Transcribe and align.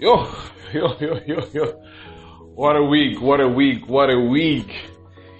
Yo, 0.00 0.26
yo, 0.72 0.96
yo, 0.98 1.20
yo, 1.26 1.40
yo. 1.52 1.82
What 2.54 2.74
a 2.74 2.82
week, 2.82 3.20
what 3.20 3.38
a 3.38 3.46
week, 3.46 3.86
what 3.86 4.08
a 4.08 4.18
week. 4.18 4.72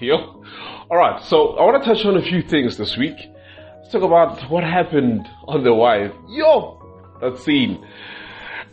Yo. 0.01 0.45
Alright, 0.91 1.23
so 1.25 1.57
I 1.57 1.65
want 1.65 1.83
to 1.83 1.95
touch 1.95 2.05
on 2.05 2.19
a 2.19 2.21
few 2.21 2.43
things 2.43 2.77
this 2.77 2.95
week. 2.95 3.17
Let's 3.79 3.91
talk 3.91 4.03
about 4.03 4.51
what 4.51 4.63
happened 4.63 5.27
on 5.49 5.65
the 5.65 5.73
wife. 5.73 6.13
Yo, 6.29 6.79
that 7.23 7.39
scene. 7.39 7.83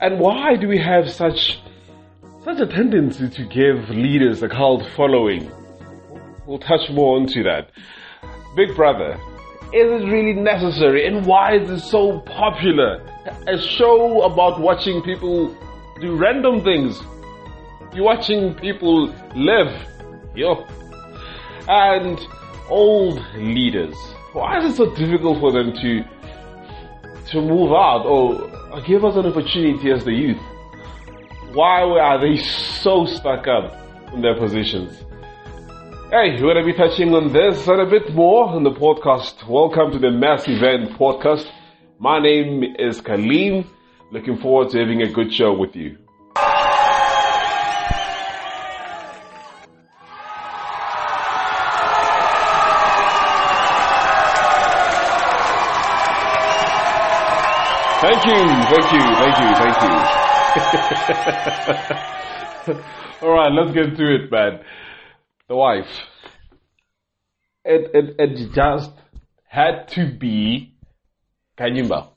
And 0.01 0.19
why 0.19 0.57
do 0.57 0.67
we 0.67 0.77
have 0.77 1.09
such, 1.09 1.57
such 2.43 2.59
a 2.59 2.67
tendency 2.67 3.29
to 3.29 3.45
give 3.45 3.89
leaders 3.89 4.43
a 4.43 4.49
cult 4.49 4.85
following? 4.97 5.49
We'll 6.45 6.59
touch 6.59 6.89
more 6.91 7.15
onto 7.15 7.43
that. 7.43 7.69
Big 8.57 8.75
Brother, 8.75 9.13
is 9.71 9.89
it 9.89 10.05
really 10.05 10.33
necessary 10.33 11.07
and 11.07 11.25
why 11.25 11.55
is 11.55 11.69
it 11.69 11.79
so 11.79 12.19
popular? 12.25 13.01
A 13.47 13.57
show 13.57 14.23
about 14.23 14.59
watching 14.59 15.01
people 15.01 15.55
do 15.99 16.15
random 16.15 16.63
things. 16.63 17.01
You're 17.93 18.05
watching 18.05 18.53
people 18.55 19.07
live. 19.35 19.73
Yo. 20.35 20.65
And 21.67 22.19
old 22.69 23.19
leaders. 23.35 23.95
Why 24.33 24.59
is 24.59 24.73
it 24.73 24.75
so 24.77 24.93
difficult 24.95 25.39
for 25.39 25.51
them 25.51 25.73
to 25.73 26.03
to 27.31 27.41
move 27.41 27.71
out 27.71 28.05
or 28.05 28.49
give 28.85 29.03
us 29.03 29.15
an 29.15 29.25
opportunity 29.25 29.91
as 29.91 30.05
the 30.05 30.13
youth? 30.13 30.41
Why 31.53 31.81
are 31.81 32.19
they 32.19 32.37
so 32.37 33.05
stuck 33.05 33.47
up 33.47 33.73
in 34.13 34.21
their 34.21 34.37
positions? 34.37 35.03
Hey, 36.11 36.41
we're 36.41 36.53
going 36.53 36.65
to 36.65 36.71
be 36.71 36.77
touching 36.77 37.13
on 37.13 37.33
this 37.33 37.67
and 37.67 37.81
a 37.81 37.85
bit 37.85 38.13
more 38.13 38.55
in 38.55 38.63
the 38.63 38.71
podcast. 38.71 39.45
Welcome 39.49 39.91
to 39.91 39.99
the 39.99 40.11
Mass 40.11 40.47
Event 40.47 40.91
Podcast. 40.91 41.47
My 41.99 42.19
name 42.19 42.63
is 42.77 43.01
Kaleem. 43.01 43.67
Looking 44.09 44.37
forward 44.37 44.69
to 44.71 44.79
having 44.79 45.01
a 45.01 45.11
good 45.11 45.33
show 45.33 45.53
with 45.53 45.75
you. 45.75 45.97
Thank 57.99 58.25
you, 58.25 58.39
thank 58.69 58.91
you, 58.93 59.01
thank 59.17 59.37
you, 59.41 59.49
thank 59.57 59.75
you. 59.83 59.89
All 63.27 63.33
right, 63.33 63.51
let's 63.51 63.73
get 63.73 63.97
to 63.97 64.15
it, 64.15 64.31
man. 64.31 64.59
The 65.49 65.55
wife. 65.55 65.85
It, 67.65 67.91
it, 67.93 68.15
it 68.17 68.53
just 68.53 68.91
had 69.49 69.89
to 69.89 70.09
be 70.09 70.75
Khanyi 71.59 71.87
Mbau. 71.87 72.16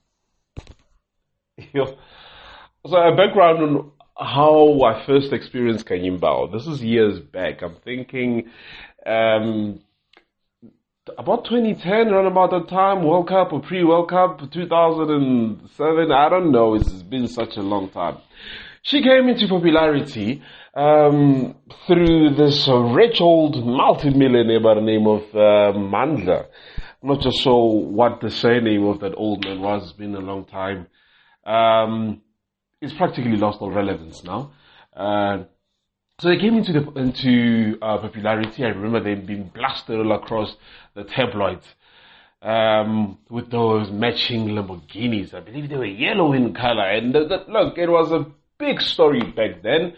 So 2.86 2.96
a 2.96 3.14
background 3.14 3.62
on 3.62 3.90
how 4.16 4.82
I 4.82 5.04
first 5.04 5.34
experienced 5.34 5.86
Khanyi 5.86 6.18
Mbau. 6.18 6.50
This 6.50 6.66
is 6.66 6.82
years 6.82 7.20
back. 7.20 7.60
I'm 7.60 7.76
thinking 7.84 8.48
um, 9.04 9.80
about 11.18 11.44
2010, 11.44 12.08
around 12.08 12.26
about 12.26 12.50
that 12.50 12.68
time, 12.68 13.04
World 13.04 13.28
Cup 13.28 13.52
or 13.52 13.60
pre-World 13.60 14.08
Cup, 14.08 14.50
2007, 14.52 16.12
I 16.12 16.28
don't 16.28 16.52
know, 16.52 16.74
it's 16.74 17.02
been 17.02 17.28
such 17.28 17.56
a 17.56 17.62
long 17.62 17.90
time. 17.90 18.18
She 18.82 19.02
came 19.02 19.28
into 19.28 19.46
popularity 19.48 20.42
um, 20.74 21.54
through 21.86 22.34
this 22.36 22.68
rich 22.68 23.20
old 23.20 23.64
multi-millionaire 23.64 24.60
by 24.60 24.74
the 24.74 24.80
name 24.80 25.06
of 25.06 25.22
uh, 25.34 25.76
Mandla. 25.78 26.46
I'm 27.02 27.08
not 27.08 27.20
just 27.20 27.40
sure 27.40 27.82
what 27.82 28.20
the 28.20 28.30
surname 28.30 28.86
of 28.86 29.00
that 29.00 29.14
old 29.16 29.44
man 29.44 29.60
was, 29.60 29.84
it's 29.84 29.92
been 29.92 30.14
a 30.14 30.20
long 30.20 30.44
time. 30.44 30.86
Um, 31.44 32.22
it's 32.80 32.94
practically 32.94 33.36
lost 33.36 33.60
all 33.60 33.70
relevance 33.70 34.24
now. 34.24 34.52
Uh, 34.94 35.44
so 36.18 36.28
they 36.28 36.38
came 36.38 36.56
into 36.56 36.72
the, 36.72 36.90
into 37.00 37.78
uh, 37.80 37.98
popularity. 37.98 38.64
I 38.64 38.68
remember 38.68 39.00
them 39.00 39.26
being 39.26 39.50
blasted 39.54 39.98
all 39.98 40.12
across 40.12 40.54
the 40.94 41.04
tabloids 41.04 41.66
um, 42.42 43.18
with 43.28 43.50
those 43.50 43.90
matching 43.90 44.48
Lamborghinis. 44.48 45.34
I 45.34 45.40
believe 45.40 45.68
they 45.68 45.76
were 45.76 45.84
yellow 45.84 46.32
in 46.32 46.54
color. 46.54 46.88
And 46.90 47.14
the, 47.14 47.26
the, 47.26 47.44
look, 47.48 47.78
it 47.78 47.88
was 47.88 48.12
a 48.12 48.26
big 48.58 48.80
story 48.80 49.22
back 49.22 49.62
then. 49.62 49.94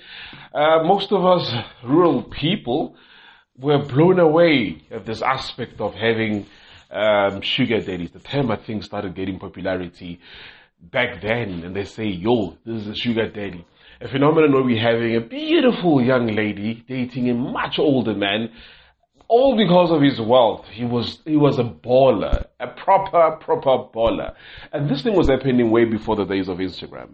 Uh, 0.54 0.84
most 0.84 1.12
of 1.12 1.24
us 1.24 1.52
rural 1.84 2.22
people 2.22 2.96
were 3.58 3.78
blown 3.78 4.18
away 4.18 4.82
at 4.90 5.04
this 5.04 5.22
aspect 5.22 5.80
of 5.80 5.94
having 5.94 6.46
um, 6.90 7.40
sugar 7.40 7.80
daddies. 7.80 8.12
The 8.12 8.20
term 8.20 8.50
I 8.50 8.56
think 8.56 8.84
started 8.84 9.14
getting 9.14 9.38
popularity 9.38 10.20
back 10.82 11.22
then, 11.22 11.62
and 11.64 11.74
they 11.74 11.84
say, 11.84 12.06
"Yo, 12.06 12.56
this 12.64 12.82
is 12.82 12.88
a 12.88 12.94
sugar 12.94 13.28
daddy." 13.28 13.64
a 14.02 14.08
phenomenon 14.08 14.52
where 14.52 14.64
we're 14.64 14.80
having 14.80 15.14
a 15.16 15.20
beautiful 15.20 16.02
young 16.02 16.26
lady 16.26 16.84
dating 16.88 17.30
a 17.30 17.34
much 17.34 17.78
older 17.78 18.14
man, 18.14 18.50
all 19.28 19.56
because 19.56 19.92
of 19.92 20.02
his 20.02 20.20
wealth. 20.20 20.66
He 20.68 20.84
was 20.84 21.20
he 21.24 21.36
was 21.36 21.58
a 21.58 21.64
baller, 21.64 22.46
a 22.58 22.66
proper 22.66 23.36
proper 23.36 23.88
baller, 23.94 24.34
and 24.72 24.90
this 24.90 25.02
thing 25.02 25.16
was 25.16 25.28
happening 25.28 25.70
way 25.70 25.84
before 25.84 26.16
the 26.16 26.24
days 26.24 26.48
of 26.48 26.58
Instagram. 26.58 27.10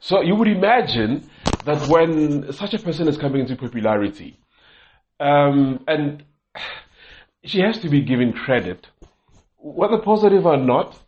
So 0.00 0.20
you 0.20 0.34
would 0.34 0.48
imagine 0.48 1.28
that 1.64 1.88
when 1.88 2.52
such 2.52 2.74
a 2.74 2.78
person 2.78 3.08
is 3.08 3.16
coming 3.16 3.40
into 3.40 3.56
popularity, 3.56 4.38
um, 5.18 5.82
and 5.88 6.24
she 7.44 7.60
has 7.60 7.78
to 7.80 7.88
be 7.88 8.02
given 8.02 8.32
credit, 8.34 8.86
whether 9.56 9.98
positive 9.98 10.44
or 10.44 10.58
not. 10.58 10.98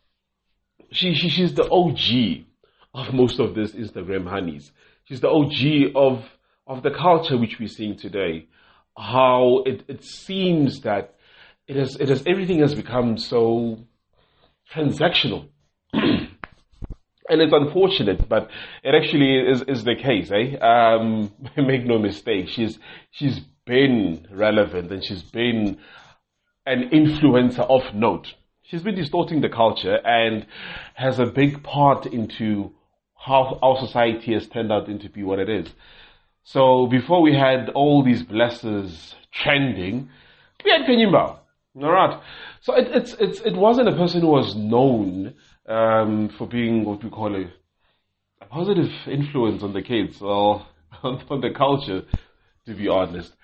She, 0.93 1.15
she 1.15 1.29
she's 1.29 1.55
the 1.55 1.69
OG 1.71 2.45
of 2.95 3.15
most 3.15 3.39
of 3.39 3.55
this 3.55 3.73
Instagram 3.73 4.29
honeys. 4.29 4.73
She's 5.05 5.21
the 5.21 5.29
OG 5.29 5.93
of, 5.95 6.25
of 6.67 6.83
the 6.83 6.91
culture 6.91 7.37
which 7.37 7.59
we're 7.59 7.69
seeing 7.69 7.97
today. 7.97 8.47
How 8.97 9.63
it, 9.67 9.85
it 9.89 10.05
seems 10.05 10.81
that 10.81 11.15
it 11.67 11.77
has, 11.77 11.97
it 11.97 12.09
has, 12.09 12.23
everything 12.27 12.59
has 12.61 12.75
become 12.75 13.17
so 13.17 13.79
transactional. 14.75 15.49
and 15.93 16.29
it's 17.29 17.53
unfortunate, 17.53 18.29
but 18.29 18.51
it 18.83 18.95
actually 18.95 19.39
is, 19.39 19.63
is 19.63 19.85
the 19.85 19.95
case, 19.95 20.31
eh? 20.33 20.57
Um, 20.59 21.33
make 21.57 21.87
no 21.87 21.99
mistake. 21.99 22.49
She's, 22.49 22.79
she's 23.13 23.41
been 23.65 24.27
relevant 24.31 24.91
and 24.91 25.05
she's 25.05 25.23
been 25.23 25.79
an 26.67 26.91
influencer 26.91 27.61
of 27.61 27.95
note. 27.95 28.35
She's 28.71 28.83
been 28.83 28.95
distorting 28.95 29.41
the 29.41 29.49
culture 29.49 29.97
and 30.07 30.47
has 30.95 31.19
a 31.19 31.27
big 31.27 31.65
part 31.65 32.07
into 32.07 32.71
how 33.17 33.59
our 33.63 33.77
society 33.81 34.33
has 34.35 34.47
turned 34.47 34.71
out 34.71 34.89
into 34.89 35.09
be 35.09 35.25
what 35.25 35.41
it 35.41 35.49
is. 35.49 35.75
So 36.45 36.87
before 36.87 37.21
we 37.21 37.35
had 37.35 37.71
all 37.71 38.05
these 38.05 38.23
blessers 38.23 39.15
trending, 39.33 40.09
we 40.65 40.71
had 40.71 40.83
Khanyi 40.83 41.09
Mbau. 41.11 41.39
Alright. 41.83 42.23
So 42.61 42.77
it, 42.77 42.87
it's, 42.95 43.13
it's, 43.15 43.41
it 43.41 43.57
wasn't 43.57 43.89
a 43.89 43.97
person 43.97 44.21
who 44.21 44.29
was 44.29 44.55
known 44.55 45.35
um, 45.67 46.29
for 46.29 46.47
being 46.47 46.85
what 46.85 47.03
we 47.03 47.11
call 47.11 47.35
a, 47.35 47.51
a 48.41 48.45
positive 48.47 48.93
influence 49.09 49.65
on 49.65 49.73
the 49.73 49.83
kids 49.83 50.23
or 50.23 50.65
on, 51.03 51.21
on, 51.29 51.41
the 51.41 51.51
culture, 51.51 52.03
to 52.67 52.75
be 52.75 52.87
honest. 52.87 53.35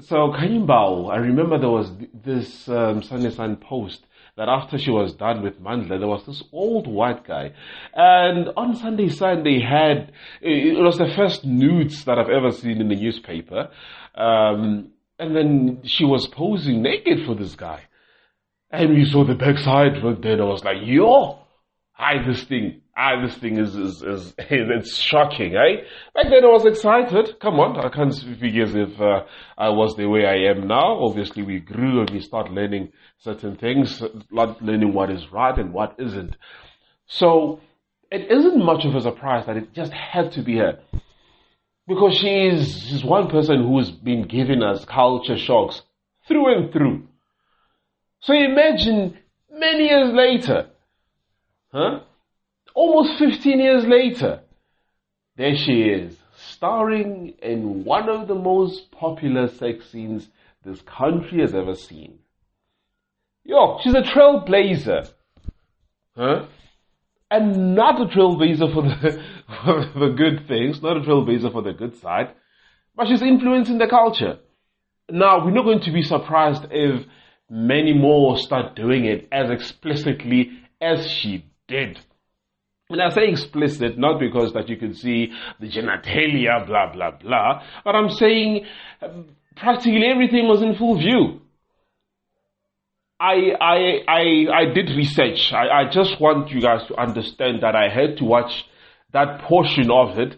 So 0.00 0.16
Khanyi 0.16 0.66
Mbau, 0.66 1.10
I 1.10 1.16
remember 1.16 1.58
there 1.58 1.70
was 1.70 1.90
this 2.12 2.68
um, 2.68 3.02
Sunday 3.02 3.30
Sun 3.30 3.56
post 3.56 4.04
that 4.36 4.48
after 4.48 4.78
she 4.78 4.90
was 4.90 5.14
done 5.14 5.42
with 5.42 5.60
Mandla, 5.60 5.98
there 5.98 6.08
was 6.08 6.24
this 6.26 6.42
old 6.52 6.86
white 6.86 7.26
guy. 7.26 7.52
And 7.94 8.48
on 8.56 8.76
Sunday 8.76 9.08
Sun, 9.08 9.44
they 9.44 9.60
had, 9.60 10.12
it 10.40 10.78
was 10.78 10.98
the 10.98 11.12
first 11.16 11.44
nudes 11.44 12.04
that 12.04 12.18
I've 12.18 12.30
ever 12.30 12.50
seen 12.50 12.80
in 12.80 12.88
the 12.88 12.96
newspaper. 12.96 13.70
Um, 14.14 14.92
and 15.18 15.36
then 15.36 15.80
she 15.84 16.04
was 16.04 16.26
posing 16.26 16.82
naked 16.82 17.26
for 17.26 17.34
this 17.34 17.54
guy. 17.54 17.82
And 18.70 18.94
we 18.94 19.04
saw 19.04 19.24
the 19.24 19.34
backside, 19.34 20.00
but 20.02 20.22
then 20.22 20.40
I 20.40 20.44
was 20.44 20.64
like, 20.64 20.78
yo, 20.82 21.40
hi, 21.92 22.24
this 22.26 22.44
thing, 22.44 22.79
ah, 23.00 23.22
this 23.22 23.36
thing 23.38 23.58
is, 23.58 23.74
is, 23.74 24.02
is, 24.02 24.34
it's 24.38 24.96
shocking, 24.96 25.54
eh? 25.54 25.82
Back 26.14 26.26
then 26.30 26.44
I 26.44 26.48
was 26.48 26.66
excited. 26.66 27.40
Come 27.40 27.58
on, 27.58 27.78
I 27.78 27.88
can't 27.88 28.12
as 28.12 28.74
if 28.74 29.00
uh, 29.00 29.24
I 29.56 29.70
was 29.70 29.96
the 29.96 30.06
way 30.06 30.26
I 30.26 30.50
am 30.50 30.66
now. 30.66 31.00
Obviously 31.00 31.42
we 31.42 31.60
grew 31.60 32.00
and 32.00 32.10
we 32.10 32.20
start 32.20 32.50
learning 32.50 32.92
certain 33.18 33.56
things, 33.56 34.02
learning 34.30 34.92
what 34.92 35.10
is 35.10 35.32
right 35.32 35.58
and 35.58 35.72
what 35.72 35.94
isn't. 35.98 36.36
So 37.06 37.60
it 38.10 38.30
isn't 38.30 38.64
much 38.64 38.84
of 38.84 38.94
a 38.94 39.00
surprise 39.00 39.46
that 39.46 39.56
it 39.56 39.72
just 39.72 39.92
had 39.92 40.32
to 40.32 40.42
be 40.42 40.58
her. 40.58 40.78
Because 41.88 42.16
she's, 42.18 42.82
she's 42.82 43.04
one 43.04 43.28
person 43.30 43.66
who's 43.66 43.90
been 43.90 44.28
giving 44.28 44.62
us 44.62 44.84
culture 44.84 45.38
shocks 45.38 45.82
through 46.28 46.54
and 46.54 46.72
through. 46.72 47.08
So 48.20 48.34
imagine 48.34 49.18
many 49.50 49.88
years 49.88 50.12
later, 50.12 50.68
huh? 51.72 52.00
Almost 52.74 53.18
15 53.18 53.58
years 53.58 53.84
later, 53.86 54.40
there 55.36 55.56
she 55.56 55.82
is, 55.82 56.16
starring 56.36 57.34
in 57.42 57.84
one 57.84 58.08
of 58.08 58.28
the 58.28 58.34
most 58.34 58.90
popular 58.92 59.48
sex 59.48 59.90
scenes 59.90 60.28
this 60.64 60.80
country 60.82 61.40
has 61.40 61.54
ever 61.54 61.74
seen. 61.74 62.18
Yo, 63.44 63.78
she's 63.82 63.94
a 63.94 64.02
trailblazer. 64.02 65.10
Huh? 66.16 66.46
and 67.30 67.74
not 67.74 68.00
a 68.00 68.06
trailblazer 68.06 68.72
for 68.72 68.82
the, 68.82 69.22
for 69.92 70.00
the 70.00 70.14
good 70.14 70.48
things, 70.48 70.82
not 70.82 70.96
a 70.96 71.00
trailblazer 71.00 71.52
for 71.52 71.62
the 71.62 71.72
good 71.72 71.96
side, 71.96 72.30
but 72.96 73.06
she's 73.06 73.22
influencing 73.22 73.78
the 73.78 73.86
culture. 73.86 74.38
Now, 75.08 75.44
we're 75.44 75.52
not 75.52 75.64
going 75.64 75.82
to 75.82 75.92
be 75.92 76.02
surprised 76.02 76.66
if 76.70 77.06
many 77.48 77.92
more 77.92 78.36
start 78.36 78.76
doing 78.76 79.04
it 79.04 79.28
as 79.32 79.50
explicitly 79.50 80.50
as 80.80 81.08
she 81.08 81.46
did. 81.68 81.98
And 82.90 83.00
I 83.00 83.10
say 83.10 83.28
explicit 83.28 83.96
not 83.96 84.18
because 84.18 84.52
that 84.52 84.68
you 84.68 84.76
can 84.76 84.94
see 84.94 85.32
the 85.60 85.68
genitalia, 85.68 86.66
blah, 86.66 86.92
blah, 86.92 87.12
blah, 87.12 87.62
but 87.84 87.94
I'm 87.94 88.10
saying 88.10 88.66
um, 89.00 89.26
practically 89.56 90.06
everything 90.06 90.48
was 90.48 90.60
in 90.60 90.74
full 90.74 90.98
view. 90.98 91.40
I, 93.20 93.52
I, 93.60 93.98
I, 94.08 94.46
I 94.52 94.74
did 94.74 94.90
research. 94.96 95.52
I, 95.52 95.82
I 95.82 95.90
just 95.90 96.20
want 96.20 96.50
you 96.50 96.60
guys 96.60 96.86
to 96.88 96.98
understand 97.00 97.62
that 97.62 97.76
I 97.76 97.88
had 97.88 98.16
to 98.18 98.24
watch 98.24 98.64
that 99.12 99.42
portion 99.42 99.90
of 99.90 100.18
it 100.18 100.36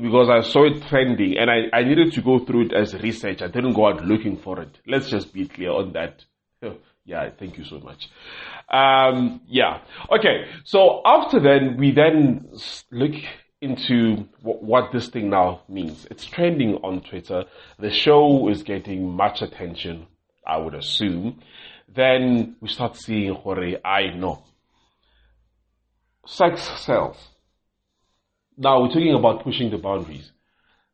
because 0.00 0.30
I 0.30 0.48
saw 0.48 0.64
it 0.64 0.86
trending 0.88 1.36
and 1.36 1.50
I, 1.50 1.76
I 1.76 1.82
needed 1.82 2.12
to 2.14 2.22
go 2.22 2.38
through 2.38 2.66
it 2.66 2.72
as 2.72 2.94
research. 2.94 3.42
I 3.42 3.48
didn't 3.48 3.74
go 3.74 3.88
out 3.88 4.04
looking 4.04 4.38
for 4.38 4.60
it. 4.60 4.78
Let's 4.86 5.10
just 5.10 5.32
be 5.34 5.48
clear 5.48 5.72
on 5.72 5.92
that. 5.92 6.24
Yeah, 7.10 7.28
thank 7.40 7.58
you 7.58 7.64
so 7.64 7.80
much. 7.80 8.08
Um, 8.68 9.40
yeah. 9.48 9.80
Okay. 10.16 10.44
So 10.62 11.02
after 11.04 11.40
then, 11.40 11.76
we 11.76 11.90
then 11.90 12.48
look 12.92 13.14
into 13.60 14.28
w- 14.44 14.60
what 14.60 14.92
this 14.92 15.08
thing 15.08 15.28
now 15.28 15.62
means. 15.68 16.06
It's 16.08 16.24
trending 16.24 16.76
on 16.84 17.00
Twitter. 17.00 17.46
The 17.80 17.90
show 17.90 18.48
is 18.48 18.62
getting 18.62 19.10
much 19.10 19.42
attention, 19.42 20.06
I 20.46 20.58
would 20.58 20.74
assume. 20.76 21.40
Then 21.92 22.54
we 22.60 22.68
start 22.68 22.94
seeing 22.94 23.34
Hore, 23.34 23.80
I 23.84 24.14
know. 24.14 24.44
Sex 26.28 26.62
sells. 26.78 27.16
Now 28.56 28.82
we're 28.82 28.88
talking 28.94 29.14
about 29.14 29.42
pushing 29.42 29.72
the 29.72 29.78
boundaries. 29.78 30.30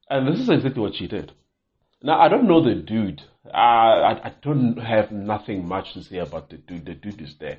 And 0.08 0.26
this 0.26 0.40
is 0.40 0.48
exactly 0.48 0.80
what 0.80 0.94
she 0.94 1.08
did. 1.08 1.32
Now 2.02 2.18
I 2.22 2.30
don't 2.30 2.48
know 2.48 2.64
the 2.64 2.74
dude. 2.74 3.20
I, 3.52 4.20
I 4.24 4.32
don't 4.42 4.76
have 4.78 5.10
nothing 5.10 5.68
much 5.68 5.94
to 5.94 6.02
say 6.02 6.18
about 6.18 6.50
the 6.50 6.56
dude. 6.56 6.86
The 6.86 6.94
dude 6.94 7.20
is 7.20 7.36
there. 7.38 7.58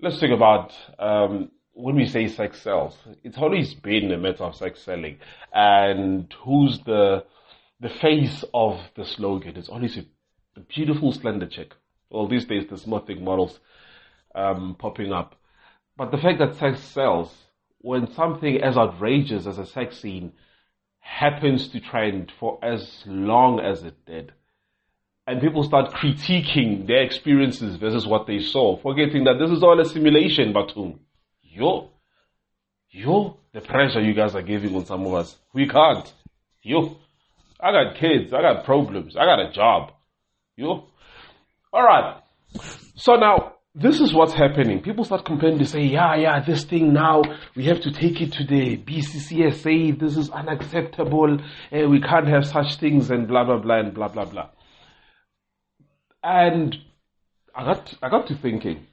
Let's 0.00 0.18
talk 0.20 0.30
about 0.30 0.72
um, 0.98 1.50
when 1.72 1.96
we 1.96 2.06
say 2.06 2.28
sex 2.28 2.62
sells. 2.62 2.96
It's 3.22 3.38
always 3.38 3.74
been 3.74 4.10
a 4.12 4.18
matter 4.18 4.44
of 4.44 4.56
sex 4.56 4.82
selling, 4.82 5.18
and 5.52 6.32
who's 6.44 6.80
the 6.80 7.24
the 7.80 7.88
face 7.88 8.44
of 8.52 8.80
the 8.96 9.04
slogan? 9.04 9.56
It's 9.56 9.68
always 9.68 9.96
a, 9.96 10.04
a 10.56 10.60
beautiful 10.60 11.12
slender 11.12 11.46
chick. 11.46 11.74
Well, 12.10 12.28
these 12.28 12.46
days 12.46 12.64
there's 12.68 12.86
nothing 12.86 13.24
models 13.24 13.58
um, 14.34 14.76
popping 14.78 15.12
up, 15.12 15.36
but 15.96 16.10
the 16.10 16.18
fact 16.18 16.38
that 16.38 16.56
sex 16.56 16.80
sells 16.80 17.34
when 17.78 18.12
something 18.12 18.60
as 18.62 18.76
outrageous 18.76 19.46
as 19.46 19.58
a 19.58 19.66
sex 19.66 19.98
scene 19.98 20.32
happens 20.98 21.68
to 21.68 21.80
trend 21.80 22.32
for 22.38 22.58
as 22.62 23.02
long 23.06 23.58
as 23.58 23.82
it 23.82 24.04
did. 24.06 24.32
And 25.26 25.40
people 25.40 25.62
start 25.62 25.92
critiquing 25.92 26.86
their 26.86 27.02
experiences 27.02 27.76
versus 27.76 28.06
what 28.06 28.26
they 28.26 28.40
saw, 28.40 28.80
forgetting 28.80 29.24
that 29.24 29.38
this 29.38 29.50
is 29.50 29.62
all 29.62 29.78
a 29.80 29.84
simulation, 29.84 30.52
Batum. 30.52 30.98
Yo, 31.42 31.90
yo, 32.90 33.36
the 33.52 33.60
pressure 33.60 34.00
you 34.00 34.14
guys 34.14 34.34
are 34.34 34.42
giving 34.42 34.74
on 34.74 34.86
some 34.86 35.06
of 35.06 35.14
us. 35.14 35.36
We 35.52 35.68
can't. 35.68 36.12
Yo, 36.62 36.96
I 37.60 37.72
got 37.72 37.96
kids, 37.96 38.32
I 38.32 38.40
got 38.40 38.64
problems, 38.64 39.16
I 39.16 39.24
got 39.24 39.40
a 39.40 39.52
job. 39.52 39.92
Yo. 40.56 40.86
Alright. 41.72 42.22
So 42.96 43.14
now, 43.14 43.54
this 43.74 44.00
is 44.00 44.12
what's 44.12 44.32
happening. 44.32 44.82
People 44.82 45.04
start 45.04 45.24
complaining 45.24 45.60
to 45.60 45.64
say, 45.64 45.82
yeah, 45.82 46.16
yeah, 46.16 46.44
this 46.44 46.64
thing 46.64 46.92
now, 46.92 47.22
we 47.54 47.66
have 47.66 47.80
to 47.82 47.92
take 47.92 48.20
it 48.20 48.32
to 48.32 48.44
the 48.44 48.76
BCCSA, 48.76 49.98
this 49.98 50.16
is 50.16 50.28
unacceptable, 50.30 51.38
uh, 51.72 51.88
we 51.88 52.00
can't 52.00 52.26
have 52.26 52.46
such 52.46 52.76
things 52.76 53.10
and 53.10 53.28
blah, 53.28 53.44
blah, 53.44 53.58
blah, 53.58 53.78
and 53.78 53.94
blah, 53.94 54.08
blah, 54.08 54.24
blah. 54.24 54.48
And 56.22 56.76
I 57.54 57.64
got, 57.64 57.94
I 58.02 58.08
got 58.10 58.26
to 58.28 58.36
thinking, 58.36 58.86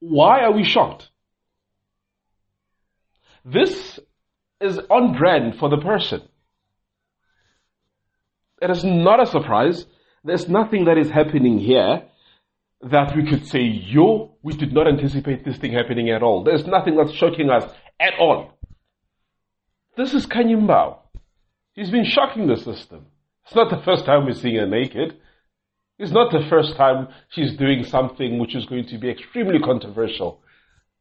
why 0.00 0.40
are 0.40 0.52
we 0.52 0.64
shocked? 0.64 1.08
This 3.44 3.98
is 4.60 4.78
on 4.90 5.16
brand 5.16 5.58
for 5.58 5.68
the 5.68 5.78
person. 5.78 6.22
It 8.60 8.70
is 8.70 8.84
not 8.84 9.22
a 9.22 9.26
surprise. 9.26 9.86
There's 10.24 10.48
nothing 10.48 10.84
that 10.86 10.98
is 10.98 11.10
happening 11.10 11.58
here 11.58 12.02
that 12.82 13.16
we 13.16 13.28
could 13.28 13.46
say, 13.46 13.62
yo, 13.62 14.36
we 14.42 14.52
did 14.52 14.72
not 14.72 14.86
anticipate 14.86 15.44
this 15.44 15.56
thing 15.58 15.72
happening 15.72 16.10
at 16.10 16.22
all. 16.22 16.44
There's 16.44 16.66
nothing 16.66 16.96
that's 16.96 17.12
shocking 17.12 17.50
us 17.50 17.64
at 18.00 18.14
all. 18.18 18.52
This 19.96 20.14
is 20.14 20.26
Khanyi 20.26 20.56
Mbau. 20.56 20.98
He's 21.72 21.90
been 21.90 22.04
shocking 22.04 22.46
the 22.46 22.56
system. 22.56 23.06
It's 23.48 23.56
not 23.56 23.70
the 23.70 23.82
first 23.82 24.04
time 24.04 24.26
we're 24.26 24.34
seeing 24.34 24.56
her 24.56 24.66
naked. 24.66 25.16
It's 25.98 26.12
not 26.12 26.30
the 26.30 26.46
first 26.50 26.76
time 26.76 27.08
she's 27.30 27.56
doing 27.56 27.82
something 27.82 28.38
which 28.38 28.54
is 28.54 28.66
going 28.66 28.86
to 28.88 28.98
be 28.98 29.08
extremely 29.08 29.58
controversial. 29.58 30.42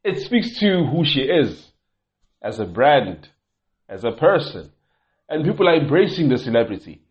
It 0.02 0.22
speaks 0.22 0.58
to 0.62 0.86
who 0.86 1.04
she 1.04 1.24
is 1.24 1.74
as 2.42 2.60
a 2.60 2.66
brand, 2.66 3.28
as 3.90 4.06
a 4.06 4.14
person. 4.14 4.72
And 5.28 5.44
people 5.44 5.68
are 5.68 5.76
embracing 5.76 6.30
the 6.30 6.38
celebrity. 6.38 7.02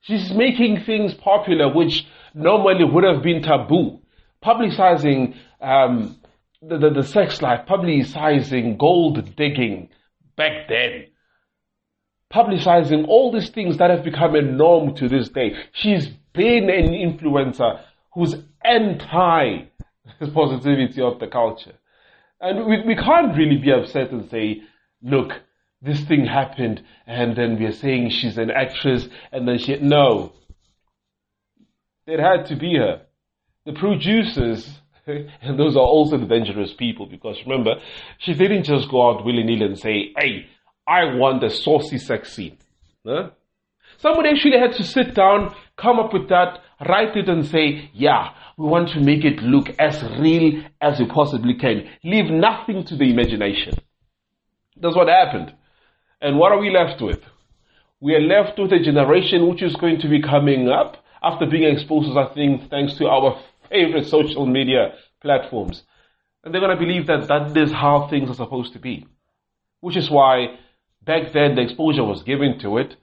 She's 0.00 0.32
making 0.32 0.82
things 0.84 1.14
popular 1.14 1.72
which 1.72 2.04
normally 2.34 2.82
would 2.84 3.04
have 3.04 3.22
been 3.22 3.42
taboo. 3.42 4.00
Publicizing 4.44 5.36
um, 5.60 6.18
the, 6.60 6.78
the, 6.78 6.90
the 6.90 7.04
sex 7.04 7.40
life, 7.40 7.60
publicizing 7.68 8.76
gold 8.76 9.36
digging 9.36 9.90
back 10.36 10.66
then, 10.68 11.09
publicizing 12.32 13.06
all 13.08 13.32
these 13.32 13.50
things 13.50 13.78
that 13.78 13.90
have 13.90 14.04
become 14.04 14.34
a 14.34 14.42
norm 14.42 14.94
to 14.96 15.08
this 15.08 15.28
day. 15.28 15.54
She's 15.72 16.06
been 16.32 16.70
an 16.70 16.92
influencer 16.92 17.80
who's 18.14 18.34
anti 18.64 19.64
positivity 20.34 21.02
of 21.02 21.18
the 21.18 21.26
culture. 21.26 21.74
And 22.40 22.66
we, 22.66 22.82
we 22.86 22.94
can't 22.96 23.36
really 23.36 23.58
be 23.58 23.70
upset 23.70 24.10
and 24.10 24.28
say, 24.30 24.62
look, 25.02 25.32
this 25.82 26.00
thing 26.04 26.26
happened 26.26 26.82
and 27.06 27.36
then 27.36 27.58
we're 27.58 27.72
saying 27.72 28.10
she's 28.10 28.38
an 28.38 28.50
actress 28.50 29.08
and 29.32 29.46
then 29.46 29.58
she, 29.58 29.76
no. 29.76 30.32
It 32.06 32.20
had 32.20 32.46
to 32.46 32.56
be 32.56 32.76
her. 32.76 33.02
The 33.66 33.72
producers, 33.72 34.68
and 35.06 35.58
those 35.58 35.76
are 35.76 35.80
also 35.80 36.16
the 36.18 36.26
dangerous 36.26 36.72
people 36.74 37.06
because 37.06 37.36
remember, 37.46 37.76
she 38.18 38.34
didn't 38.34 38.64
just 38.64 38.90
go 38.90 39.08
out 39.08 39.24
willy-nilly 39.24 39.64
and 39.64 39.78
say, 39.78 40.12
hey, 40.16 40.46
I 40.90 41.14
want 41.14 41.40
the 41.40 41.50
saucy 41.50 41.98
sex 41.98 42.32
scene. 42.32 42.58
Huh? 43.06 43.30
Somebody 43.98 44.30
actually 44.30 44.58
had 44.58 44.72
to 44.76 44.82
sit 44.82 45.14
down, 45.14 45.54
come 45.76 46.00
up 46.00 46.12
with 46.12 46.28
that, 46.30 46.58
write 46.88 47.16
it 47.16 47.28
and 47.28 47.46
say, 47.46 47.90
yeah, 47.94 48.30
we 48.58 48.66
want 48.66 48.88
to 48.90 49.00
make 49.00 49.24
it 49.24 49.40
look 49.40 49.68
as 49.78 50.02
real 50.18 50.64
as 50.80 50.98
we 50.98 51.06
possibly 51.06 51.54
can. 51.54 51.88
Leave 52.02 52.30
nothing 52.30 52.84
to 52.86 52.96
the 52.96 53.08
imagination. 53.08 53.74
That's 54.80 54.96
what 54.96 55.08
happened. 55.08 55.54
And 56.20 56.38
what 56.38 56.50
are 56.50 56.58
we 56.58 56.70
left 56.70 57.00
with? 57.00 57.20
We 58.00 58.14
are 58.14 58.20
left 58.20 58.58
with 58.58 58.72
a 58.72 58.80
generation 58.80 59.48
which 59.48 59.62
is 59.62 59.76
going 59.76 60.00
to 60.00 60.08
be 60.08 60.20
coming 60.20 60.68
up 60.68 60.96
after 61.22 61.46
being 61.46 61.72
exposed 61.72 62.12
to 62.12 62.34
things 62.34 62.66
thanks 62.68 62.94
to 62.94 63.06
our 63.06 63.40
favorite 63.68 64.06
social 64.08 64.44
media 64.44 64.94
platforms. 65.22 65.84
And 66.42 66.52
they're 66.52 66.60
going 66.60 66.76
to 66.76 66.84
believe 66.84 67.06
that 67.06 67.28
that 67.28 67.56
is 67.56 67.70
how 67.70 68.08
things 68.08 68.28
are 68.28 68.34
supposed 68.34 68.72
to 68.72 68.80
be. 68.80 69.06
Which 69.80 69.96
is 69.96 70.10
why 70.10 70.56
back 71.04 71.32
then 71.32 71.54
the 71.54 71.62
exposure 71.62 72.04
was 72.04 72.22
given 72.22 72.58
to 72.60 72.78
it 72.78 72.96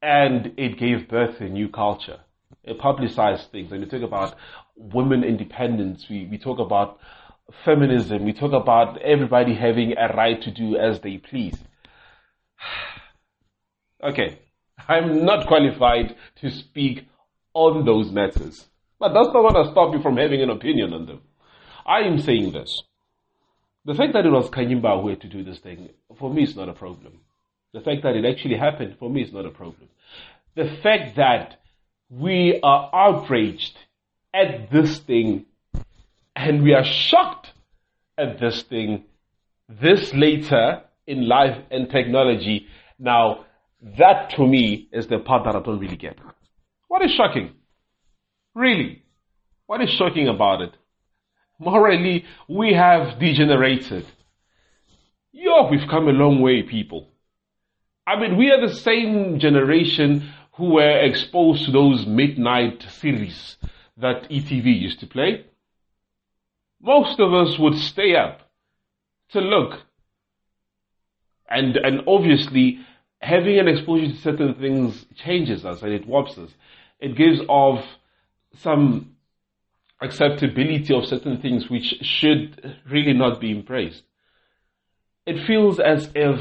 and 0.00 0.52
it 0.56 0.78
gave 0.78 1.08
birth 1.08 1.38
to 1.38 1.46
a 1.46 1.48
new 1.48 1.68
culture. 1.68 2.20
It 2.64 2.78
publicized 2.78 3.50
things. 3.50 3.72
And 3.72 3.80
we 3.80 3.88
talk 3.88 4.02
about 4.02 4.36
women 4.76 5.24
independence. 5.24 6.06
We, 6.08 6.26
we 6.30 6.38
talk 6.38 6.58
about 6.58 6.98
feminism. 7.64 8.24
We 8.24 8.32
talk 8.32 8.52
about 8.52 9.00
everybody 9.02 9.54
having 9.54 9.94
a 9.96 10.14
right 10.14 10.40
to 10.42 10.50
do 10.50 10.76
as 10.76 11.00
they 11.00 11.18
please. 11.18 11.56
okay, 14.02 14.38
I'm 14.88 15.24
not 15.24 15.46
qualified 15.46 16.16
to 16.40 16.50
speak 16.50 17.06
on 17.54 17.84
those 17.84 18.10
matters. 18.10 18.66
But 18.98 19.12
that's 19.14 19.32
not 19.32 19.52
going 19.52 19.64
to 19.64 19.70
stop 19.72 19.94
you 19.94 20.00
from 20.02 20.16
having 20.16 20.42
an 20.42 20.50
opinion 20.50 20.92
on 20.92 21.06
them. 21.06 21.22
I 21.84 22.00
am 22.00 22.20
saying 22.20 22.52
this. 22.52 22.82
The 23.84 23.94
fact 23.94 24.12
that 24.12 24.24
it 24.24 24.30
was 24.30 24.48
Khanyi 24.48 24.80
Mbau 24.80 25.02
who 25.02 25.08
had 25.08 25.20
to 25.22 25.28
do 25.28 25.42
this 25.42 25.58
thing, 25.58 25.88
for 26.16 26.32
me, 26.32 26.44
is 26.44 26.54
not 26.54 26.68
a 26.68 26.72
problem. 26.72 27.20
The 27.72 27.80
fact 27.80 28.02
that 28.02 28.16
it 28.16 28.24
actually 28.24 28.56
happened, 28.56 28.96
for 28.98 29.08
me, 29.08 29.22
is 29.22 29.32
not 29.32 29.46
a 29.46 29.50
problem. 29.50 29.88
The 30.54 30.76
fact 30.82 31.16
that 31.16 31.60
we 32.10 32.60
are 32.62 32.90
outraged 32.92 33.78
at 34.34 34.70
this 34.70 34.98
thing 34.98 35.46
and 36.36 36.62
we 36.62 36.74
are 36.74 36.84
shocked 36.84 37.52
at 38.18 38.38
this 38.38 38.62
thing 38.62 39.04
this 39.68 40.12
later 40.12 40.82
in 41.06 41.26
life 41.26 41.56
and 41.70 41.88
technology. 41.90 42.66
Now, 42.98 43.46
that 43.98 44.30
to 44.36 44.46
me 44.46 44.88
is 44.92 45.06
the 45.06 45.18
part 45.18 45.44
that 45.44 45.56
I 45.56 45.60
don't 45.60 45.78
really 45.78 45.96
get. 45.96 46.18
What 46.88 47.02
is 47.02 47.12
shocking? 47.12 47.52
Really? 48.54 49.02
What 49.66 49.80
is 49.80 49.90
shocking 49.90 50.28
about 50.28 50.60
it? 50.60 50.72
Morally, 51.58 52.24
we 52.48 52.74
have 52.74 53.18
degenerated. 53.18 54.06
Yo, 55.32 55.68
we've 55.70 55.88
come 55.88 56.08
a 56.08 56.12
long 56.12 56.42
way, 56.42 56.62
people. 56.62 57.08
I 58.06 58.18
mean, 58.18 58.36
we 58.36 58.50
are 58.50 58.60
the 58.60 58.74
same 58.74 59.38
generation 59.38 60.32
who 60.54 60.74
were 60.74 61.00
exposed 61.00 61.64
to 61.66 61.70
those 61.70 62.04
midnight 62.06 62.84
series 62.90 63.56
that 63.96 64.28
ETV 64.28 64.80
used 64.80 65.00
to 65.00 65.06
play. 65.06 65.44
Most 66.80 67.20
of 67.20 67.32
us 67.32 67.58
would 67.58 67.78
stay 67.78 68.16
up 68.16 68.40
to 69.30 69.40
look. 69.40 69.80
And, 71.48 71.76
and 71.76 72.00
obviously, 72.08 72.80
having 73.20 73.58
an 73.58 73.68
exposure 73.68 74.08
to 74.08 74.16
certain 74.16 74.54
things 74.54 75.06
changes 75.14 75.64
us 75.64 75.82
and 75.82 75.92
it 75.92 76.06
warps 76.06 76.36
us. 76.38 76.50
It 76.98 77.16
gives 77.16 77.40
off 77.48 77.84
some 78.56 79.16
acceptability 80.00 80.92
of 80.92 81.06
certain 81.06 81.40
things 81.40 81.70
which 81.70 81.94
should 82.02 82.78
really 82.90 83.12
not 83.12 83.40
be 83.40 83.52
embraced. 83.52 84.02
It 85.24 85.46
feels 85.46 85.78
as 85.78 86.10
if 86.16 86.40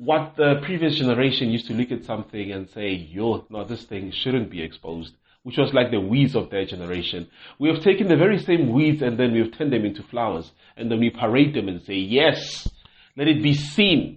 what 0.00 0.34
the 0.38 0.58
previous 0.64 0.96
generation 0.96 1.50
used 1.50 1.66
to 1.66 1.74
look 1.74 1.92
at 1.92 2.06
something 2.06 2.52
and 2.52 2.70
say, 2.70 2.88
yo, 2.88 3.44
no, 3.50 3.64
this 3.64 3.84
thing 3.84 4.10
shouldn't 4.10 4.50
be 4.50 4.62
exposed, 4.62 5.12
which 5.42 5.58
was 5.58 5.74
like 5.74 5.90
the 5.90 6.00
weeds 6.00 6.34
of 6.34 6.48
their 6.48 6.64
generation. 6.64 7.28
We 7.58 7.68
have 7.68 7.82
taken 7.82 8.08
the 8.08 8.16
very 8.16 8.38
same 8.38 8.72
weeds 8.72 9.02
and 9.02 9.18
then 9.18 9.32
we 9.32 9.40
have 9.40 9.52
turned 9.52 9.74
them 9.74 9.84
into 9.84 10.02
flowers 10.02 10.52
and 10.74 10.90
then 10.90 11.00
we 11.00 11.10
parade 11.10 11.54
them 11.54 11.68
and 11.68 11.82
say, 11.82 11.96
yes, 11.96 12.66
let 13.14 13.28
it 13.28 13.42
be 13.42 13.52
seen. 13.52 14.14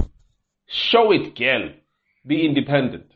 Show 0.68 1.12
it, 1.12 1.36
girl. 1.36 1.74
Be 2.26 2.46
independent. 2.46 3.12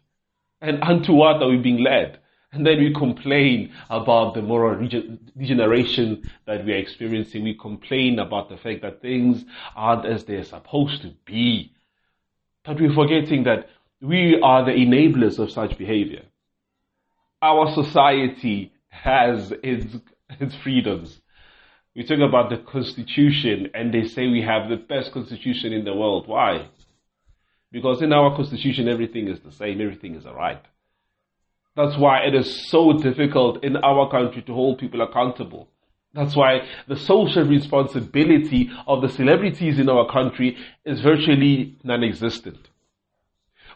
And 0.59 0.83
unto 0.83 1.13
what 1.13 1.41
are 1.41 1.47
we 1.47 1.59
being 1.59 1.81
led? 1.81 2.19
And 2.51 2.67
then 2.67 2.79
we 2.79 2.93
complain 2.93 3.71
about 3.89 4.33
the 4.33 4.41
moral 4.41 4.85
degeneration 5.37 6.29
that 6.45 6.65
we 6.65 6.73
are 6.73 6.77
experiencing. 6.77 7.45
We 7.45 7.53
complain 7.57 8.19
about 8.19 8.49
the 8.49 8.57
fact 8.57 8.81
that 8.81 9.01
things 9.01 9.45
aren't 9.73 10.05
as 10.05 10.25
they're 10.25 10.43
supposed 10.43 11.01
to 11.03 11.13
be. 11.23 11.71
But 12.67 12.81
we're 12.81 12.93
forgetting 12.93 13.45
that 13.45 13.69
we 14.01 14.39
are 14.43 14.65
the 14.65 14.71
enablers 14.71 15.39
of 15.39 15.49
such 15.51 15.77
behavior. 15.77 16.23
Our 17.41 17.73
society 17.73 18.73
has 18.89 19.53
its, 19.63 19.95
its 20.29 20.53
freedoms. 20.63 21.21
We 21.95 22.05
talk 22.05 22.19
about 22.19 22.49
the 22.49 22.57
constitution 22.57 23.69
and 23.73 23.93
they 23.93 24.03
say 24.03 24.27
we 24.27 24.41
have 24.41 24.69
the 24.69 24.75
best 24.75 25.13
constitution 25.13 25.71
in 25.71 25.85
the 25.85 25.95
world. 25.95 26.27
Why? 26.27 26.67
Because 27.71 28.01
in 28.01 28.11
our 28.11 28.35
constitution, 28.35 28.89
everything 28.89 29.29
is 29.29 29.39
the 29.39 29.51
same, 29.51 29.79
everything 29.79 30.15
is 30.15 30.25
alright. 30.25 30.61
That's 31.77 31.97
why 31.97 32.19
it 32.25 32.35
is 32.35 32.69
so 32.69 32.93
difficult 32.93 33.63
in 33.63 33.77
our 33.77 34.11
country 34.11 34.41
to 34.41 34.53
hold 34.53 34.79
people 34.79 35.01
accountable. 35.01 35.69
That's 36.13 36.35
why 36.35 36.61
the 36.87 36.95
social 36.95 37.43
responsibility 37.43 38.69
of 38.87 39.01
the 39.01 39.09
celebrities 39.09 39.77
in 39.79 39.89
our 39.89 40.11
country 40.11 40.57
is 40.85 41.01
virtually 41.01 41.77
non-existent. 41.83 42.57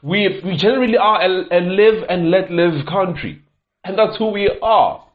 We, 0.02 0.42
we 0.44 0.56
generally 0.56 0.98
are 0.98 1.22
a, 1.22 1.28
a 1.28 1.62
live 1.62 2.04
and 2.10 2.32
let 2.32 2.50
live 2.50 2.86
country. 2.88 3.44
And 3.84 3.98
that's 3.98 4.18
who 4.18 4.32
we 4.32 4.50
are. 4.62 5.06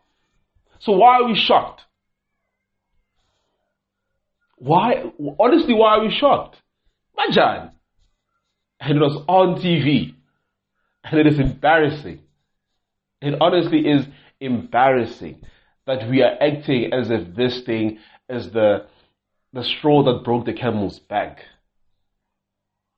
So 0.79 0.93
why 0.93 1.17
are 1.17 1.25
we 1.25 1.35
shocked? 1.35 1.83
Why, 4.59 5.05
honestly, 5.39 5.75
why 5.75 5.97
are 5.97 6.05
we 6.05 6.11
shocked? 6.11 6.57
Majan. 7.19 7.73
And 8.81 8.99
it 8.99 9.01
was 9.01 9.25
on 9.27 9.61
TV. 9.61 10.15
And 11.03 11.21
it 11.21 11.27
is 11.27 11.39
embarrassing. 11.39 12.21
It 13.21 13.35
honestly 13.41 13.81
is 13.81 14.07
embarrassing 14.41 15.43
that 15.87 16.09
we 16.09 16.23
are 16.23 16.37
acting 16.41 16.93
as 16.93 17.11
if 17.11 17.35
this 17.35 17.63
thing 17.63 17.99
is 18.29 18.51
the, 18.51 18.87
the 19.53 19.63
straw 19.63 20.03
that 20.05 20.25
broke 20.25 20.45
the 20.45 20.53
camel's 20.53 20.99
back. 20.99 21.45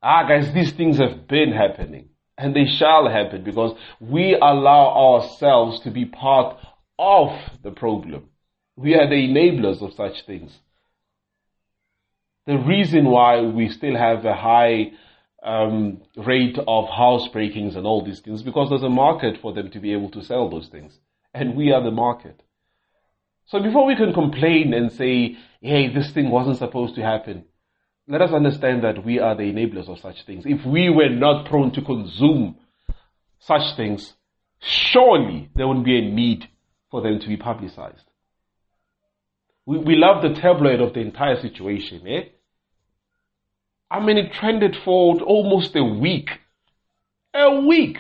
Ah, 0.03 0.27
guys, 0.27 0.53
these 0.53 0.73
things 0.73 0.99
have 0.99 1.29
been 1.29 1.53
happening 1.53 2.09
and 2.39 2.55
they 2.55 2.67
shall 2.67 3.09
happen 3.09 3.43
because 3.43 3.77
we 4.01 4.35
allow 4.35 5.17
ourselves 5.17 5.81
to 5.81 5.91
be 5.91 6.05
part 6.05 6.57
of 6.99 7.31
the 7.63 7.73
problem. 7.73 8.29
We 8.77 8.95
are 8.95 9.09
the 9.09 9.17
enablers 9.17 9.83
of 9.83 9.93
such 9.95 10.25
things. 10.25 10.57
The 12.47 12.57
reason 12.57 13.07
why 13.07 13.43
we 13.43 13.69
still 13.69 13.97
have 13.97 14.25
a 14.25 14.35
high 14.35 14.93
um, 15.43 16.01
rate 16.17 16.59
of 16.67 16.89
house 16.89 17.29
breakings 17.29 17.77
and 17.77 17.87
all 17.87 18.05
these 18.05 18.21
things 18.21 18.43
because 18.43 18.71
there's 18.71 18.83
a 18.83 18.89
market 18.89 19.39
for 19.43 19.53
them 19.53 19.71
to 19.73 19.81
be 19.81 19.93
able 19.93 20.11
to 20.13 20.25
sell 20.25 20.49
those 20.49 20.69
things. 20.69 20.99
And 21.35 21.57
we 21.57 21.73
are 21.73 21.83
the 21.83 21.91
market. 21.91 22.43
So 23.49 23.61
before 23.61 23.87
we 23.87 23.97
can 23.97 24.13
complain 24.13 24.75
and 24.75 24.93
say, 24.93 25.37
hey, 25.61 25.93
this 25.93 26.13
thing 26.13 26.31
wasn't 26.31 26.59
supposed 26.59 26.95
to 26.97 27.03
happen, 27.03 27.45
let 28.07 28.21
us 28.21 28.31
understand 28.31 28.85
that 28.85 29.05
we 29.05 29.19
are 29.19 29.35
the 29.35 29.43
enablers 29.43 29.89
of 29.89 29.99
such 30.01 30.25
things. 30.27 30.45
If 30.47 30.65
we 30.67 30.91
were 30.91 31.09
not 31.09 31.47
prone 31.49 31.73
to 31.73 31.83
consume 31.83 32.57
such 33.39 33.77
things, 33.77 34.15
surely 34.61 35.51
there 35.57 35.67
wouldn't 35.67 35.87
be 35.87 35.99
a 35.99 36.11
need 36.11 36.49
for 36.91 37.01
them 37.01 37.21
to 37.21 37.29
be 37.29 37.39
publicized. 37.39 38.05
We, 39.65 39.79
we 39.79 39.97
love 39.97 40.23
the 40.23 40.39
tabloid 40.39 40.81
of 40.81 40.93
the 40.93 41.01
entire 41.01 41.41
situation, 41.41 42.07
eh? 42.07 42.23
I 43.91 44.01
mean, 44.01 44.19
it 44.19 44.35
trended 44.35 44.77
for 44.85 45.21
almost 45.23 45.75
a 45.75 45.85
week. 45.85 46.29
A 47.33 47.61
week. 47.61 47.97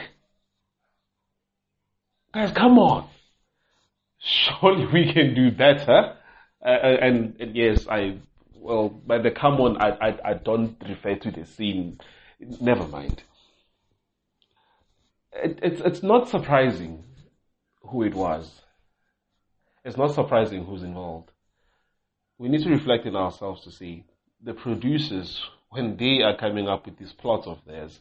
Guys, 2.35 2.53
come 2.53 2.79
on. 2.79 3.09
Surely 4.19 4.87
we 4.87 5.13
can 5.13 5.35
do 5.35 5.51
better. 5.51 6.15
Uh, 6.65 6.69
uh, 6.69 6.97
and, 7.01 7.37
and, 7.41 7.57
yes, 7.57 7.87
I, 7.89 8.19
well, 8.55 8.89
by 8.89 9.19
the 9.19 9.31
come 9.31 9.61
on, 9.61 9.81
I, 9.81 9.91
I, 9.91 10.31
I 10.31 10.35
don't 10.35 10.77
refer 10.89 11.15
to 11.17 11.31
the 11.31 11.47
scene. 11.47 12.01
Never 12.61 12.87
mind. 12.87 13.23
It, 15.33 15.61
it's, 15.63 15.81
it's 15.81 16.03
not 16.03 16.29
surprising 16.29 17.05
who 17.83 18.03
it 18.03 18.15
was. 18.15 18.51
It's 19.85 19.97
not 19.97 20.15
surprising 20.15 20.65
who's 20.65 20.83
involved. 20.83 21.31
We 22.39 22.49
need 22.49 22.63
to 22.65 22.71
reflect 22.71 23.07
in 23.07 23.17
ourselves 23.17 23.63
to 23.65 23.71
see 23.71 24.05
the 24.43 24.55
producers 24.55 25.43
when 25.71 25.97
they 25.97 26.23
are 26.23 26.37
coming 26.37 26.69
up 26.69 26.87
with 26.87 26.99
these 26.99 27.13
plots 27.13 27.47
of 27.47 27.59
theirs, 27.67 28.01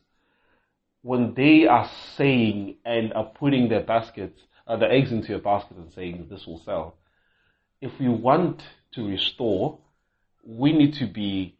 when 1.01 1.33
they 1.33 1.65
are 1.65 1.89
saying 2.15 2.77
and 2.85 3.13
are 3.13 3.25
putting 3.25 3.69
their 3.69 3.83
baskets, 3.83 4.41
uh, 4.67 4.77
the 4.77 4.89
eggs 4.91 5.11
into 5.11 5.29
your 5.29 5.39
basket 5.39 5.77
and 5.77 5.91
saying 5.93 6.27
this 6.29 6.45
will 6.45 6.59
sell, 6.59 6.97
if 7.81 7.91
we 7.99 8.09
want 8.09 8.63
to 8.93 9.07
restore, 9.07 9.79
we 10.43 10.73
need 10.73 10.93
to 10.95 11.05
be 11.05 11.55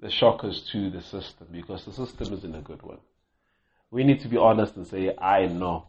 the 0.00 0.10
shockers 0.10 0.68
to 0.72 0.90
the 0.90 1.02
system 1.02 1.48
because 1.52 1.84
the 1.84 1.92
system 1.92 2.32
isn't 2.32 2.54
a 2.54 2.60
good 2.60 2.82
one. 2.82 2.98
We 3.90 4.04
need 4.04 4.20
to 4.20 4.28
be 4.28 4.36
honest 4.36 4.76
and 4.76 4.86
say, 4.86 5.14
I 5.16 5.46
know 5.46 5.86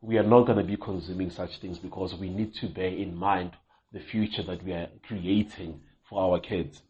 we 0.00 0.18
are 0.18 0.22
not 0.22 0.46
going 0.46 0.58
to 0.58 0.64
be 0.64 0.76
consuming 0.76 1.30
such 1.30 1.58
things 1.60 1.78
because 1.78 2.14
we 2.14 2.28
need 2.28 2.54
to 2.56 2.68
bear 2.68 2.88
in 2.88 3.16
mind 3.16 3.52
the 3.92 4.00
future 4.00 4.42
that 4.44 4.62
we 4.62 4.72
are 4.72 4.88
creating 5.02 5.80
for 6.08 6.22
our 6.22 6.38
kids 6.40 6.82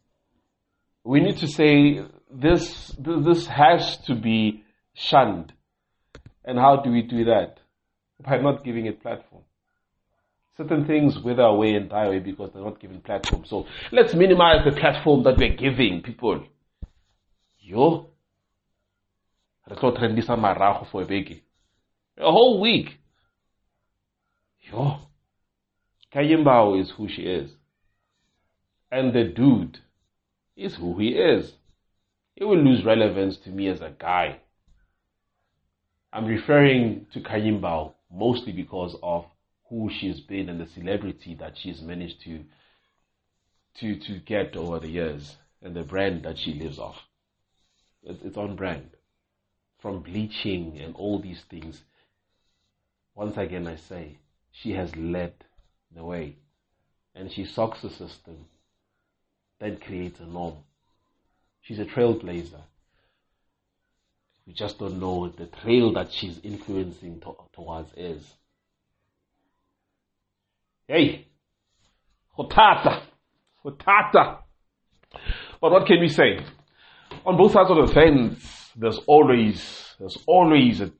we 1.03 1.19
need 1.19 1.37
to 1.37 1.47
say 1.47 2.03
this, 2.31 2.93
this 2.99 3.47
has 3.47 3.97
to 4.05 4.15
be 4.15 4.63
shunned. 4.93 5.53
And 6.45 6.57
how 6.57 6.77
do 6.77 6.91
we 6.91 7.01
do 7.01 7.25
that? 7.25 7.59
By 8.23 8.37
not 8.37 8.63
giving 8.63 8.85
it 8.85 9.01
platform. 9.01 9.43
Certain 10.57 10.85
things 10.85 11.17
wither 11.19 11.43
away 11.43 11.75
and 11.75 11.89
die 11.89 12.05
away 12.05 12.19
because 12.19 12.51
they're 12.53 12.63
not 12.63 12.79
given 12.79 13.01
platform. 13.01 13.43
So 13.45 13.65
let's 13.91 14.13
minimize 14.13 14.65
the 14.65 14.71
platform 14.71 15.23
that 15.23 15.37
we're 15.37 15.55
giving 15.55 16.01
people. 16.01 16.43
Yo. 17.59 18.09
Re 19.69 19.75
tlo 19.77 19.97
trendisa 19.97 20.37
marago 20.37 20.89
for 20.91 21.03
a 21.03 21.05
beke. 21.05 21.41
A 22.17 22.29
whole 22.29 22.59
week. 22.59 22.99
Yo. 24.69 24.99
Khanyi 26.13 26.43
Mbau 26.43 26.81
is 26.81 26.91
who 26.91 27.07
she 27.07 27.21
is. 27.23 27.51
And 28.91 29.13
the 29.13 29.23
dude 29.23 29.79
is 30.57 30.75
who 30.75 30.99
he 30.99 31.09
is. 31.09 31.53
He 32.35 32.43
will 32.43 32.61
lose 32.61 32.83
relevance 32.83 33.37
to 33.37 33.49
me 33.49 33.67
as 33.67 33.79
a 33.79 33.93
guy. 33.97 34.41
I'm 36.11 36.25
referring 36.25 37.07
to 37.13 37.21
Khanyi 37.21 37.59
Mbau 37.59 37.93
mostly 38.11 38.51
because 38.51 38.95
of 39.01 39.25
who 39.69 39.89
she's 39.89 40.19
been 40.19 40.49
and 40.49 40.59
the 40.59 40.67
celebrity 40.67 41.35
that 41.39 41.57
she's 41.57 41.81
managed 41.81 42.21
to 42.23 42.43
to 43.79 43.99
to 43.99 44.19
get 44.19 44.55
over 44.57 44.79
the 44.79 44.89
years 44.89 45.37
and 45.61 45.75
the 45.75 45.83
brand 45.83 46.23
that 46.23 46.37
she 46.37 46.53
lives 46.53 46.77
off. 46.77 46.97
It's, 48.03 48.21
it's 48.23 48.37
on 48.37 48.55
brand. 48.55 48.89
From 49.81 50.01
bleaching 50.01 50.79
and 50.79 50.95
all 50.95 51.19
these 51.19 51.41
things. 51.49 51.81
Once 53.15 53.37
again 53.37 53.67
I 53.67 53.75
say, 53.75 54.17
she 54.51 54.73
has 54.73 54.95
led 54.95 55.33
the 55.95 56.03
way. 56.03 56.37
And 57.15 57.31
she 57.31 57.45
socks 57.45 57.81
the 57.81 57.89
system 57.89 58.45
that 59.59 59.81
creates 59.81 60.19
a 60.19 60.25
norm. 60.25 60.55
She's 61.61 61.79
a 61.79 61.85
trailblazer. 61.85 62.63
We 64.47 64.53
just 64.53 64.79
don't 64.79 64.99
know 64.99 65.29
the 65.29 65.45
trail 65.45 65.93
that 65.93 66.11
she's 66.11 66.39
influencing 66.43 67.19
to, 67.21 67.35
towards 67.53 67.93
is. 67.95 68.23
Hey, 70.87 71.27
Hotata, 72.37 73.03
Tata. 73.79 74.39
But 75.61 75.71
what 75.71 75.85
can 75.85 75.99
we 75.99 76.07
say? 76.07 76.39
On 77.25 77.37
both 77.37 77.53
sides 77.53 77.69
of 77.69 77.87
the 77.87 77.93
fence, 77.93 78.71
there's 78.75 78.99
always, 79.07 79.95
there's 79.99 80.17
always 80.25 80.81
a, 80.81 80.91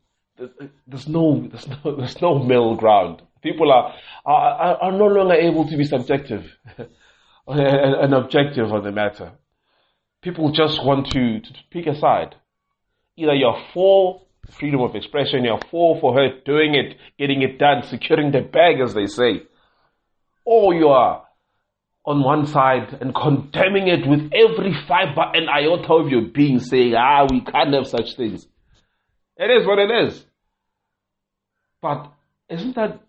there's 0.88 1.08
no, 1.08 1.48
there's 1.48 1.68
no, 1.68 1.96
there's 1.98 2.22
no 2.22 2.40
middle 2.40 2.76
ground. 2.76 3.22
People 3.42 3.72
are, 3.72 3.94
are, 4.26 4.78
are 4.84 4.92
no 4.92 5.08
longer 5.08 5.34
able 5.34 5.68
to 5.68 5.76
be 5.76 5.84
subjective 5.84 6.46
and 7.48 8.14
objective 8.14 8.72
on 8.72 8.84
the 8.84 8.92
matter. 8.92 9.32
People 10.22 10.52
just 10.52 10.86
want 10.86 11.10
to, 11.12 11.40
to 11.40 11.54
pick 11.72 11.88
a 11.88 11.96
side. 11.96 12.36
Either 13.18 13.34
you're 13.34 13.62
for 13.74 14.22
freedom 14.52 14.82
of 14.82 14.96
expression, 14.96 15.44
you're 15.44 15.60
for 15.70 16.00
for 16.00 16.14
her 16.14 16.30
doing 16.46 16.76
it, 16.76 16.98
getting 17.18 17.42
it 17.42 17.58
done, 17.58 17.84
securing 17.84 18.32
the 18.32 18.42
bag, 18.42 18.80
as 18.82 18.94
they 18.94 19.06
say, 19.06 19.44
or 20.46 20.74
you 20.74 20.88
are 20.90 21.24
on 22.06 22.24
one 22.24 22.46
side 22.48 22.98
and 23.00 23.14
condemning 23.14 23.88
it 23.88 24.08
with 24.08 24.32
every 24.34 24.74
fiber 24.88 25.24
and 25.34 25.50
iota 25.50 25.94
of 25.94 26.10
your 26.10 26.24
being, 26.24 26.60
saying, 26.60 26.94
ah, 26.96 27.28
we 27.30 27.42
can't 27.42 27.74
have 27.74 27.88
such 27.88 28.16
things. 28.16 28.48
It 29.38 29.52
is 29.52 29.68
what 29.68 29.80
it 29.80 30.08
is. 30.08 30.26
But 31.82 32.12
isn't 32.50 32.76
that 32.76 33.02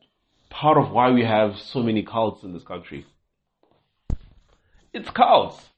part 0.51 0.79
of 0.79 0.93
why 0.93 1.11
we 1.11 1.25
have 1.25 1.59
so 1.59 1.83
many 1.83 2.03
cults 2.03 2.43
in 2.43 2.53
this 2.53 2.63
country? 2.63 3.07
It's 4.93 5.11
cults. 5.11 5.72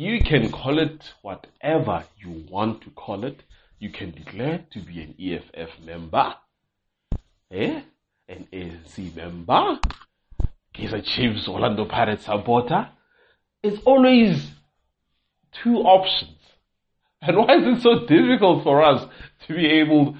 You 0.00 0.20
can 0.20 0.52
call 0.52 0.78
it 0.78 1.12
whatever 1.22 2.04
you 2.18 2.44
want 2.48 2.82
to 2.82 2.90
call 2.90 3.24
it. 3.24 3.42
You 3.80 3.90
can 3.90 4.12
declare 4.12 4.64
to 4.70 4.80
be 4.80 5.00
an 5.00 5.16
EFF 5.18 5.70
member, 5.84 6.34
eh? 7.50 7.80
an 8.28 8.46
ANC 8.52 9.16
member, 9.16 9.80
Kaizer 10.72 11.04
Chiefs, 11.04 11.48
Orlando 11.48 11.84
Pirates 11.84 12.26
supporter. 12.26 12.90
It's 13.60 13.82
always 13.84 14.48
two 15.64 15.78
options. 15.78 16.38
And 17.20 17.36
why 17.36 17.56
is 17.56 17.78
it 17.78 17.82
so 17.82 18.06
difficult 18.06 18.62
for 18.62 18.84
us 18.84 19.04
to 19.48 19.52
be 19.52 19.66
able 19.66 20.16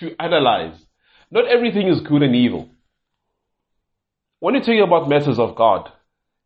to 0.00 0.12
analyze? 0.18 0.74
Not 1.30 1.46
everything 1.46 1.86
is 1.86 2.00
good 2.00 2.24
and 2.24 2.34
evil. 2.34 2.68
When 4.40 4.54
you're 4.54 4.64
talking 4.64 4.82
about 4.82 5.08
matters 5.08 5.38
of 5.38 5.54
God, 5.54 5.92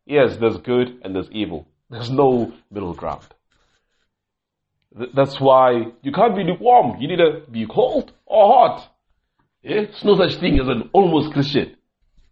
yes, 0.05 0.37
there's 0.37 0.57
good 0.57 0.99
and 1.03 1.15
there's 1.15 1.31
evil. 1.31 1.67
There's 1.95 2.11
no 2.11 2.51
middle 2.69 2.93
ground. 2.93 3.23
That's 5.13 5.39
why 5.39 5.85
you 6.01 6.11
can't 6.11 6.35
be 6.35 6.43
lukewarm. 6.43 6.99
You 6.99 7.07
need 7.07 7.23
to 7.23 7.49
be 7.49 7.65
cold 7.65 8.11
or 8.25 8.53
hot. 8.53 8.89
Yeah? 9.63 9.83
There's 9.85 10.03
no 10.03 10.15
such 10.17 10.35
thing 10.41 10.59
as 10.59 10.67
an 10.67 10.89
almost 10.91 11.31
Christian. 11.31 11.77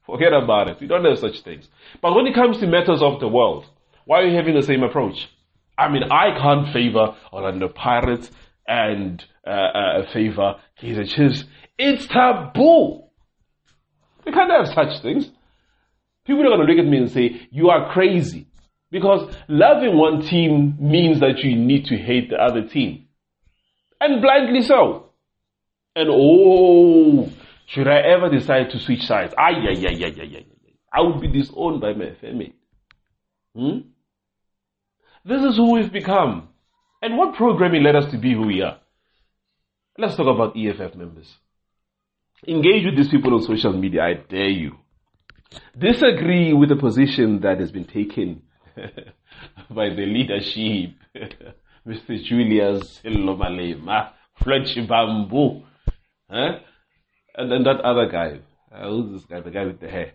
Forget 0.05 0.33
about 0.33 0.67
it. 0.67 0.81
We 0.81 0.87
don't 0.87 1.05
have 1.05 1.17
such 1.17 1.43
things. 1.43 1.69
But 2.01 2.13
when 2.13 2.27
it 2.27 2.35
comes 2.35 2.57
to 2.57 2.67
matters 2.67 3.01
of 3.01 3.21
the 3.21 3.29
world, 3.29 3.65
why 4.03 4.19
are 4.19 4.27
you 4.27 4.35
having 4.35 4.53
the 4.53 4.63
same 4.63 4.83
approach? 4.83 5.29
I 5.77 5.89
mean, 5.89 6.03
I 6.11 6.37
can't 6.37 6.73
favor 6.73 7.15
Orlando 7.31 7.69
Pirates 7.69 8.29
and 8.67 9.23
uh, 9.47 9.49
uh, 9.49 10.11
favor 10.11 10.55
Kaizer 10.81 11.07
Chiefs. 11.07 11.45
It's 11.77 12.05
taboo. 12.07 13.03
We 14.25 14.33
can't 14.33 14.51
have 14.51 14.73
such 14.75 15.01
things. 15.01 15.31
People 16.25 16.41
are 16.43 16.57
going 16.57 16.67
to 16.67 16.73
look 16.73 16.83
at 16.83 16.89
me 16.89 16.97
and 16.97 17.09
say, 17.09 17.47
you 17.49 17.69
are 17.69 17.93
crazy. 17.93 18.47
Because 18.93 19.35
loving 19.47 19.97
one 19.97 20.21
team 20.21 20.77
means 20.79 21.19
that 21.19 21.39
you 21.39 21.55
need 21.55 21.85
to 21.85 21.97
hate 21.97 22.29
the 22.29 22.35
other 22.35 22.67
team. 22.67 23.07
And 23.99 24.21
blindly 24.21 24.61
so. 24.61 25.09
And 25.95 26.09
oh, 26.11 27.27
should 27.65 27.87
I 27.87 28.01
ever 28.01 28.29
decide 28.29 28.69
to 28.69 28.79
switch 28.79 29.01
sides? 29.01 29.33
Ah, 29.35 29.49
yeah, 29.49 29.71
yeah, 29.75 29.89
yeah, 29.89 30.11
yeah, 30.15 30.23
yeah. 30.23 30.39
I 30.93 31.01
would 31.01 31.19
be 31.19 31.27
disowned 31.27 31.81
by 31.81 31.93
my 31.93 32.13
family. 32.21 32.53
Hmm? 33.55 33.89
This 35.25 35.41
is 35.41 35.57
who 35.57 35.71
we've 35.71 35.91
become. 35.91 36.49
And 37.01 37.17
what 37.17 37.33
programming 37.33 37.81
led 37.81 37.95
us 37.95 38.11
to 38.11 38.19
be 38.19 38.35
who 38.35 38.45
we 38.45 38.61
are? 38.61 38.77
Let's 39.97 40.15
talk 40.15 40.27
about 40.27 40.55
EFF 40.55 40.93
members. 40.95 41.33
Engage 42.47 42.85
with 42.85 42.95
these 42.95 43.09
people 43.09 43.33
on 43.33 43.41
social 43.41 43.73
media, 43.73 44.03
I 44.03 44.13
dare 44.29 44.49
you. 44.49 44.77
Disagree 45.75 46.53
with 46.53 46.69
the 46.69 46.75
position 46.75 47.39
that 47.41 47.59
has 47.59 47.71
been 47.71 47.85
taken 47.85 48.43
by 49.69 49.89
the 49.89 50.05
leadership, 50.05 50.95
Mr. 51.87 52.23
Julius 52.23 53.01
Silomalema, 53.03 54.11
Floyd 54.35 54.63
Shivambu, 54.63 55.63
huh? 56.29 56.59
and 57.35 57.51
then 57.51 57.63
that 57.63 57.81
other 57.81 58.09
guy. 58.09 58.39
Uh, 58.71 58.89
who's 58.89 59.11
this 59.11 59.25
guy? 59.25 59.41
The 59.41 59.51
guy 59.51 59.65
with 59.65 59.79
the 59.79 59.89
hair. 59.89 60.13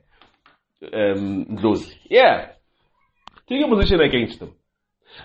Um, 0.92 1.58
those. 1.62 1.92
Yeah. 2.08 2.50
Take 3.48 3.64
a 3.64 3.68
position 3.68 4.00
against 4.00 4.40
them. 4.40 4.54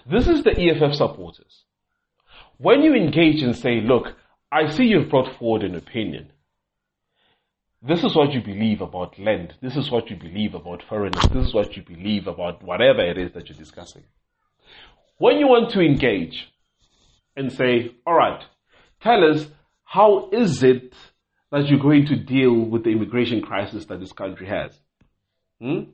This 0.10 0.28
is 0.28 0.44
the 0.44 0.52
EFF 0.52 0.96
supporters. 0.96 1.64
When 2.58 2.82
you 2.82 2.94
engage 2.94 3.42
and 3.42 3.56
say, 3.56 3.82
look, 3.82 4.16
I 4.52 4.70
see 4.70 4.86
you've 4.86 5.10
brought 5.10 5.38
forward 5.38 5.64
an 5.64 5.76
opinion. 5.76 6.32
This 7.86 8.02
is 8.06 8.16
what 8.16 8.32
you 8.32 8.42
believe 8.42 8.80
about 8.80 9.20
land. 9.20 9.56
This 9.62 9.76
is 9.76 9.92
what 9.92 10.10
you 10.10 10.16
believe 10.16 10.56
about 10.56 10.84
foreigners. 10.88 11.28
This 11.34 11.48
is 11.48 11.54
what 11.54 11.76
you 11.76 11.84
believe 11.84 12.28
about 12.28 12.64
whatever 12.64 13.02
it 13.02 13.18
is 13.18 13.34
that 13.34 13.50
you're 13.50 13.58
discussing. 13.58 14.04
When 15.18 15.38
you 15.38 15.48
want 15.48 15.72
to 15.72 15.82
engage 15.82 16.48
and 17.36 17.52
say, 17.52 17.94
all 18.08 18.14
right, 18.14 18.42
tell 19.02 19.30
us 19.30 19.48
how 19.84 20.30
is 20.32 20.64
it 20.64 20.94
that 21.52 21.68
you're 21.68 21.80
going 21.80 22.06
to 22.06 22.16
deal 22.16 22.54
with 22.54 22.86
the 22.86 22.92
immigration 22.92 23.42
crisis 23.42 23.86
that 23.86 24.00
this 24.00 24.14
country 24.14 24.48
has? 24.48 24.72
Hmm? 25.60 25.92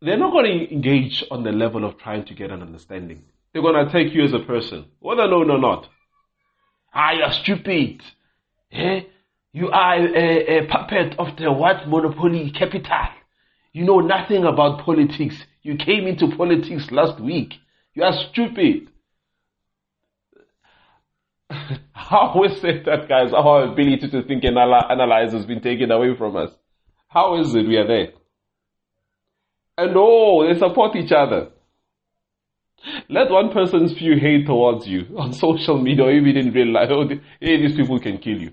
They're 0.00 0.16
not 0.16 0.30
going 0.30 0.60
to 0.60 0.72
engage 0.72 1.24
on 1.28 1.42
the 1.42 1.50
level 1.50 1.84
of 1.84 1.98
trying 1.98 2.24
to 2.26 2.34
get 2.34 2.52
an 2.52 2.62
understanding. 2.62 3.24
They're 3.52 3.62
going 3.62 3.84
to 3.84 3.92
take 3.92 4.14
you 4.14 4.22
as 4.22 4.32
a 4.32 4.38
person, 4.38 4.86
whether 5.00 5.26
known 5.26 5.50
or 5.50 5.58
not. 5.58 5.88
Ah, 6.94 7.12
you're 7.12 7.32
stupid. 7.32 8.00
Eh? 8.70 9.00
You 9.52 9.68
are 9.70 9.96
a, 9.96 10.58
a 10.58 10.66
puppet 10.66 11.14
of 11.18 11.36
the 11.36 11.52
what 11.52 11.88
monopoly 11.88 12.50
capital. 12.50 13.08
You 13.72 13.84
know 13.84 14.00
nothing 14.00 14.44
about 14.44 14.84
politics. 14.84 15.36
You 15.62 15.76
came 15.76 16.06
into 16.06 16.34
politics 16.36 16.90
last 16.90 17.20
week. 17.20 17.54
You 17.94 18.04
are 18.04 18.14
stupid. 18.30 18.88
How 21.92 22.42
is 22.44 22.64
it 22.64 22.86
that, 22.86 23.08
guys, 23.08 23.32
our 23.34 23.64
ability 23.64 24.08
to 24.10 24.22
think 24.22 24.44
and 24.44 24.56
analyze 24.58 25.32
has 25.32 25.44
been 25.44 25.60
taken 25.60 25.90
away 25.90 26.16
from 26.16 26.36
us? 26.36 26.50
How 27.08 27.38
is 27.40 27.54
it 27.54 27.66
we 27.66 27.76
are 27.76 27.86
there? 27.86 28.08
And 29.76 29.92
oh, 29.96 30.46
they 30.46 30.58
support 30.58 30.96
each 30.96 31.12
other. 31.12 31.50
Let 33.08 33.30
one 33.30 33.52
person 33.52 33.88
spew 33.88 34.18
hate 34.18 34.46
towards 34.46 34.86
you 34.86 35.14
on 35.16 35.32
social 35.34 35.80
media 35.80 36.04
or 36.04 36.12
even 36.12 36.36
in 36.36 36.52
real 36.52 36.72
life. 36.72 36.88
Oh, 36.90 37.06
hey, 37.40 37.60
these 37.60 37.76
people 37.76 38.00
can 38.00 38.18
kill 38.18 38.38
you. 38.38 38.52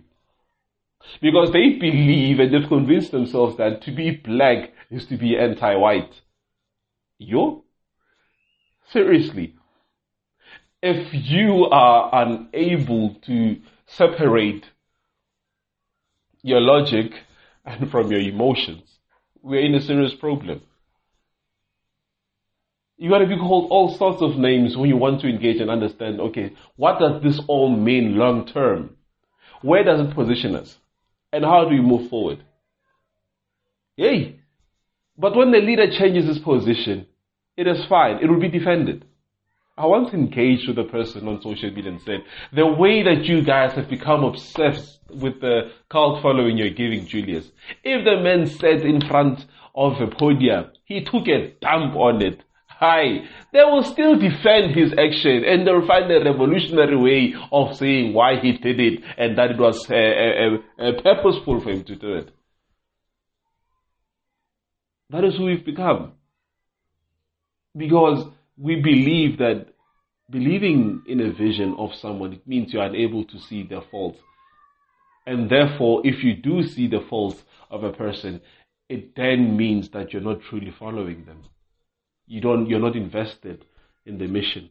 Because 1.21 1.51
they 1.51 1.77
believe 1.79 2.39
and 2.39 2.53
they've 2.53 2.67
convinced 2.67 3.11
themselves 3.11 3.57
that 3.57 3.81
to 3.83 3.91
be 3.91 4.11
black 4.11 4.71
is 4.89 5.05
to 5.07 5.17
be 5.17 5.37
anti-white. 5.37 6.21
You? 7.17 7.63
Seriously. 8.91 9.55
If 10.81 11.13
you 11.13 11.65
are 11.65 12.09
unable 12.13 13.15
to 13.25 13.57
separate 13.85 14.65
your 16.41 16.61
logic 16.61 17.11
and 17.65 17.91
from 17.91 18.11
your 18.11 18.21
emotions, 18.21 18.83
we're 19.41 19.65
in 19.65 19.75
a 19.75 19.81
serious 19.81 20.13
problem. 20.13 20.61
You 22.97 23.09
gotta 23.09 23.27
be 23.27 23.37
called 23.37 23.71
all 23.71 23.95
sorts 23.95 24.21
of 24.21 24.37
names 24.37 24.75
when 24.75 24.89
you 24.89 24.97
want 24.97 25.21
to 25.21 25.27
engage 25.29 25.61
and 25.61 25.69
understand, 25.69 26.19
okay, 26.19 26.53
what 26.75 26.99
does 26.99 27.21
this 27.23 27.41
all 27.47 27.69
mean 27.75 28.17
long 28.17 28.45
term? 28.45 28.97
Where 29.61 29.83
does 29.83 30.01
it 30.01 30.13
position 30.13 30.55
us? 30.55 30.77
And 31.31 31.45
how 31.45 31.65
do 31.65 31.69
we 31.69 31.81
move 31.81 32.09
forward? 32.09 32.43
Yay! 33.97 34.39
But 35.17 35.35
when 35.35 35.51
the 35.51 35.59
leader 35.59 35.91
changes 35.91 36.25
his 36.25 36.39
position, 36.39 37.05
it 37.57 37.67
is 37.67 37.85
fine. 37.85 38.19
It 38.21 38.29
will 38.29 38.39
be 38.39 38.47
defended. 38.49 39.05
I 39.77 39.85
once 39.85 40.13
engaged 40.13 40.67
with 40.67 40.77
a 40.77 40.83
person 40.83 41.27
on 41.27 41.41
social 41.41 41.71
media 41.71 41.91
and 41.91 42.01
said, 42.01 42.23
the 42.51 42.67
way 42.67 43.01
that 43.03 43.23
you 43.25 43.43
guys 43.43 43.73
have 43.73 43.89
become 43.89 44.25
obsessed 44.25 44.99
with 45.09 45.39
the 45.39 45.71
cult 45.89 46.21
following 46.21 46.57
you're 46.57 46.69
giving 46.69 47.05
Julius, 47.05 47.49
if 47.83 48.03
the 48.03 48.21
man 48.21 48.45
sat 48.45 48.81
in 48.81 48.99
front 48.99 49.45
of 49.75 50.01
a 50.01 50.07
podium, 50.07 50.71
he 50.83 51.03
took 51.03 51.27
a 51.29 51.53
dump 51.61 51.95
on 51.95 52.21
it, 52.21 52.43
high, 52.79 53.25
they 53.51 53.63
will 53.63 53.83
still 53.83 54.17
defend 54.17 54.73
his 54.73 54.93
action 54.93 55.43
and 55.43 55.67
they'll 55.67 55.85
find 55.85 56.09
a 56.11 56.23
revolutionary 56.23 56.95
way 56.95 57.35
of 57.51 57.75
saying 57.75 58.13
why 58.13 58.39
he 58.39 58.53
did 58.53 58.79
it 58.79 59.03
and 59.17 59.37
that 59.37 59.51
it 59.51 59.59
was 59.59 59.89
uh, 59.91 59.95
uh, 59.95 60.87
uh, 60.87 61.01
purposeful 61.01 61.59
for 61.59 61.71
him 61.71 61.83
to 61.83 61.95
do 61.95 62.13
it. 62.15 62.29
That 65.09 65.25
is 65.25 65.35
who 65.35 65.45
we've 65.45 65.65
become. 65.65 66.13
Because 67.75 68.25
we 68.57 68.75
believe 68.75 69.39
that 69.39 69.67
believing 70.29 71.03
in 71.07 71.19
a 71.19 71.31
vision 71.33 71.75
of 71.77 71.93
someone, 71.95 72.33
it 72.33 72.47
means 72.47 72.71
you're 72.71 72.83
unable 72.83 73.25
to 73.25 73.39
see 73.39 73.63
their 73.63 73.81
faults. 73.91 74.19
And 75.25 75.49
therefore, 75.49 76.01
if 76.05 76.23
you 76.23 76.35
do 76.35 76.63
see 76.63 76.87
the 76.87 77.01
faults 77.09 77.43
of 77.69 77.83
a 77.83 77.91
person, 77.91 78.41
it 78.87 79.15
then 79.15 79.57
means 79.57 79.89
that 79.89 80.13
you're 80.13 80.21
not 80.21 80.41
truly 80.41 80.73
following 80.79 81.25
them. 81.25 81.43
You 82.29 82.39
don't, 82.39 82.69
you're 82.69 82.79
not 82.79 82.95
invested 82.95 83.65
in 84.05 84.17
the 84.17 84.27
mission. 84.27 84.69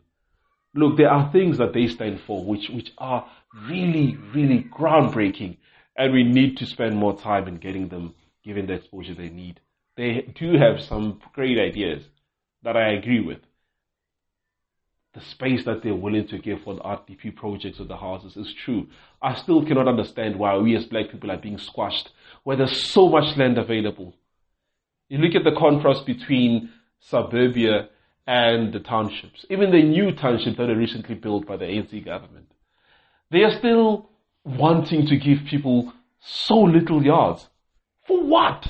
Look, 0.75 0.97
there 0.97 1.11
are 1.11 1.31
things 1.33 1.59
that 1.59 1.75
they 1.75 1.88
stand 1.88 2.21
for 2.27 2.44
which, 2.44 2.71
which 2.71 2.92
are 2.99 3.29
really, 3.68 4.16
really 4.35 4.64
groundbreaking, 4.73 5.57
and 5.97 6.12
we 6.12 6.23
need 6.23 6.57
to 6.59 6.66
spend 6.66 6.97
more 6.97 7.18
time 7.18 7.49
in 7.49 7.57
getting 7.57 7.88
them 7.88 8.14
given 8.44 8.66
the 8.66 8.75
exposure 8.75 9.14
they 9.14 9.29
need. 9.29 9.61
They 9.97 10.33
do 10.38 10.57
have 10.57 10.81
some 10.81 11.21
great 11.35 11.59
ideas 11.59 12.05
that 12.62 12.77
I 12.77 12.92
agree 12.92 13.21
with. 13.21 13.40
The 15.14 15.21
space 15.23 15.64
that 15.64 15.83
they're 15.83 15.94
willing 15.94 16.29
to 16.29 16.38
give 16.38 16.62
for 16.62 16.75
the 16.75 16.81
RDP 16.83 17.35
projects 17.35 17.81
of 17.81 17.88
the 17.88 17.97
houses 17.97 18.37
is 18.37 18.55
true. 18.64 18.87
I 19.21 19.35
still 19.35 19.64
cannot 19.66 19.88
understand 19.88 20.38
why 20.38 20.57
we 20.59 20.77
as 20.77 20.85
black 20.85 21.11
people 21.11 21.33
are 21.33 21.38
being 21.38 21.59
squashed 21.59 22.11
where 22.44 22.57
there's 22.57 22.85
so 22.85 23.09
much 23.09 23.37
land 23.37 23.59
available. 23.59 24.14
You 25.09 25.18
look 25.18 25.35
at 25.35 25.44
the 25.44 25.59
contrast 25.59 26.07
between 26.07 26.71
suburbia 27.00 27.88
and 28.26 28.72
the 28.72 28.80
townships, 28.80 29.46
even 29.48 29.70
the 29.70 29.82
new 29.82 30.12
townships 30.12 30.56
that 30.58 30.68
are 30.68 30.76
recently 30.76 31.14
built 31.14 31.46
by 31.46 31.56
the 31.56 31.64
ANC 31.64 32.04
government. 32.04 32.50
They 33.30 33.42
are 33.42 33.58
still 33.58 34.11
wanting 34.44 35.06
to 35.06 35.16
give 35.16 35.38
people 35.48 35.92
so 36.20 36.58
little 36.58 37.02
yards. 37.02 37.48
For 38.06 38.22
what? 38.22 38.68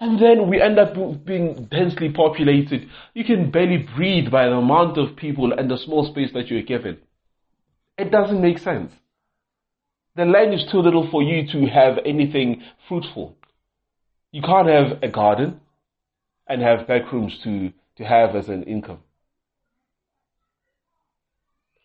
And 0.00 0.20
then 0.20 0.48
we 0.48 0.60
end 0.60 0.78
up 0.78 0.94
being 1.24 1.64
densely 1.70 2.10
populated. 2.10 2.88
You 3.14 3.24
can 3.24 3.50
barely 3.50 3.78
breathe 3.96 4.30
by 4.30 4.46
the 4.46 4.54
amount 4.54 4.96
of 4.96 5.16
people 5.16 5.52
and 5.52 5.70
the 5.70 5.76
small 5.76 6.06
space 6.06 6.30
that 6.34 6.48
you're 6.48 6.62
given. 6.62 6.98
It 7.96 8.12
doesn't 8.12 8.40
make 8.40 8.58
sense. 8.58 8.92
The 10.14 10.24
land 10.24 10.54
is 10.54 10.64
too 10.70 10.78
little 10.78 11.10
for 11.10 11.22
you 11.22 11.46
to 11.52 11.66
have 11.66 11.98
anything 12.04 12.62
fruitful. 12.88 13.36
You 14.30 14.42
can't 14.42 14.68
have 14.68 15.02
a 15.02 15.08
garden 15.08 15.60
and 16.48 16.62
have 16.62 16.86
back 16.86 17.12
rooms 17.12 17.38
to, 17.44 17.72
to 17.96 18.04
have 18.04 18.34
as 18.34 18.48
an 18.48 18.62
income. 18.64 19.00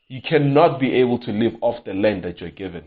You 0.08 0.22
cannot 0.22 0.80
be 0.80 0.94
able 0.94 1.20
to 1.20 1.32
live 1.32 1.54
off 1.62 1.84
the 1.86 1.94
land 1.94 2.24
that 2.24 2.40
you're 2.40 2.52
given. 2.52 2.86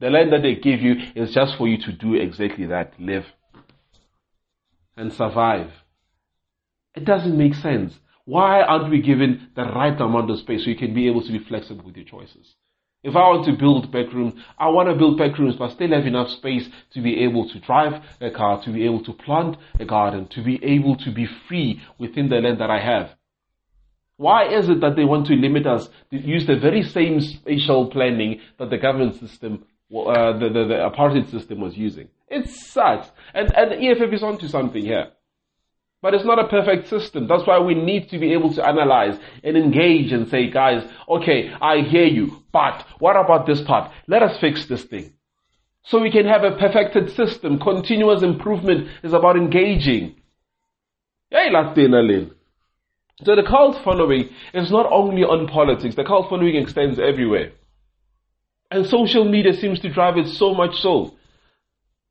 The 0.00 0.10
land 0.10 0.32
that 0.32 0.42
they 0.42 0.54
give 0.54 0.80
you 0.80 0.96
is 1.14 1.32
just 1.32 1.56
for 1.56 1.68
you 1.68 1.78
to 1.82 1.92
do 1.92 2.14
exactly 2.14 2.66
that, 2.66 2.94
live 2.98 3.26
and 4.96 5.12
survive. 5.12 5.70
It 6.94 7.04
doesn't 7.04 7.36
make 7.36 7.54
sense. 7.54 7.98
Why 8.24 8.62
aren't 8.62 8.90
we 8.90 9.00
given 9.00 9.48
the 9.56 9.64
right 9.64 9.98
amount 10.00 10.30
of 10.30 10.38
space 10.38 10.64
so 10.64 10.70
you 10.70 10.76
can 10.76 10.94
be 10.94 11.08
able 11.08 11.22
to 11.22 11.32
be 11.32 11.38
flexible 11.38 11.84
with 11.84 11.96
your 11.96 12.04
choices? 12.04 12.54
If 13.02 13.16
I 13.16 13.28
want 13.28 13.46
to 13.46 13.56
build 13.56 13.90
bedrooms, 13.90 14.34
I 14.58 14.68
want 14.68 14.88
to 14.88 14.94
build 14.94 15.18
bedrooms 15.18 15.56
but 15.56 15.72
still 15.72 15.90
have 15.90 16.06
enough 16.06 16.30
space 16.30 16.68
to 16.94 17.02
be 17.02 17.24
able 17.24 17.48
to 17.48 17.58
drive 17.58 18.00
a 18.20 18.30
car, 18.30 18.62
to 18.62 18.70
be 18.70 18.84
able 18.84 19.02
to 19.04 19.12
plant 19.12 19.56
a 19.80 19.84
garden, 19.84 20.28
to 20.28 20.42
be 20.42 20.62
able 20.62 20.96
to 20.98 21.10
be 21.10 21.26
free 21.48 21.80
within 21.98 22.28
the 22.28 22.36
land 22.36 22.60
that 22.60 22.70
I 22.70 22.80
have. 22.80 23.16
Why 24.18 24.54
is 24.54 24.68
it 24.68 24.80
that 24.82 24.94
they 24.94 25.04
want 25.04 25.26
to 25.26 25.34
limit 25.34 25.66
us 25.66 25.88
to 26.10 26.16
use 26.16 26.46
the 26.46 26.56
very 26.56 26.84
same 26.84 27.20
spatial 27.20 27.90
planning 27.90 28.40
that 28.58 28.70
the 28.70 28.78
government 28.78 29.18
system, 29.18 29.64
uh, 29.92 30.38
the, 30.38 30.48
the, 30.48 30.64
the 30.68 30.90
apartheid 30.90 31.28
system 31.28 31.60
was 31.60 31.76
using? 31.76 32.08
It 32.28 32.48
sucks. 32.48 33.10
And, 33.34 33.52
and 33.56 33.72
the 33.72 33.88
EFF 33.88 34.12
is 34.12 34.22
onto 34.22 34.46
something 34.46 34.84
here. 34.84 35.08
But 36.02 36.14
it's 36.14 36.24
not 36.24 36.40
a 36.40 36.48
perfect 36.48 36.88
system. 36.88 37.28
That's 37.28 37.46
why 37.46 37.60
we 37.60 37.74
need 37.74 38.10
to 38.10 38.18
be 38.18 38.32
able 38.32 38.52
to 38.54 38.66
analyze 38.66 39.16
and 39.44 39.56
engage 39.56 40.10
and 40.12 40.28
say, 40.28 40.50
guys, 40.50 40.84
okay, 41.08 41.52
I 41.60 41.82
hear 41.82 42.06
you, 42.06 42.42
but 42.52 42.84
what 42.98 43.16
about 43.16 43.46
this 43.46 43.60
part? 43.62 43.92
Let 44.08 44.24
us 44.24 44.38
fix 44.40 44.66
this 44.66 44.82
thing. 44.82 45.12
So 45.84 46.00
we 46.00 46.10
can 46.10 46.26
have 46.26 46.42
a 46.42 46.56
perfected 46.56 47.10
system. 47.10 47.60
Continuous 47.60 48.22
improvement 48.22 48.88
is 49.04 49.12
about 49.12 49.36
engaging. 49.36 50.16
So 53.24 53.36
the 53.36 53.44
cult 53.48 53.82
following 53.84 54.28
is 54.52 54.72
not 54.72 54.86
only 54.90 55.22
on 55.22 55.46
politics, 55.46 55.94
the 55.94 56.04
cult 56.04 56.28
following 56.28 56.56
extends 56.56 56.98
everywhere. 56.98 57.52
And 58.72 58.86
social 58.86 59.24
media 59.24 59.52
seems 59.52 59.78
to 59.80 59.88
drive 59.92 60.18
it 60.18 60.26
so 60.28 60.52
much 60.52 60.80
so 60.80 61.14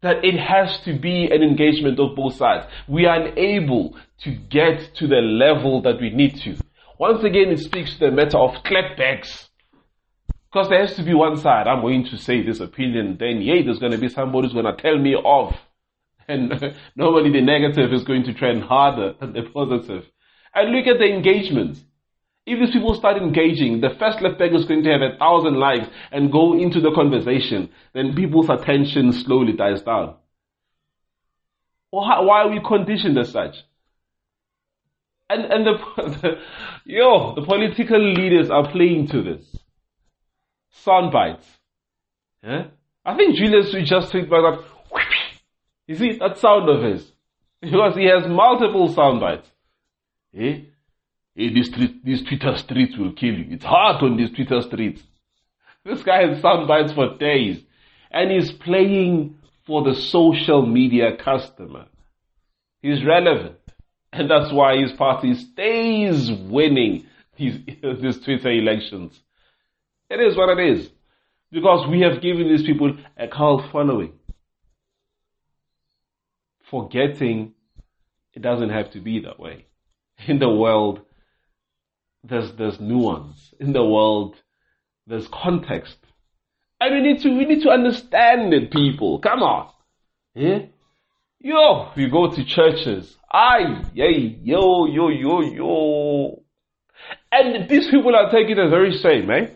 that 0.02 0.24
it 0.26 0.40
has 0.40 0.80
to 0.82 0.98
be 0.98 1.30
an 1.32 1.44
engagement 1.44 2.00
of 2.00 2.16
both 2.16 2.36
sides. 2.36 2.66
We 2.88 3.06
are 3.06 3.22
unable 3.22 3.96
to 4.24 4.32
get 4.32 4.96
to 4.96 5.08
the 5.08 5.22
level 5.22 5.82
that 5.84 6.00
we 6.00 6.10
need 6.10 6.38
to. 6.42 6.58
Once 6.98 7.24
again, 7.24 7.50
it 7.50 7.60
speaks 7.60 7.94
to 7.94 8.06
the 8.06 8.12
matter 8.12 8.38
of 8.38 8.64
clapbacks. 8.64 9.48
Because 10.52 10.70
there 10.70 10.86
has 10.86 10.96
to 10.96 11.04
be 11.04 11.14
one 11.14 11.38
side. 11.38 11.68
I'm 11.68 11.82
going 11.82 12.06
to 12.06 12.18
say 12.18 12.44
this 12.44 12.60
opinion, 12.60 13.18
then 13.20 13.42
yeah, 13.42 13.62
there's 13.64 13.80
going 13.80 13.94
to 13.94 13.98
be 13.98 14.10
somebody 14.10 14.48
who's 14.48 14.54
going 14.54 14.66
to 14.66 14.82
tell 14.82 14.98
me 14.98 15.16
off. 15.16 15.56
And 16.28 16.52
normally 16.96 17.32
the 17.32 17.42
negative 17.42 17.94
is 17.94 18.04
going 18.04 18.24
to 18.24 18.34
trend 18.34 18.64
harder 18.64 19.14
than 19.20 19.34
the 19.34 19.44
positive. 19.44 20.04
And 20.54 20.76
look 20.76 20.88
at 20.88 21.00
the 21.00 21.06
engagement. 21.06 21.78
If 22.46 22.60
these 22.60 22.72
people 22.74 22.96
start 22.96 23.18
engaging, 23.18 23.82
the 23.82 23.92
first 24.00 24.22
left 24.22 24.40
back 24.40 24.52
is 24.52 24.66
going 24.66 24.84
to 24.84 24.92
have 24.92 25.02
a 25.02 25.18
thousand 25.18 25.60
likes 25.60 25.88
and 26.12 26.32
go 26.32 26.54
into 26.58 26.82
the 26.82 26.92
conversation, 26.92 27.70
then 27.94 28.16
people's 28.16 28.50
attention 28.50 29.14
slowly 29.14 29.54
dies 29.54 29.82
down. 29.84 30.16
why 31.92 32.42
are 32.42 32.50
we 32.50 32.60
conditioned 32.66 33.18
as 33.20 33.32
such? 33.32 33.56
And, 35.30 35.46
and 35.46 35.66
the, 35.66 35.78
the, 35.98 36.42
yo, 36.86 37.36
the 37.36 37.44
political 37.44 38.00
leaders 38.00 38.50
are 38.50 38.70
playing 38.70 39.08
to 39.10 39.22
this. 39.22 39.46
Sound 40.72 41.12
bites. 41.12 41.48
Yeah? 42.44 42.66
I 43.06 43.16
think 43.16 43.36
Julius 43.36 43.74
just 43.88 44.12
tweet 44.12 44.30
by 44.30 44.42
that. 44.42 44.64
You 45.88 45.96
see 45.96 46.18
that 46.18 46.38
sound 46.38 46.70
of 46.70 46.84
his? 46.84 47.12
Because 47.62 47.96
he 47.96 48.06
has 48.06 48.26
multiple 48.28 48.88
sound 48.88 49.20
bites. 49.20 49.48
Eh? 50.36 50.62
Hey, 51.36 51.54
these, 51.54 51.72
these 52.04 52.24
Twitter 52.24 52.58
streets 52.58 52.98
will 52.98 53.14
kill 53.14 53.34
you. 53.34 53.48
It's 53.52 53.66
hard 53.66 54.04
on 54.04 54.18
these 54.18 54.32
Twitter 54.32 54.62
streets. 54.62 55.02
This 55.86 56.04
guy 56.04 56.28
has 56.28 56.42
sound 56.42 56.68
bites 56.68 56.94
for 56.94 57.18
days. 57.18 57.62
And 58.12 58.32
he's 58.32 58.52
playing 58.52 59.38
for 59.66 59.84
the 59.84 59.96
social 59.96 60.66
media 60.66 61.16
customer. 61.18 61.86
He's 62.82 63.06
relevant. 63.06 63.58
And 64.12 64.30
that's 64.30 64.52
why 64.52 64.78
his 64.78 64.92
party 64.92 65.36
stays 65.36 66.30
winning 66.32 67.06
these, 67.38 67.58
these 68.02 68.20
Twitter 68.20 68.52
elections. 68.52 69.18
It 70.10 70.20
is 70.20 70.36
what 70.36 70.58
it 70.58 70.78
is. 70.78 70.90
Because 71.52 71.88
we 71.90 72.02
have 72.02 72.22
given 72.22 72.48
these 72.48 72.64
people 72.64 72.98
a 73.18 73.28
cult 73.28 73.72
following. 73.72 74.14
Forgetting 76.70 77.54
it 78.34 78.42
doesn't 78.42 78.70
have 78.70 78.92
to 78.92 79.00
be 79.00 79.20
that 79.22 79.40
way. 79.40 79.66
In 80.28 80.40
the 80.40 80.50
world, 80.50 81.02
there's 82.24 82.52
there's 82.54 82.80
nuance 82.80 83.54
in 83.60 83.74
the 83.74 83.84
world. 83.84 84.36
There's 85.08 85.28
context, 85.28 85.98
and 86.80 86.94
we 86.94 87.02
need 87.02 87.22
to 87.22 87.30
we 87.30 87.46
need 87.46 87.64
to 87.64 87.70
understand 87.70 88.54
it, 88.54 88.72
people. 88.72 89.20
Come 89.20 89.42
on, 89.42 89.70
yeah. 90.36 90.60
Yo, 91.40 91.92
we 91.96 92.08
go 92.08 92.30
to 92.30 92.46
churches. 92.46 93.18
Aye, 93.32 93.84
yay, 93.94 94.40
yo, 94.44 94.86
yo, 94.86 95.10
yo, 95.10 95.42
yo. 95.42 96.44
And 97.32 97.68
these 97.68 97.90
people 97.90 98.16
are 98.16 98.30
taking 98.30 98.58
the 98.58 98.68
very 98.68 98.96
same, 98.98 99.30
eh? 99.32 99.48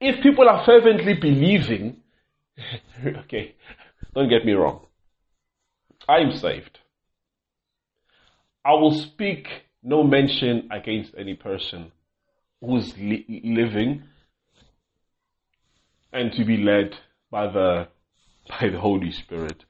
If 0.00 0.22
people 0.22 0.48
are 0.48 0.64
fervently 0.64 1.14
believing, 1.14 1.98
okay, 3.06 3.54
don't 4.14 4.28
get 4.28 4.44
me 4.44 4.52
wrong. 4.52 4.86
I'm 6.08 6.32
saved. 6.36 6.80
I 8.64 8.72
will 8.72 8.94
speak 8.94 9.46
no 9.84 10.02
mention 10.02 10.68
against 10.72 11.14
any 11.16 11.34
person 11.34 11.92
who's 12.60 12.96
li- 12.96 13.42
living 13.44 14.02
and 16.12 16.32
to 16.32 16.44
be 16.44 16.56
led 16.56 16.96
by 17.30 17.46
the 17.46 17.88
by 18.48 18.68
the 18.70 18.80
Holy 18.80 19.12
Spirit. 19.12 19.64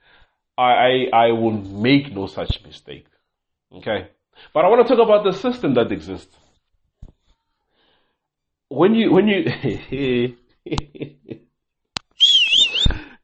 I, 0.57 0.63
I, 0.63 1.07
I 1.13 1.33
will 1.33 1.51
make 1.51 2.13
no 2.13 2.29
such 2.29 2.61
mistake. 2.65 3.07
Okay? 3.73 4.09
But 4.53 4.65
I 4.65 4.69
want 4.69 4.87
to 4.87 4.95
talk 4.95 5.05
about 5.05 5.25
the 5.25 5.33
system 5.33 5.75
that 5.75 5.91
exists. 5.91 6.37
When 8.69 8.95
you 8.95 9.13
when 9.13 9.29
you 9.29 10.37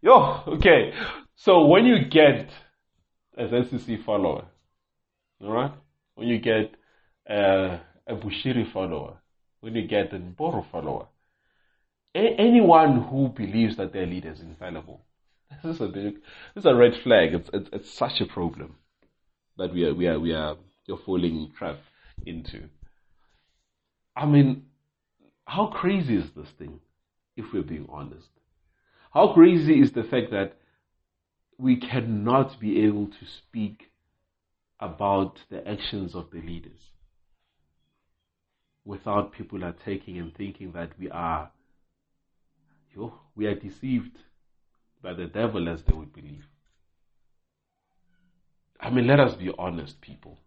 Yo, 0.02 0.42
okay. 0.46 0.92
So 1.36 1.66
when 1.66 1.84
you 1.84 2.04
get 2.08 2.50
as 3.36 3.50
NCC 3.50 4.04
follower, 4.04 4.46
alright? 5.42 5.72
When 6.14 6.28
you 6.28 6.38
get 6.38 6.74
uh, 7.30 7.78
a 8.06 8.14
Bushiri 8.16 8.70
follower, 8.72 9.18
when 9.60 9.74
you 9.74 9.86
get 9.86 10.12
a 10.12 10.18
Mboro 10.18 10.68
follower, 10.70 11.06
a- 12.14 12.34
anyone 12.38 13.02
who 13.04 13.28
believes 13.28 13.76
that 13.76 13.92
their 13.92 14.06
leader 14.06 14.30
is 14.32 14.40
infallible, 14.40 15.04
this 15.64 15.76
is 15.76 15.80
a 15.80 15.86
big, 15.86 16.14
this 16.54 16.64
is 16.64 16.66
a 16.66 16.74
red 16.74 16.94
flag. 17.04 17.34
It's, 17.34 17.50
it's, 17.52 17.70
it's 17.72 17.90
such 17.90 18.20
a 18.20 18.26
problem 18.26 18.76
that 19.56 19.72
we 19.72 19.84
are, 19.84 19.94
we 19.94 20.08
are, 20.08 20.18
we 20.18 20.32
are, 20.32 20.56
you're 20.86 20.98
falling 20.98 21.52
trap 21.56 21.78
into. 22.26 22.68
I 24.16 24.26
mean, 24.26 24.64
how 25.44 25.66
crazy 25.68 26.16
is 26.16 26.30
this 26.36 26.48
thing, 26.58 26.80
if 27.36 27.46
we're 27.52 27.62
being 27.62 27.86
honest? 27.88 28.28
How 29.12 29.32
crazy 29.34 29.80
is 29.80 29.92
the 29.92 30.04
fact 30.04 30.30
that 30.32 30.56
we 31.58 31.76
cannot 31.76 32.58
be 32.58 32.84
able 32.84 33.06
to 33.06 33.26
speak 33.38 33.90
about 34.80 35.38
the 35.50 35.66
actions 35.68 36.14
of 36.14 36.30
the 36.32 36.40
leaders 36.40 36.80
without 38.84 39.32
people 39.32 39.64
are 39.64 39.74
taking 39.84 40.18
and 40.18 40.34
thinking 40.34 40.72
that 40.72 40.90
we 40.98 41.10
are 41.10 41.50
yo, 42.94 43.14
we 43.36 43.46
are 43.46 43.54
deceived 43.54 44.18
by 45.02 45.14
the 45.14 45.26
devil 45.26 45.68
as 45.68 45.82
they 45.82 45.94
would 45.94 46.12
believe. 46.12 46.46
I 48.78 48.90
mean, 48.90 49.06
let 49.06 49.20
us 49.20 49.34
be 49.34 49.50
honest, 49.58 50.00
people. 50.00 50.38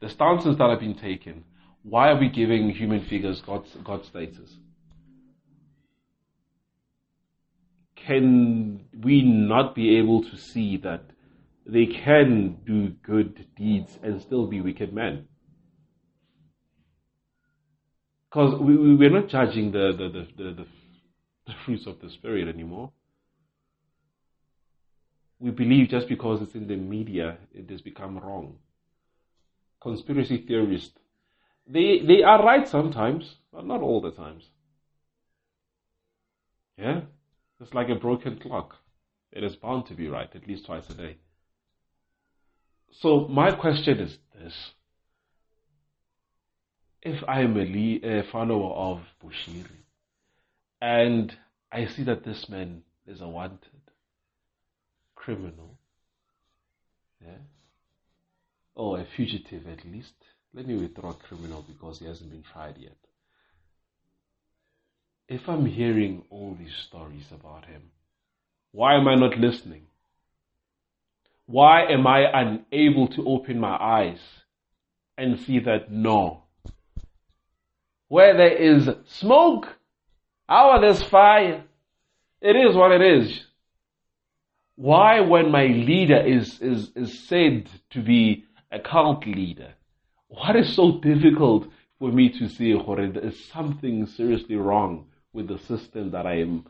The 0.00 0.08
stances 0.08 0.56
that 0.56 0.70
have 0.70 0.80
been 0.80 0.94
taken, 0.94 1.44
why 1.82 2.10
are 2.10 2.18
we 2.18 2.28
giving 2.28 2.70
human 2.70 3.04
figures 3.04 3.42
God's, 3.42 3.74
God 3.84 4.04
status? 4.04 4.56
Can 7.96 8.84
we 9.02 9.22
not 9.22 9.74
be 9.74 9.96
able 9.98 10.22
to 10.24 10.36
see 10.36 10.76
that 10.78 11.02
they 11.66 11.86
can 11.86 12.58
do 12.66 12.90
good 13.02 13.46
deeds 13.56 13.98
and 14.02 14.20
still 14.20 14.46
be 14.46 14.60
wicked 14.60 14.92
men? 14.92 15.26
Because 18.34 18.58
we, 18.58 18.76
we, 18.76 18.96
we're 18.96 19.10
not 19.10 19.28
judging 19.28 19.70
the, 19.70 19.92
the, 19.96 20.08
the, 20.08 20.42
the, 20.42 20.66
the 21.46 21.52
fruits 21.64 21.86
of 21.86 22.00
the 22.00 22.10
Spirit 22.10 22.48
anymore. 22.48 22.90
We 25.38 25.52
believe 25.52 25.90
just 25.90 26.08
because 26.08 26.42
it's 26.42 26.56
in 26.56 26.66
the 26.66 26.74
media, 26.74 27.36
it 27.54 27.70
has 27.70 27.80
become 27.80 28.18
wrong. 28.18 28.56
Conspiracy 29.80 30.44
theorists, 30.48 30.98
they, 31.68 32.00
they 32.00 32.24
are 32.24 32.44
right 32.44 32.66
sometimes, 32.66 33.36
but 33.52 33.66
not 33.66 33.82
all 33.82 34.00
the 34.00 34.10
times. 34.10 34.42
Yeah? 36.76 37.02
It's 37.60 37.72
like 37.72 37.88
a 37.88 37.94
broken 37.94 38.40
clock. 38.40 38.78
It 39.30 39.44
is 39.44 39.54
bound 39.54 39.86
to 39.86 39.94
be 39.94 40.08
right 40.08 40.34
at 40.34 40.48
least 40.48 40.66
twice 40.66 40.90
a 40.90 40.94
day. 40.94 41.18
So 42.90 43.28
my 43.28 43.52
question 43.52 44.00
is 44.00 44.18
this. 44.36 44.72
If 47.04 47.22
I 47.28 47.42
am 47.42 47.56
a, 47.56 48.22
follower 48.32 48.72
of 48.74 49.00
Bushiri 49.22 49.84
and 50.80 51.36
I 51.70 51.86
see 51.86 52.02
that 52.04 52.24
this 52.24 52.48
man 52.48 52.82
is 53.06 53.20
a 53.20 53.28
wanted 53.28 53.58
criminal, 55.14 55.78
yeah, 57.20 57.42
or 58.74 59.00
a 59.00 59.04
fugitive 59.16 59.66
at 59.66 59.84
least, 59.84 60.14
let 60.52 60.66
me 60.66 60.76
withdraw 60.76 61.12
criminal 61.12 61.64
because 61.66 61.98
he 61.98 62.06
hasn't 62.06 62.30
been 62.30 62.42
tried 62.42 62.76
yet 62.78 62.96
if 65.28 65.48
I'm 65.48 65.66
hearing 65.66 66.24
all 66.30 66.56
these 66.58 66.74
stories 66.86 67.26
about 67.32 67.66
him, 67.66 67.90
why 68.72 68.96
am 68.96 69.08
I 69.08 69.14
not 69.14 69.38
listening? 69.38 69.86
Why 71.46 71.84
am 71.84 72.06
I 72.06 72.24
unable 72.32 73.08
to 73.08 73.26
open 73.26 73.60
my 73.60 73.76
eyes 73.76 74.20
and 75.16 75.38
see 75.38 75.60
that 75.60 75.90
no? 75.90 76.43
Where 78.14 78.36
there 78.36 78.56
is 78.56 78.88
smoke, 79.06 79.66
how 80.48 80.78
there's 80.78 81.02
fire, 81.02 81.64
it 82.40 82.54
is 82.54 82.76
what 82.76 82.92
it 82.92 83.02
is. 83.02 83.44
Why 84.76 85.18
when 85.18 85.50
my 85.50 85.66
leader 85.66 86.20
is, 86.24 86.60
is, 86.60 86.92
is 86.94 87.26
said 87.26 87.68
to 87.90 88.00
be 88.00 88.44
a 88.70 88.78
cult 88.78 89.26
leader, 89.26 89.74
what 90.28 90.54
is 90.54 90.76
so 90.76 91.00
difficult 91.00 91.66
for 91.98 92.12
me 92.12 92.28
to 92.38 92.48
see 92.48 92.72
there 92.72 93.18
is 93.18 93.46
something 93.46 94.06
seriously 94.06 94.54
wrong 94.54 95.06
with 95.32 95.48
the 95.48 95.58
system 95.58 96.12
that 96.12 96.24
I 96.24 96.36
am 96.36 96.66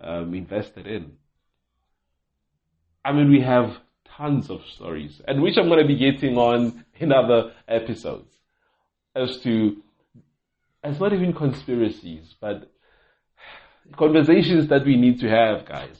um, 0.00 0.34
invested 0.34 0.88
in. 0.88 1.12
I 3.04 3.12
mean, 3.12 3.30
we 3.30 3.42
have 3.42 3.76
tons 4.16 4.50
of 4.50 4.62
stories, 4.74 5.22
and 5.28 5.42
which 5.42 5.58
I'm 5.58 5.68
going 5.68 5.80
to 5.80 5.86
be 5.86 6.10
getting 6.10 6.36
on 6.36 6.84
in 6.98 7.12
other 7.12 7.52
episodes, 7.68 8.34
as 9.14 9.38
to, 9.44 9.80
it's 10.90 11.00
not 11.00 11.12
even 11.12 11.32
conspiracies, 11.32 12.34
but 12.40 12.70
conversations 13.96 14.68
that 14.68 14.84
we 14.84 14.96
need 14.96 15.20
to 15.20 15.28
have, 15.28 15.66
guys, 15.66 15.98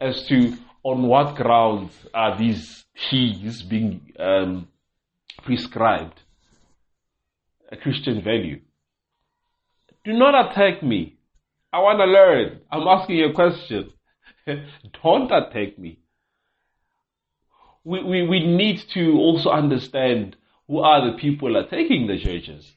as 0.00 0.24
to 0.26 0.56
on 0.82 1.02
what 1.02 1.36
grounds 1.36 1.94
are 2.12 2.36
these 2.36 2.84
teas 3.08 3.62
being 3.62 4.12
um, 4.18 4.68
prescribed 5.42 6.20
a 7.70 7.76
Christian 7.76 8.22
value. 8.22 8.60
Do 10.04 10.12
not 10.12 10.50
attack 10.50 10.82
me. 10.82 11.16
I 11.72 11.78
want 11.78 12.00
to 12.00 12.04
learn. 12.04 12.60
I'm 12.70 12.86
asking 12.86 13.16
you 13.16 13.30
a 13.30 13.32
question. 13.32 13.92
Don't 15.02 15.30
attack 15.30 15.78
me. 15.78 15.98
We, 17.84 18.02
we, 18.02 18.28
we 18.28 18.46
need 18.46 18.82
to 18.94 19.12
also 19.12 19.50
understand 19.50 20.36
who 20.72 20.78
are 20.78 21.10
the 21.10 21.18
people 21.18 21.54
attacking 21.56 22.06
the 22.06 22.18
churches. 22.18 22.72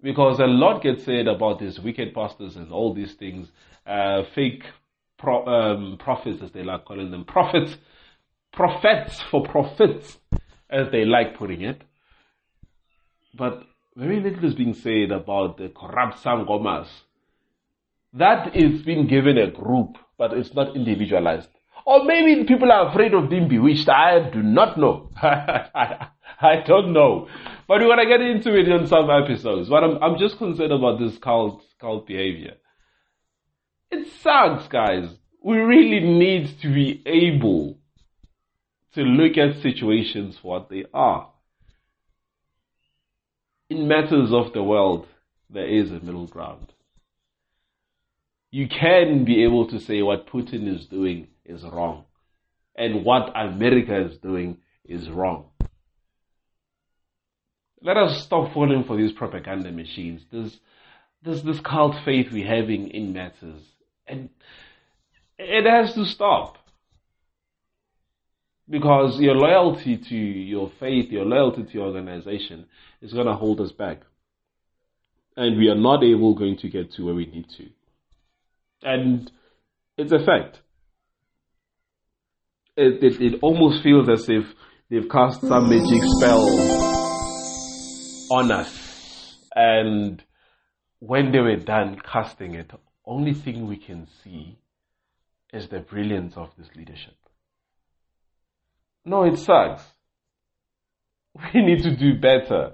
Because 0.00 0.38
a 0.38 0.46
lot 0.46 0.80
gets 0.80 1.04
said 1.04 1.26
about 1.26 1.58
these 1.58 1.80
wicked 1.80 2.14
pastors 2.14 2.54
and 2.54 2.70
all 2.70 2.94
these 2.94 3.14
things, 3.14 3.50
uh, 3.84 4.22
fake 4.32 4.62
pro, 5.18 5.44
um, 5.44 5.96
prophets, 5.98 6.40
as 6.40 6.52
they 6.52 6.62
like 6.62 6.84
calling 6.84 7.10
them, 7.10 7.24
prophets, 7.24 7.76
prophets 8.52 9.20
for 9.28 9.42
profits, 9.42 10.18
as 10.70 10.92
they 10.92 11.04
like 11.04 11.36
putting 11.36 11.62
it. 11.62 11.82
But 13.34 13.64
very 13.96 14.20
little 14.20 14.44
is 14.44 14.54
being 14.54 14.74
said 14.74 15.10
about 15.10 15.58
the 15.58 15.68
corrupt 15.68 16.22
sangomas. 16.22 16.86
That 18.12 18.54
is 18.54 18.82
being 18.82 19.08
given 19.08 19.36
a 19.36 19.50
group, 19.50 19.96
but 20.16 20.32
it's 20.32 20.54
not 20.54 20.76
individualized. 20.76 21.48
Or 21.84 22.04
maybe 22.04 22.44
people 22.44 22.70
are 22.70 22.88
afraid 22.88 23.14
of 23.14 23.28
being 23.28 23.48
bewitched. 23.48 23.88
I 23.88 24.30
do 24.30 24.44
not 24.44 24.78
know. 24.78 25.10
I 26.42 26.62
don't 26.66 26.92
know. 26.92 27.28
But 27.68 27.80
we're 27.80 27.94
going 27.94 27.98
to 27.98 28.06
get 28.06 28.20
into 28.20 28.58
it 28.58 28.68
in 28.68 28.86
some 28.86 29.10
episodes. 29.10 29.68
But 29.68 29.84
I'm, 29.84 30.02
I'm 30.02 30.18
just 30.18 30.38
concerned 30.38 30.72
about 30.72 30.98
this 30.98 31.18
cult, 31.18 31.62
cult 31.80 32.06
behavior. 32.06 32.54
It 33.90 34.08
sucks, 34.22 34.66
guys. 34.68 35.08
We 35.42 35.58
really 35.58 36.00
need 36.00 36.60
to 36.60 36.72
be 36.72 37.02
able 37.06 37.78
to 38.94 39.02
look 39.02 39.38
at 39.38 39.62
situations 39.62 40.36
for 40.38 40.60
what 40.60 40.68
they 40.68 40.84
are 40.92 41.30
in 43.70 43.86
matters 43.86 44.32
of 44.32 44.52
the 44.52 44.62
world, 44.62 45.06
there 45.48 45.68
is 45.68 45.92
a 45.92 46.00
middle 46.00 46.26
ground. 46.26 46.72
You 48.50 48.68
can 48.68 49.24
be 49.24 49.44
able 49.44 49.68
to 49.68 49.78
say 49.78 50.02
what 50.02 50.26
Putin 50.26 50.66
is 50.66 50.86
doing 50.86 51.28
is 51.44 51.62
wrong 51.62 52.04
and 52.76 53.04
what 53.04 53.30
America 53.34 54.08
is 54.08 54.18
doing 54.18 54.58
is 54.84 55.08
wrong. 55.08 55.49
Let 57.82 57.96
us 57.96 58.22
stop 58.22 58.52
falling 58.52 58.84
for 58.84 58.96
these 58.96 59.12
propaganda 59.12 59.72
machines. 59.72 60.22
There's, 60.30 60.58
there's 61.22 61.42
this 61.42 61.60
cult 61.60 61.96
faith 62.04 62.30
we're 62.30 62.46
having 62.46 62.88
in 62.88 63.12
matters 63.12 63.62
and 64.06 64.28
it 65.38 65.64
has 65.64 65.94
to 65.94 66.04
stop 66.04 66.58
because 68.68 69.18
your 69.18 69.34
loyalty 69.34 69.96
to 69.96 70.14
your 70.14 70.70
faith, 70.78 71.10
your 71.10 71.24
loyalty 71.24 71.64
to 71.64 71.72
your 71.72 71.86
organization 71.86 72.66
is 73.00 73.12
going 73.12 73.26
to 73.26 73.34
hold 73.34 73.60
us 73.60 73.72
back. 73.72 74.02
And 75.36 75.56
we 75.56 75.68
are 75.68 75.76
not 75.76 76.04
able 76.04 76.34
going 76.34 76.58
to 76.58 76.68
get 76.68 76.92
to 76.92 77.06
where 77.06 77.14
we 77.14 77.26
need 77.26 77.46
to. 77.56 77.68
And 78.82 79.30
it's 79.96 80.12
a 80.12 80.18
fact. 80.18 80.60
It, 82.76 83.02
it, 83.02 83.20
it 83.20 83.38
almost 83.42 83.82
feels 83.82 84.08
as 84.08 84.28
if 84.28 84.44
they've 84.90 85.08
cast 85.08 85.40
some 85.40 85.68
magic 85.68 86.02
spell 86.18 86.89
on 88.30 88.50
us. 88.50 89.36
And 89.54 90.22
when 91.00 91.32
they 91.32 91.40
were 91.40 91.56
done 91.56 92.00
casting 92.04 92.54
it, 92.54 92.70
only 93.04 93.34
thing 93.34 93.66
we 93.66 93.76
can 93.76 94.06
see 94.22 94.58
is 95.52 95.68
the 95.68 95.80
brilliance 95.80 96.36
of 96.36 96.50
this 96.56 96.68
leadership. 96.76 97.16
No, 99.04 99.24
it 99.24 99.38
sucks. 99.38 99.82
We 101.54 101.62
need 101.62 101.82
to 101.84 101.94
do 101.94 102.18
better. 102.18 102.72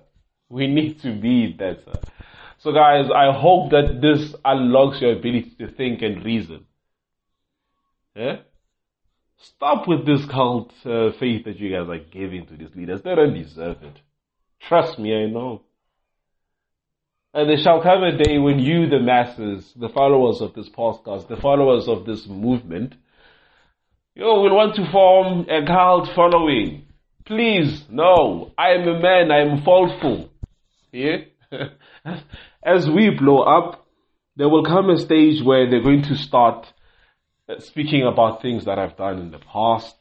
We 0.48 0.66
need 0.66 1.00
to 1.02 1.12
be 1.12 1.52
better. 1.52 1.92
So 2.58 2.72
guys, 2.72 3.10
I 3.14 3.32
hope 3.32 3.70
that 3.70 4.00
this 4.00 4.34
unlocks 4.44 5.00
your 5.00 5.12
ability 5.12 5.56
to 5.58 5.68
think 5.68 6.02
and 6.02 6.24
reason. 6.24 6.64
Yeah? 8.14 8.36
Stop 9.38 9.86
with 9.86 10.06
this 10.06 10.24
cult 10.24 10.72
uh, 10.86 11.12
faith 11.12 11.44
that 11.44 11.58
you 11.58 11.70
guys 11.70 11.88
are 11.88 11.98
giving 11.98 12.46
to 12.46 12.56
these 12.56 12.74
leaders. 12.74 13.02
They 13.02 13.14
don't 13.14 13.34
deserve 13.34 13.82
it. 13.82 14.00
Trust 14.68 14.98
me, 14.98 15.14
I 15.14 15.26
know. 15.26 15.62
And 17.32 17.50
there 17.50 17.58
shall 17.58 17.82
come 17.82 18.02
a 18.02 18.16
day 18.16 18.38
when 18.38 18.58
you, 18.58 18.88
the 18.88 18.98
masses, 18.98 19.72
the 19.76 19.90
followers 19.90 20.40
of 20.40 20.54
this 20.54 20.68
podcast, 20.68 21.28
the 21.28 21.36
followers 21.36 21.86
of 21.86 22.06
this 22.06 22.26
movement, 22.26 22.94
you 24.14 24.24
will 24.24 24.56
want 24.56 24.74
to 24.76 24.90
form 24.90 25.46
a 25.50 25.64
cult 25.66 26.08
following. 26.16 26.86
Please, 27.26 27.84
no. 27.90 28.52
I 28.56 28.70
am 28.70 28.88
a 28.88 28.98
man. 28.98 29.30
I 29.30 29.40
am 29.40 29.62
faultful. 29.62 30.30
Yeah? 30.92 31.16
As 32.62 32.88
we 32.88 33.10
blow 33.10 33.40
up, 33.42 33.86
there 34.36 34.48
will 34.48 34.64
come 34.64 34.88
a 34.90 34.96
stage 34.96 35.42
where 35.42 35.68
they're 35.68 35.82
going 35.82 36.04
to 36.04 36.16
start 36.16 36.66
uh, 37.48 37.58
speaking 37.58 38.06
about 38.06 38.42
things 38.42 38.64
that 38.64 38.78
I've 38.78 38.96
done 38.96 39.18
in 39.18 39.30
the 39.30 39.38
past. 39.38 39.96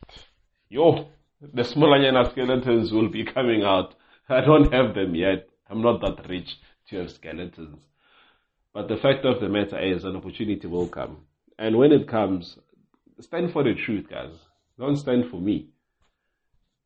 Yo, 0.70 1.10
the 1.42 1.64
Smolanyana 1.64 2.32
skeletons 2.32 2.92
will 2.92 3.10
be 3.10 3.26
coming 3.26 3.64
out. 3.64 3.96
I 4.30 4.42
don't 4.42 4.74
have 4.74 4.96
them 4.96 5.16
yet. 5.16 5.48
I'm 5.70 5.82
not 5.82 6.02
that 6.02 6.28
rich 6.30 6.58
to 6.90 6.98
have 6.98 7.12
skeletons. 7.12 7.80
But 8.74 8.88
the 8.88 8.98
fact 8.98 9.26
of 9.26 9.40
the 9.40 9.50
matter 9.50 9.80
is 9.80 10.04
an 10.04 10.16
opportunity 10.16 10.68
will 10.68 10.88
come. 10.88 11.26
And 11.58 11.78
when 11.78 11.92
it 11.92 12.08
comes, 12.08 12.58
stand 13.22 13.54
for 13.54 13.64
the 13.64 13.74
truth, 13.74 14.10
guys. 14.10 14.34
Don't 14.78 14.98
stand 14.98 15.30
for 15.32 15.40
me. 15.40 15.70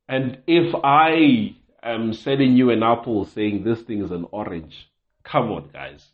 And 0.08 0.40
if 0.48 0.76
I 0.84 1.56
am 1.82 2.14
selling 2.14 2.56
you 2.56 2.70
an 2.70 2.84
apple 2.84 3.26
saying 3.26 3.64
this 3.64 3.82
thing 3.82 4.04
is 4.04 4.12
an 4.12 4.26
orange, 4.32 4.90
come 5.24 5.52
on, 5.52 5.70
guys. 5.72 6.06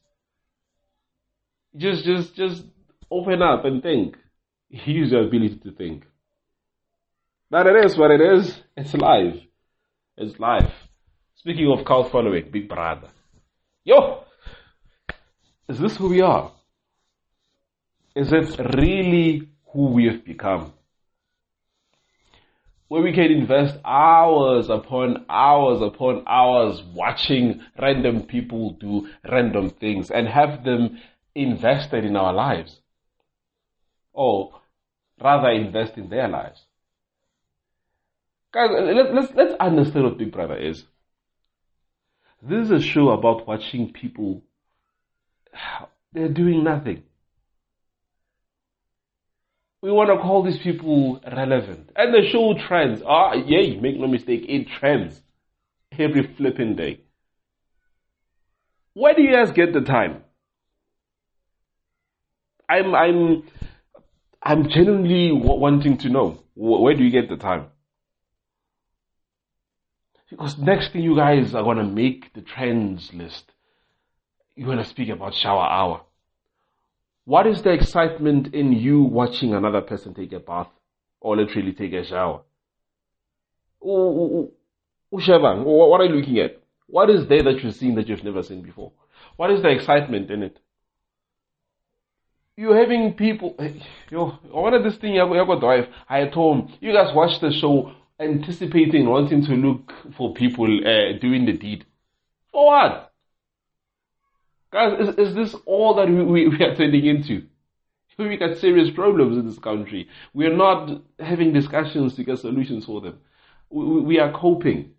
Just, 1.76 2.06
just, 2.06 2.36
just 2.36 2.64
open 3.12 3.42
up 3.42 3.66
and 3.66 3.84
think. 3.84 4.16
Use 4.70 5.12
your 5.12 5.28
ability 5.28 5.60
to 5.64 5.72
think. 5.72 6.06
But 7.50 7.68
it 7.68 7.86
is 7.86 7.98
what 7.98 8.12
it 8.12 8.22
is. 8.22 8.62
It's 8.78 8.94
life. 8.94 9.42
It's 10.18 10.40
life. 10.40 10.72
Speaking 11.46 11.72
of 11.72 11.86
cult 11.86 12.12
following, 12.12 12.50
Big 12.50 12.68
Brother. 12.68 13.08
Yo! 13.84 14.24
Is 15.70 15.78
this 15.78 15.96
who 15.96 16.10
we 16.10 16.20
are? 16.20 16.52
Is 18.16 18.34
it 18.34 18.58
really 18.76 19.48
who 19.68 19.92
we 19.92 20.08
have 20.08 20.26
become? 20.26 20.74
Where 22.88 23.04
we 23.04 23.14
can 23.14 23.32
invest 23.32 23.78
hours 23.86 24.72
upon 24.72 25.28
hours 25.30 25.84
upon 25.84 26.24
hours 26.26 26.82
watching 26.96 27.62
random 27.80 28.24
people 28.24 28.72
do 28.80 29.08
random 29.32 29.70
things 29.70 30.10
and 30.10 30.28
have 30.28 30.64
them 30.64 30.98
invested 31.36 32.06
in 32.06 32.16
our 32.16 32.34
lives. 32.34 32.80
Or 34.14 34.62
rather 35.22 35.50
invest 35.50 35.96
in 35.96 36.10
their 36.10 36.28
lives. 36.28 36.60
Guys, 38.52 38.72
let's, 38.72 39.32
let's 39.36 39.54
understand 39.60 40.06
what 40.06 40.18
Big 40.18 40.32
Brother 40.32 40.58
is. 40.58 40.86
This 42.48 42.66
is 42.66 42.72
a 42.72 42.80
show 42.80 43.10
about 43.10 43.48
watching 43.48 43.92
people, 43.92 44.44
they're 46.14 46.30
doing 46.30 46.64
nothing. 46.64 47.02
We 49.82 49.92
want 49.92 50.12
to 50.12 50.18
call 50.18 50.44
these 50.44 50.60
people 50.60 51.20
relevant. 51.26 51.90
And 51.96 52.14
the 52.14 52.28
show 52.30 52.54
trends. 52.68 53.02
Ah, 53.06 53.34
yeah, 53.34 53.62
you 53.62 53.82
make 53.82 54.00
no 54.00 54.08
mistake, 54.08 54.46
it 54.48 54.68
trends 54.68 55.20
every 55.98 56.36
flipping 56.38 56.76
day. 56.76 57.02
Where 58.94 59.16
do 59.16 59.24
you 59.24 59.32
guys 59.32 59.52
get 59.52 59.74
the 59.74 59.82
time? 59.82 60.24
I'm, 62.70 62.94
I'm, 62.94 63.44
I'm 64.42 64.70
genuinely 64.70 65.32
wanting 65.32 65.98
to 66.00 66.10
know. 66.10 66.44
Where 66.54 66.96
do 66.96 67.04
you 67.04 67.12
get 67.12 67.28
the 67.28 67.38
time? 67.38 67.68
Because 70.30 70.58
next 70.58 70.92
thing 70.92 71.04
you 71.04 71.16
guys 71.16 71.54
are 71.54 71.64
going 71.64 71.78
to 71.78 71.84
make 71.84 72.34
the 72.34 72.42
trends 72.42 73.14
list. 73.14 73.52
You're 74.56 74.68
going 74.68 74.80
to 74.80 74.86
speak 74.86 75.10
about 75.10 75.34
shower 75.36 75.68
hour. 75.70 76.02
What 77.26 77.48
is 77.48 77.62
the 77.62 77.72
excitement 77.72 78.54
in 78.54 78.72
you 78.72 79.02
watching 79.02 79.54
another 79.54 79.82
person 79.82 80.14
take 80.14 80.32
a 80.34 80.40
bath 80.40 80.70
or 81.20 81.36
literally 81.38 81.74
take 81.74 81.94
a 81.94 82.06
shower? 82.06 82.42
What 83.80 84.52
are 85.12 86.06
you 86.06 86.16
looking 86.16 86.40
at? 86.40 86.62
What 86.88 87.10
is 87.10 87.28
there 87.28 87.44
that 87.44 87.62
you're 87.62 87.72
seeing 87.72 87.96
that 87.96 88.08
you've 88.08 88.24
never 88.24 88.44
seen 88.44 88.62
before? 88.62 88.92
What 89.38 89.52
is 89.52 89.62
the 89.62 89.70
excitement 89.70 90.30
in 90.32 90.44
it? 90.44 90.60
You're 92.58 92.78
having 92.80 93.14
people, 93.14 93.56
yo, 94.10 94.40
one 94.50 94.74
of 94.74 94.84
this 94.84 94.96
thing 94.98 95.20
I 95.20 95.28
got 95.28 95.60
drive. 95.60 95.88
I 96.08 96.26
home. 96.26 96.74
You 96.80 96.94
guys 96.94 97.14
watch 97.14 97.42
the 97.42 97.52
show 97.52 97.92
anticipating, 98.20 99.08
wanting 99.08 99.46
to 99.46 99.54
look 99.54 99.92
for 100.16 100.34
people 100.34 100.66
uh, 100.66 101.18
doing 101.20 101.46
the 101.46 101.54
deed. 101.54 101.86
For 102.52 102.68
what? 102.68 103.12
Guys, 104.72 105.08
is, 105.10 105.16
is 105.30 105.36
this 105.36 105.56
all 105.66 105.96
that 105.96 106.08
we, 106.08 106.24
we, 106.24 106.48
we 106.48 106.64
are 106.64 106.76
turning 106.76 107.06
into? 107.06 107.48
We 108.18 108.38
got 108.38 108.58
serious 108.58 108.90
problems 108.92 109.38
in 109.38 109.46
this 109.46 109.60
country. 109.60 110.08
We 110.34 110.46
are 110.46 110.56
not 110.56 111.02
having 111.20 111.52
discussions 111.52 112.16
to 112.16 112.24
get 112.24 112.40
solutions 112.40 112.86
for 112.86 113.02
them. 113.02 113.20
We, 113.70 114.00
we 114.00 114.20
are 114.20 114.32
coping. 114.32 114.92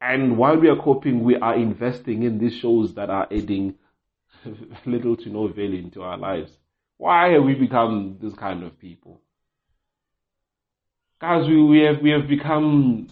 And 0.00 0.36
while 0.36 0.56
we 0.56 0.68
are 0.68 0.76
coping, 0.76 1.22
we 1.22 1.36
are 1.36 1.54
investing 1.54 2.24
in 2.24 2.38
these 2.38 2.54
shows 2.54 2.94
that 2.94 3.10
are 3.10 3.28
adding 3.30 3.76
little 4.86 5.16
to 5.16 5.28
no 5.28 5.46
value 5.46 5.78
into 5.78 6.02
our 6.02 6.18
lives. 6.18 6.50
Why 6.96 7.28
have 7.30 7.44
we 7.44 7.54
become 7.54 8.18
this 8.20 8.34
kind 8.34 8.64
of 8.64 8.78
people? 8.78 9.20
Guys, 11.20 11.48
we, 11.48 11.62
we 11.62 11.80
have 11.80 12.02
we 12.02 12.10
have 12.10 12.28
become 12.28 13.08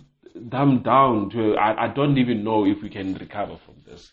dumbed 0.49 0.85
down 0.85 1.31
to 1.31 1.55
I, 1.57 1.85
I 1.85 1.89
don't 1.89 2.19
even 2.19 2.45
know 2.45 2.67
if 2.67 2.83
we 2.83 2.91
can 2.91 3.15
recover 3.15 3.57
from 3.65 3.77
this. 3.87 4.13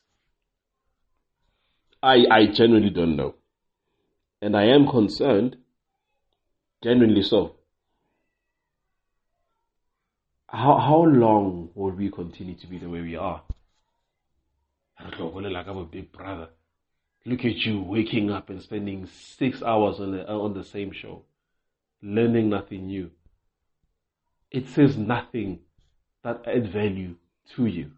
I 2.02 2.26
I 2.32 2.46
genuinely 2.48 2.90
don't 2.90 3.16
know. 3.16 3.36
And 4.42 4.58
I 4.58 4.66
am 4.66 4.88
concerned, 4.88 5.58
genuinely 6.84 7.22
so. 7.22 7.56
How 10.48 10.78
how 10.80 11.04
long 11.04 11.70
will 11.76 11.92
we 11.92 12.10
continue 12.10 12.56
to 12.56 12.68
be 12.68 12.78
the 12.78 12.90
way 12.90 13.02
we 13.02 13.16
are? 13.16 13.44
Like 15.00 15.68
I'm 15.68 15.78
a 15.78 15.86
big 15.86 16.12
brother. 16.12 16.50
Look 17.26 17.46
at 17.46 17.56
you 17.58 17.82
waking 17.82 18.32
up 18.32 18.50
and 18.50 18.62
spending 18.62 19.08
six 19.38 19.62
hours 19.62 20.00
on 20.00 20.12
the 20.12 20.28
on 20.28 20.54
the 20.54 20.64
same 20.64 20.92
show, 20.92 21.24
learning 22.02 22.50
nothing 22.50 22.88
new 22.88 23.12
it 24.52 24.68
says 24.68 24.98
nothing 24.98 25.60
that 26.24 26.44
adds 26.46 26.68
value 26.68 27.16
to 27.56 27.66
you. 27.66 27.92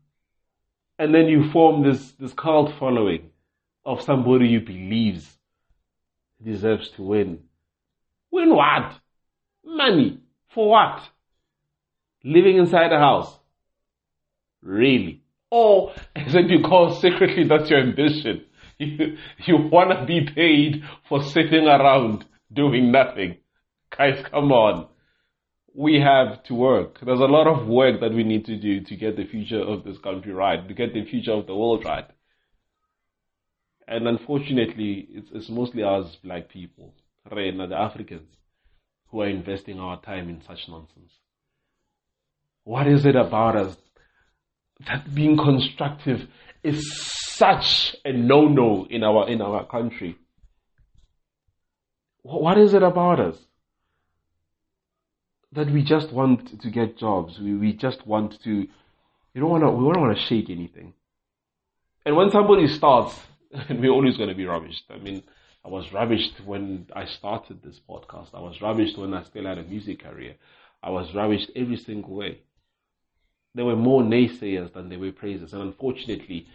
And 1.00 1.14
then 1.14 1.26
you 1.26 1.52
form 1.52 1.84
this, 1.84 2.12
this 2.14 2.34
cult 2.34 2.74
following 2.80 3.32
of 3.84 4.02
somebody 4.02 4.48
you 4.48 4.62
believes 4.62 5.38
deserves 6.42 6.90
to 6.92 7.04
win. 7.04 7.40
Win 8.32 8.56
what? 8.56 8.94
Money. 9.66 10.20
For 10.54 10.70
what? 10.70 11.02
Living 12.24 12.58
inside 12.58 12.94
a 12.94 13.00
house. 13.00 13.36
Really? 14.62 15.24
Or 15.50 15.94
is 16.16 16.36
it 16.36 16.48
because 16.48 17.02
secretly 17.02 17.46
that's 17.48 17.70
your 17.70 17.80
ambition? 17.80 18.46
You, 18.80 19.18
you 19.46 19.70
wanna 19.72 20.04
be 20.06 20.28
paid 20.36 20.84
for 21.08 21.22
sitting 21.22 21.68
around 21.68 22.26
doing 22.52 22.92
nothing. 22.92 23.38
Guys, 23.96 24.26
come 24.30 24.52
on 24.52 24.88
we 25.74 26.00
have 26.00 26.44
to 26.44 26.54
work. 26.54 27.00
There's 27.02 27.20
a 27.20 27.26
lot 27.26 27.48
of 27.48 27.68
work 27.68 28.00
that 28.02 28.14
we 28.14 28.24
need 28.24 28.46
to 28.46 28.58
do 28.58 28.82
to 28.82 28.96
get 28.96 29.18
the 29.18 29.26
future 29.26 29.62
of 29.62 29.84
this 29.84 29.98
country 29.98 30.32
right, 30.32 30.68
to 30.68 30.74
get 30.74 30.94
the 30.94 31.06
future 31.06 31.32
of 31.32 31.48
the 31.48 31.56
world 31.56 31.84
right. 31.86 32.06
And 33.88 34.08
unfortunately, 34.08 35.08
it's, 35.10 35.30
it's 35.34 35.50
mostly 35.50 35.84
us 35.84 36.16
black 36.24 36.50
people, 36.50 36.94
Rena, 37.30 37.68
the 37.68 37.76
Africans, 37.76 38.30
who 39.08 39.22
are 39.22 39.28
investing 39.28 39.80
our 39.80 40.00
time 40.02 40.30
in 40.30 40.42
such 40.42 40.68
nonsense. 40.70 41.12
What 42.64 42.88
is 42.88 43.06
it 43.06 43.16
about 43.16 43.56
us 43.56 43.76
that 44.88 45.14
being 45.14 45.38
constructive 45.38 46.28
is 46.64 46.82
such 47.36 47.96
a 48.06 48.14
no-no 48.14 48.88
in 48.90 49.04
our, 49.04 49.28
in 49.28 49.42
our 49.42 49.66
country? 49.66 50.18
What 52.22 52.58
is 52.58 52.74
it 52.74 52.84
about 52.84 53.20
us? 53.20 53.38
That 55.56 55.72
we 55.72 55.84
just 55.84 56.12
want 56.12 56.62
to 56.62 56.70
get 56.70 56.98
jobs. 56.98 57.40
We, 57.40 57.56
we 57.56 57.74
just 57.74 58.06
want 58.06 58.42
to, 58.44 58.68
we 59.34 59.42
don't 59.42 59.50
want 59.50 59.64
to, 59.64 59.70
we 59.72 59.94
don't 59.94 60.02
want 60.02 60.18
to 60.18 60.24
shake 60.24 60.50
anything. 60.50 60.94
And 62.06 62.16
when 62.16 62.32
somebody 62.32 62.68
starts, 62.68 63.18
we're 63.70 63.92
always 63.92 64.18
going 64.18 64.30
to 64.30 64.36
be 64.36 64.44
rubbished. 64.44 64.84
I 64.90 64.98
mean, 64.98 65.24
I 65.64 65.70
was 65.70 65.86
rubbished 65.88 66.46
when 66.46 66.88
I 66.96 67.06
started 67.06 67.62
this 67.64 67.80
podcast. 67.88 68.30
I 68.34 68.40
was 68.40 68.58
rubbished 68.60 68.98
when 68.98 69.14
I 69.14 69.24
still 69.24 69.46
had 69.46 69.58
a 69.58 69.64
music 69.64 70.04
career. 70.04 70.36
I 70.82 70.90
was 70.90 71.10
rubbished 71.12 71.52
every 71.56 71.78
single 71.78 72.16
way. 72.16 72.40
There 73.56 73.66
were 73.66 73.76
more 73.76 74.02
naysayers 74.02 74.74
than 74.74 74.90
there 74.90 75.00
were 75.00 75.12
praisers. 75.12 75.54
And 75.54 75.62
unfortunately, 75.62 76.48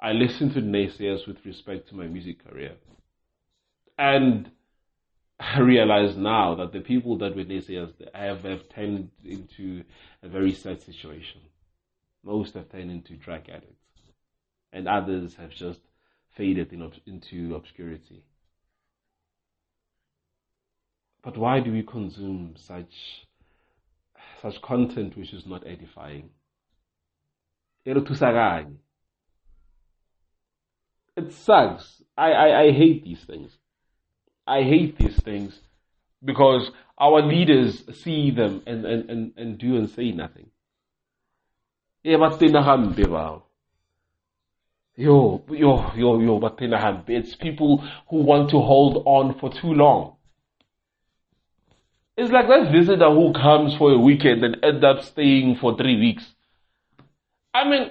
I 0.00 0.12
listened 0.12 0.54
to 0.54 0.60
naysayers 0.60 1.26
with 1.26 1.44
respect 1.44 1.88
to 1.88 1.96
my 1.96 2.06
music 2.06 2.46
career. 2.46 2.74
And 3.98 4.50
I 5.38 5.58
realize 5.60 6.16
now 6.16 6.54
that 6.56 6.72
the 6.72 6.80
people 6.80 7.18
that 7.18 7.36
were 7.36 7.44
naysayers 7.44 7.92
have, 8.14 8.42
have 8.42 8.68
turned 8.68 9.10
into 9.24 9.84
a 10.22 10.28
very 10.28 10.52
sad 10.52 10.80
situation. 10.80 11.40
Most 12.24 12.54
have 12.54 12.70
turned 12.70 12.90
into 12.90 13.16
drug 13.16 13.48
addicts, 13.48 13.84
and 14.72 14.88
others 14.88 15.34
have 15.36 15.50
just 15.50 15.80
faded 16.36 16.72
in, 16.72 16.90
into 17.06 17.54
obscurity. 17.54 18.24
But 21.22 21.36
why 21.36 21.60
do 21.60 21.72
we 21.72 21.82
consume 21.82 22.54
such 22.56 23.26
such 24.40 24.60
content 24.62 25.16
which 25.16 25.32
is 25.32 25.46
not 25.46 25.66
edifying? 25.66 26.30
It 31.16 31.32
sucks. 31.32 32.02
I, 32.16 32.32
I, 32.32 32.60
I 32.62 32.72
hate 32.72 33.04
these 33.04 33.24
things. 33.24 33.56
I 34.46 34.62
hate 34.62 34.98
these 34.98 35.20
things 35.22 35.58
because 36.24 36.70
our 36.98 37.22
leaders 37.22 37.82
see 38.02 38.30
them 38.30 38.62
and, 38.66 38.84
and, 38.84 39.10
and, 39.10 39.32
and 39.36 39.58
do 39.58 39.76
and 39.76 39.90
say 39.90 40.12
nothing. 40.12 40.50
Eh, 42.04 42.16
yo, 44.96 45.42
yo, 45.50 45.92
yo, 45.96 46.20
yo, 46.20 46.40
it's 47.08 47.34
people 47.34 47.84
who 48.08 48.22
want 48.22 48.50
to 48.50 48.58
hold 48.58 49.02
on 49.04 49.38
for 49.38 49.50
too 49.52 49.74
long. 49.74 50.16
It's 52.16 52.30
like 52.30 52.48
that 52.48 52.72
visitor 52.72 53.10
who 53.10 53.32
comes 53.34 53.76
for 53.76 53.92
a 53.92 53.98
weekend 53.98 54.42
and 54.42 54.56
ends 54.62 54.84
up 54.84 55.02
staying 55.02 55.56
for 55.56 55.76
three 55.76 55.98
weeks. 55.98 56.24
I 57.52 57.68
mean, 57.68 57.90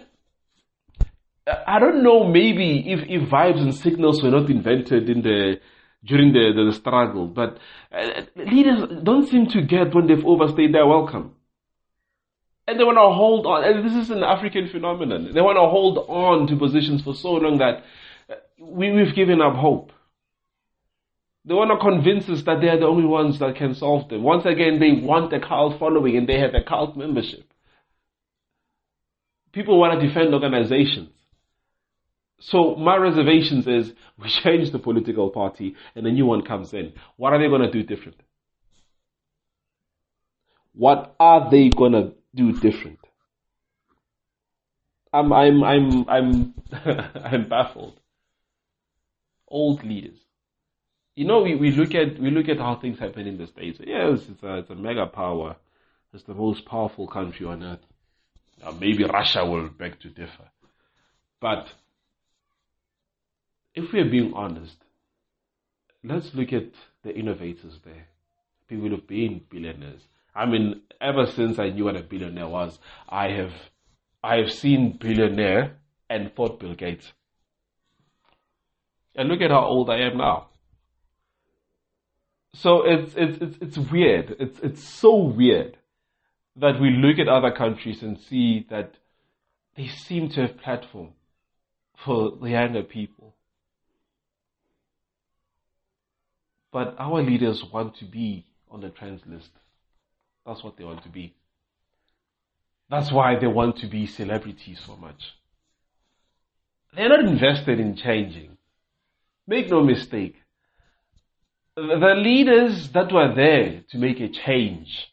I 1.67 1.77
don't 1.77 2.01
know, 2.01 2.23
maybe 2.23 2.91
if, 2.91 3.01
if 3.07 3.29
vibes 3.29 3.61
and 3.61 3.75
signals 3.75 4.23
were 4.23 4.31
not 4.31 4.49
invented 4.49 5.09
in 5.09 5.21
the, 5.21 5.59
during 6.05 6.33
the, 6.33 6.53
the, 6.55 6.65
the 6.65 6.73
struggle, 6.73 7.27
but 7.27 7.57
uh, 7.91 8.21
leaders 8.35 9.01
don't 9.03 9.27
seem 9.27 9.47
to 9.47 9.61
get 9.61 9.93
when 9.93 10.07
they've 10.07 10.25
overstayed 10.25 10.73
their 10.73 10.85
welcome. 10.85 11.35
And 12.67 12.79
they 12.79 12.83
want 12.83 12.97
to 12.97 13.13
hold 13.13 13.45
on, 13.45 13.63
and 13.63 13.85
this 13.85 13.95
is 13.95 14.09
an 14.09 14.23
African 14.23 14.69
phenomenon. 14.69 15.31
They 15.33 15.41
want 15.41 15.57
to 15.57 15.67
hold 15.67 15.97
on 16.07 16.47
to 16.47 16.55
positions 16.55 17.03
for 17.03 17.13
so 17.13 17.33
long 17.33 17.59
that 17.59 17.83
uh, 18.29 18.35
we, 18.59 18.91
we've 18.91 19.15
given 19.15 19.41
up 19.41 19.55
hope. 19.55 19.91
They 21.45 21.53
want 21.53 21.69
to 21.69 21.77
convince 21.77 22.27
us 22.27 22.43
that 22.43 22.59
they 22.61 22.69
are 22.69 22.79
the 22.79 22.87
only 22.87 23.05
ones 23.05 23.37
that 23.37 23.55
can 23.55 23.75
solve 23.75 24.09
them. 24.09 24.23
Once 24.23 24.45
again, 24.45 24.79
they 24.79 24.93
want 24.93 25.31
a 25.31 25.39
cult 25.39 25.77
following 25.77 26.17
and 26.17 26.27
they 26.27 26.39
have 26.39 26.55
a 26.55 26.63
cult 26.63 26.97
membership. 26.97 27.43
People 29.51 29.79
want 29.79 29.99
to 29.99 30.07
defend 30.07 30.33
organizations. 30.33 31.09
So 32.39 32.75
my 32.75 32.97
reservations 32.97 33.67
is 33.67 33.93
we 34.17 34.29
change 34.29 34.71
the 34.71 34.79
political 34.79 35.29
party 35.29 35.75
and 35.95 36.05
a 36.05 36.11
new 36.11 36.25
one 36.25 36.43
comes 36.43 36.73
in. 36.73 36.93
What 37.17 37.33
are 37.33 37.39
they 37.39 37.47
going 37.47 37.61
to 37.61 37.71
do 37.71 37.83
different? 37.83 38.21
What 40.73 41.15
are 41.19 41.49
they 41.49 41.69
going 41.69 41.93
to 41.93 42.11
do 42.33 42.51
different? 42.59 42.99
I'm, 45.13 45.31
I'm, 45.31 45.63
I'm, 45.63 46.09
I'm, 46.09 46.53
I'm 47.23 47.47
baffled. 47.47 47.99
Old 49.47 49.83
leaders. 49.85 50.17
You 51.15 51.25
know, 51.25 51.43
we, 51.43 51.55
we 51.55 51.71
look 51.71 51.95
at, 51.95 52.19
we 52.19 52.29
look 52.29 52.49
at 52.49 52.57
how 52.57 52.75
things 52.75 52.99
happen 52.99 53.25
in 53.25 53.37
the 53.37 53.47
States. 53.47 53.79
Yes, 53.81 54.19
it's 54.29 54.43
a, 54.43 54.57
it's 54.57 54.69
a 54.69 54.75
mega 54.75 55.05
power. 55.05 55.55
It's 56.13 56.23
the 56.23 56.33
most 56.33 56.65
powerful 56.65 57.07
country 57.07 57.45
on 57.45 57.63
earth. 57.63 57.79
Now, 58.61 58.71
maybe 58.71 59.05
Russia 59.05 59.45
will 59.45 59.69
beg 59.69 59.99
to 60.01 60.09
differ. 60.09 60.49
But 61.39 61.67
if 63.75 63.91
we're 63.91 64.09
being 64.09 64.33
honest, 64.33 64.77
let's 66.03 66.33
look 66.33 66.53
at 66.53 66.71
the 67.03 67.13
innovators 67.13 67.79
there. 67.83 68.07
People 68.67 68.89
who've 68.89 69.07
been 69.07 69.41
billionaires. 69.49 70.01
I 70.33 70.45
mean, 70.45 70.81
ever 70.99 71.25
since 71.27 71.59
I 71.59 71.69
knew 71.69 71.85
what 71.85 71.95
a 71.95 72.01
billionaire 72.01 72.47
was, 72.47 72.79
I 73.07 73.29
have, 73.29 73.53
I 74.23 74.37
have 74.37 74.51
seen 74.51 74.97
billionaire 74.99 75.77
and 76.09 76.33
thought 76.33 76.59
Bill 76.59 76.73
Gates. 76.73 77.11
And 79.15 79.29
look 79.29 79.41
at 79.41 79.51
how 79.51 79.65
old 79.65 79.89
I 79.89 79.99
am 79.99 80.17
now. 80.17 80.47
So 82.53 82.83
it's, 82.85 83.13
it's, 83.15 83.37
it's, 83.41 83.57
it's 83.61 83.77
weird. 83.77 84.35
It's, 84.39 84.59
it's 84.59 84.83
so 84.83 85.15
weird 85.15 85.77
that 86.55 86.79
we 86.79 86.89
look 86.89 87.19
at 87.19 87.27
other 87.27 87.51
countries 87.51 88.01
and 88.01 88.17
see 88.17 88.65
that 88.69 88.95
they 89.75 89.87
seem 89.87 90.29
to 90.29 90.41
have 90.41 90.57
platform 90.57 91.09
for 91.97 92.31
the 92.41 92.51
younger 92.51 92.83
people. 92.83 93.34
But 96.75 96.95
our 96.99 97.21
leaders 97.23 97.63
want 97.63 97.95
to 97.99 98.05
be 98.05 98.45
on 98.69 98.81
the 98.81 98.89
trends 98.89 99.21
list. 99.25 99.49
That's 100.45 100.61
what 100.61 100.75
they 100.75 100.83
want 100.83 101.03
to 101.03 101.09
be. 101.09 101.33
That's 102.89 103.13
why 103.13 103.39
they 103.39 103.47
want 103.47 103.77
to 103.77 103.87
be 103.87 104.05
celebrities 104.07 104.81
so 104.85 104.97
much. 104.97 105.35
They're 106.93 107.07
not 107.07 107.23
invested 107.23 107.79
in 107.79 107.95
changing. 107.95 108.57
Make 109.47 109.69
no 109.69 109.85
mistake. 109.85 110.35
The 111.77 112.13
leaders 112.17 112.89
that 112.89 113.09
were 113.09 113.33
there 113.33 113.83
to 113.91 113.97
make 113.97 114.19
a 114.19 114.27
change 114.27 115.07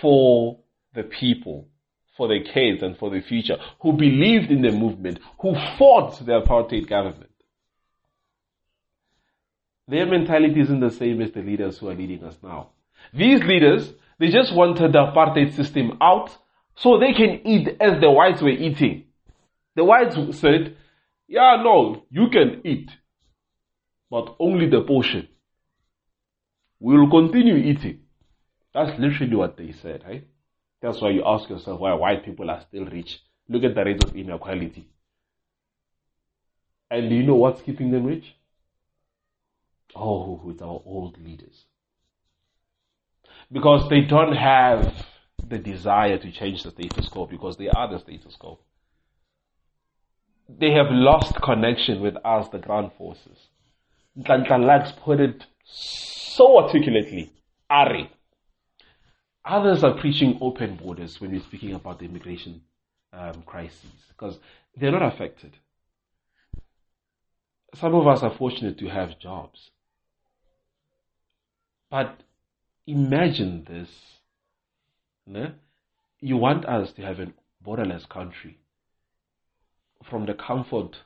for 0.00 0.58
the 0.96 1.04
people, 1.04 1.68
for 2.16 2.26
the 2.26 2.40
kids 2.40 2.82
and 2.82 2.98
for 2.98 3.08
the 3.08 3.20
future, 3.20 3.58
who 3.82 3.92
believed 3.92 4.50
in 4.50 4.62
the 4.62 4.72
movement, 4.72 5.20
who 5.40 5.54
fought 5.78 6.18
the 6.26 6.40
apartheid 6.40 6.88
government. 6.88 7.31
Their 9.92 10.06
mentality 10.06 10.58
isn't 10.58 10.80
the 10.80 10.90
same 10.90 11.20
as 11.20 11.32
the 11.32 11.42
leaders 11.42 11.76
who 11.76 11.90
are 11.90 11.94
leading 11.94 12.24
us 12.24 12.38
now. 12.42 12.70
These 13.12 13.42
leaders, 13.42 13.92
they 14.18 14.28
just 14.28 14.54
wanted 14.54 14.94
the 14.94 15.00
apartheid 15.00 15.54
system 15.54 15.98
out 16.00 16.34
so 16.76 16.98
they 16.98 17.12
can 17.12 17.46
eat 17.46 17.76
as 17.78 18.00
the 18.00 18.10
whites 18.10 18.40
were 18.40 18.48
eating. 18.48 19.04
The 19.76 19.84
whites 19.84 20.16
said, 20.38 20.78
yeah, 21.28 21.60
no, 21.62 22.06
you 22.08 22.30
can 22.30 22.62
eat, 22.64 22.90
but 24.10 24.34
only 24.38 24.66
the 24.66 24.80
portion. 24.80 25.28
We 26.80 26.98
will 26.98 27.10
continue 27.10 27.56
eating. 27.56 28.00
That's 28.72 28.98
literally 28.98 29.36
what 29.36 29.58
they 29.58 29.72
said, 29.72 30.04
right? 30.06 30.26
That's 30.80 31.02
why 31.02 31.10
you 31.10 31.22
ask 31.26 31.50
yourself 31.50 31.80
why 31.80 31.92
white 31.92 32.24
people 32.24 32.50
are 32.50 32.62
still 32.66 32.86
rich. 32.86 33.20
Look 33.46 33.62
at 33.62 33.74
the 33.74 33.84
rate 33.84 34.02
of 34.02 34.16
inequality. 34.16 34.88
And 36.90 37.10
do 37.10 37.14
you 37.14 37.24
know 37.24 37.34
what's 37.34 37.60
keeping 37.60 37.90
them 37.90 38.06
rich? 38.06 38.34
Oh, 39.94 40.40
with 40.44 40.62
our 40.62 40.80
old 40.84 41.22
leaders. 41.22 41.64
Because 43.50 43.88
they 43.90 44.00
don't 44.00 44.34
have 44.34 45.06
the 45.46 45.58
desire 45.58 46.18
to 46.18 46.32
change 46.32 46.62
the 46.62 46.70
status 46.70 47.08
quo 47.08 47.26
because 47.26 47.56
they 47.56 47.68
are 47.68 47.90
the 47.90 47.98
status 47.98 48.36
quo. 48.36 48.58
They 50.48 50.72
have 50.72 50.86
lost 50.90 51.40
connection 51.42 52.00
with 52.00 52.16
us, 52.24 52.48
the 52.48 52.58
ground 52.58 52.92
forces. 52.96 53.48
Nhlanhla 54.18 54.96
put 55.02 55.20
it 55.20 55.46
so 55.64 56.58
articulately. 56.58 57.32
Ari. 57.68 58.10
Others 59.44 59.82
are 59.82 59.98
preaching 59.98 60.38
open 60.40 60.76
borders 60.76 61.20
when 61.20 61.32
we're 61.32 61.40
speaking 61.40 61.74
about 61.74 61.98
the 61.98 62.04
immigration 62.04 62.62
um, 63.12 63.42
crisis 63.44 63.90
because 64.08 64.38
they're 64.76 64.92
not 64.92 65.02
affected. 65.02 65.56
Some 67.74 67.94
of 67.94 68.06
us 68.06 68.22
are 68.22 68.34
fortunate 68.36 68.78
to 68.78 68.88
have 68.88 69.18
jobs. 69.18 69.70
But 71.92 72.22
imagine 72.86 73.64
this. 73.68 73.90
Ne? 75.26 75.52
You 76.20 76.38
want 76.38 76.64
us 76.64 76.90
to 76.92 77.02
have 77.02 77.20
a 77.20 77.34
borderless 77.62 78.08
country 78.08 78.56
from 80.02 80.24
the 80.24 80.32
comfort 80.32 80.96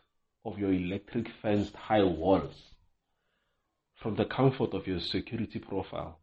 of 0.44 0.60
your 0.60 0.72
electric 0.72 1.26
fenced 1.42 1.74
high 1.74 2.04
walls, 2.04 2.54
from 3.96 4.14
the 4.14 4.26
comfort 4.26 4.74
of 4.74 4.86
your 4.86 5.00
security 5.00 5.58
profile. 5.58 6.20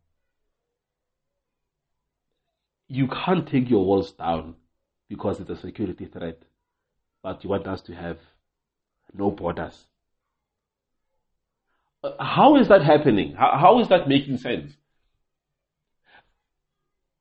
You 2.88 3.10
can't 3.10 3.46
take 3.46 3.70
your 3.70 3.84
walls 3.84 4.14
down 4.14 4.56
because 5.10 5.42
it's 5.42 5.50
a 5.50 5.58
security 5.58 6.06
threat, 6.06 6.42
but 7.22 7.44
you 7.44 7.50
want 7.50 7.68
us 7.68 7.82
to 7.82 7.96
have 7.96 8.18
no 9.14 9.30
borders. 9.30 9.88
How 12.20 12.58
is 12.58 12.68
that 12.68 12.84
happening? 12.84 13.34
How, 13.34 13.58
how 13.60 13.80
is 13.80 13.90
that 13.90 14.08
making 14.08 14.38
sense? 14.38 14.74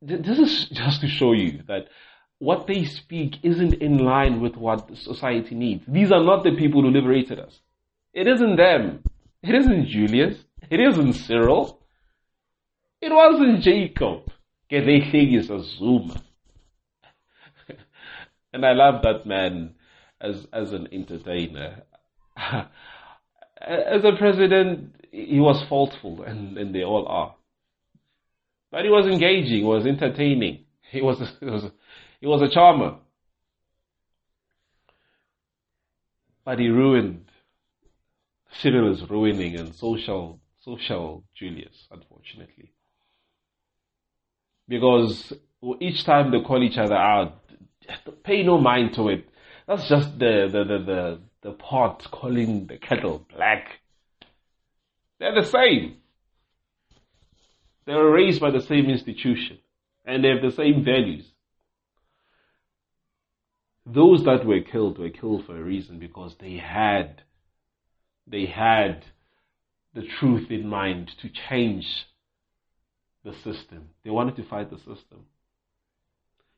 This 0.01 0.39
is 0.39 0.69
just 0.71 1.01
to 1.03 1.09
show 1.09 1.33
you 1.33 1.63
that 1.69 1.87
what 2.39 2.67
they 2.67 2.85
speak 2.85 3.37
isn't 3.45 3.75
in 3.75 3.99
line 3.99 4.41
with 4.41 4.57
what 4.57 4.97
society 4.97 5.55
needs. 5.55 5.85
These 5.87 6.11
are 6.11 6.25
not 6.25 6.43
the 6.43 6.57
people 6.57 6.83
who 6.83 6.91
liberated 6.91 7.39
us. 7.39 7.61
It 8.13 8.27
isn't 8.27 8.57
them. 8.57 9.05
It 9.45 9.55
isn't 9.55 9.87
Julius. 9.87 10.39
It 10.69 10.81
isn't 10.81 11.13
Cyril. 11.13 11.81
It 13.01 13.13
wasn't 13.13 13.63
Jacob. 13.63 14.33
They 14.69 14.81
think 14.81 15.33
it's 15.33 15.51
a 15.51 15.63
Zuma. 15.63 16.21
and 18.53 18.67
I 18.67 18.73
love 18.73 19.03
that 19.03 19.25
man 19.25 19.75
as, 20.21 20.47
as 20.53 20.73
an 20.73 20.89
entertainer. 20.91 21.83
as 23.67 24.05
a 24.05 24.17
president, 24.19 24.95
he 25.11 25.39
was 25.41 25.63
faultful, 25.69 26.23
and, 26.23 26.57
and 26.59 26.75
they 26.75 26.85
all 26.85 27.07
are. 27.07 27.35
But 28.71 28.85
he 28.85 28.91
was 28.91 29.07
engaging, 29.07 29.59
he 29.59 29.65
was 29.65 29.87
entertaining. 29.87 30.65
He 30.91 31.01
was, 31.01 31.19
he 31.41 31.47
was, 31.47 31.71
he 32.21 32.27
was 32.27 32.43
a 32.43 32.53
charmer. 32.53 32.97
But 36.45 36.59
he 36.59 36.69
ruined. 36.69 37.27
Cyril 38.61 38.93
is 38.93 39.09
ruining 39.09 39.59
and 39.59 39.75
social, 39.75 40.41
social 40.61 41.25
Julius, 41.35 41.87
unfortunately. 41.91 42.73
Because 44.69 45.33
each 45.81 46.05
time 46.05 46.31
they 46.31 46.41
call 46.41 46.63
each 46.63 46.79
other 46.79 46.97
out, 46.97 47.39
pay 48.25 48.43
no 48.43 48.59
mind 48.59 48.95
to 48.95 49.09
it. 49.09 49.29
That's 49.67 49.89
just 49.89 50.19
the, 50.19 50.49
the, 50.51 50.65
the, 50.65 50.85
the, 50.85 51.21
the 51.43 51.53
pot 51.53 52.07
calling 52.11 52.67
the 52.67 52.79
kettle 52.79 53.27
black. 53.35 53.81
They're 55.19 55.35
the 55.35 55.49
same. 55.49 55.97
They 57.85 57.95
were 57.95 58.11
raised 58.11 58.41
by 58.41 58.51
the 58.51 58.61
same 58.61 58.89
institution 58.89 59.59
and 60.05 60.23
they 60.25 60.29
have 60.29 60.43
the 60.43 60.53
same 60.53 60.85
values. 60.85 61.25
Those 63.85 64.25
that 64.25 64.47
were 64.47 64.61
killed 64.61 64.99
were 64.99 65.11
killed 65.11 65.47
for 65.47 65.57
a 65.57 65.63
reason 65.63 65.99
because 65.99 66.37
they 66.41 66.57
had, 66.57 67.23
they 68.27 68.47
had 68.47 69.05
the 69.95 70.07
truth 70.19 70.51
in 70.51 70.69
mind 70.69 71.11
to 71.21 71.29
change 71.49 72.07
the 73.25 73.35
system. 73.35 73.91
They 74.05 74.11
wanted 74.11 74.37
to 74.37 74.45
fight 74.45 74.71
the 74.71 74.79
system. 74.79 75.27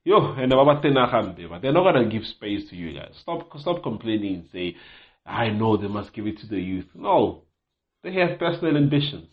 Yo, 0.04 0.34
and 0.34 0.52
they're 0.52 1.72
not 1.72 1.92
gonna 1.92 2.08
give 2.10 2.26
space 2.26 2.68
to 2.68 2.76
you 2.76 2.92
guys. 2.92 3.14
Stop, 3.20 3.58
stop 3.58 3.82
complaining 3.82 4.34
and 4.34 4.48
say, 4.52 4.76
I 5.24 5.48
know 5.48 5.76
they 5.78 5.88
must 5.88 6.12
give 6.12 6.26
it 6.26 6.38
to 6.40 6.46
the 6.46 6.60
youth. 6.60 6.86
No, 6.94 7.44
they 8.02 8.12
have 8.12 8.38
personal 8.38 8.76
ambitions. 8.76 9.28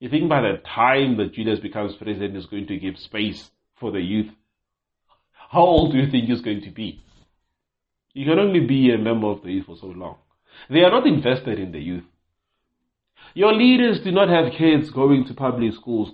You 0.00 0.08
think 0.10 0.28
by 0.28 0.42
the 0.42 0.60
time 0.74 1.16
that 1.18 1.32
Julius 1.32 1.60
becomes 1.60 1.94
president 1.94 2.36
is 2.36 2.46
going 2.46 2.66
to 2.66 2.76
give 2.76 2.98
space 2.98 3.50
for 3.76 3.92
the 3.92 4.00
youth? 4.00 4.30
How 5.50 5.60
old 5.60 5.92
do 5.92 5.98
you 5.98 6.10
think 6.10 6.26
he's 6.26 6.40
going 6.40 6.62
to 6.62 6.70
be? 6.70 7.00
You 8.12 8.26
can 8.26 8.38
only 8.38 8.60
be 8.60 8.92
a 8.92 8.98
member 8.98 9.28
of 9.28 9.42
the 9.42 9.52
youth 9.52 9.66
for 9.66 9.76
so 9.76 9.86
long. 9.86 10.16
They 10.68 10.82
are 10.82 10.90
not 10.90 11.06
invested 11.06 11.60
in 11.60 11.70
the 11.70 11.78
youth. 11.78 12.04
Your 13.34 13.52
leaders 13.52 14.00
do 14.00 14.10
not 14.10 14.28
have 14.28 14.52
kids 14.52 14.90
going 14.90 15.26
to 15.26 15.34
public 15.34 15.74
schools, 15.74 16.10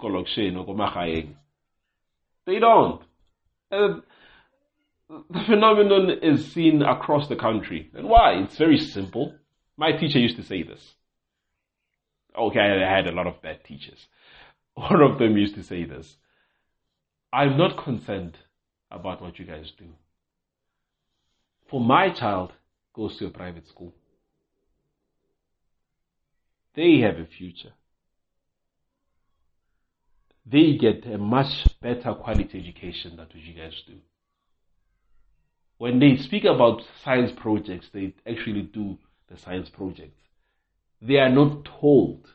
They 2.44 2.58
don't. 2.58 3.02
The 3.72 4.02
phenomenon 5.46 6.10
is 6.22 6.52
seen 6.52 6.82
across 6.82 7.28
the 7.28 7.36
country. 7.36 7.90
And 7.94 8.08
why? 8.08 8.34
It's 8.34 8.56
very 8.56 8.78
simple. 8.78 9.34
My 9.76 9.92
teacher 9.92 10.18
used 10.18 10.36
to 10.36 10.42
say 10.42 10.62
this. 10.62 10.94
Okay, 12.38 12.60
I 12.60 12.96
had 12.96 13.06
a 13.06 13.12
lot 13.12 13.26
of 13.26 13.40
bad 13.42 13.64
teachers. 13.64 14.06
One 14.74 15.00
of 15.02 15.18
them 15.18 15.36
used 15.36 15.54
to 15.54 15.62
say 15.62 15.84
this. 15.84 16.16
I'm 17.32 17.56
not 17.56 17.82
concerned 17.82 18.38
about 18.90 19.22
what 19.22 19.38
you 19.38 19.46
guys 19.46 19.72
do. 19.76 19.86
For 21.70 21.80
my 21.80 22.10
child 22.10 22.52
goes 22.92 23.16
to 23.16 23.26
a 23.26 23.30
private 23.30 23.66
school. 23.66 23.94
They 26.74 26.98
have 27.00 27.16
a 27.16 27.24
future. 27.24 27.72
They 30.44 30.76
get 30.76 31.06
a 31.06 31.18
much 31.18 31.66
better 31.80 32.14
quality 32.14 32.58
education 32.58 33.16
than 33.16 33.26
what 33.26 33.34
you 33.34 33.54
guys 33.54 33.80
do. 33.86 33.94
When 35.78 35.98
they 35.98 36.16
speak 36.16 36.44
about 36.44 36.82
science 37.04 37.32
projects, 37.36 37.88
they 37.92 38.14
actually 38.26 38.62
do 38.62 38.98
the 39.28 39.36
science 39.38 39.68
projects 39.68 40.22
they 41.02 41.16
are 41.16 41.28
not 41.28 41.64
told 41.80 42.28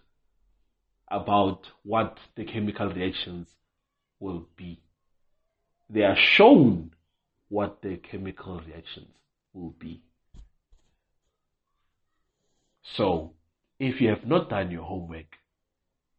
about 1.09 1.67
what 1.83 2.17
the 2.35 2.43
chemical 2.43 2.89
reactions 2.89 3.47
will 4.19 4.45
be. 4.57 4.81
They 5.89 6.03
are 6.03 6.17
shown 6.17 6.91
what 7.47 7.81
the 7.81 7.95
chemical 7.95 8.59
reactions 8.59 9.15
will 9.53 9.73
be. 9.79 10.01
So, 12.83 13.33
if 13.79 14.01
you 14.01 14.09
have 14.09 14.25
not 14.25 14.49
done 14.49 14.69
your 14.69 14.83
homework, 14.83 15.37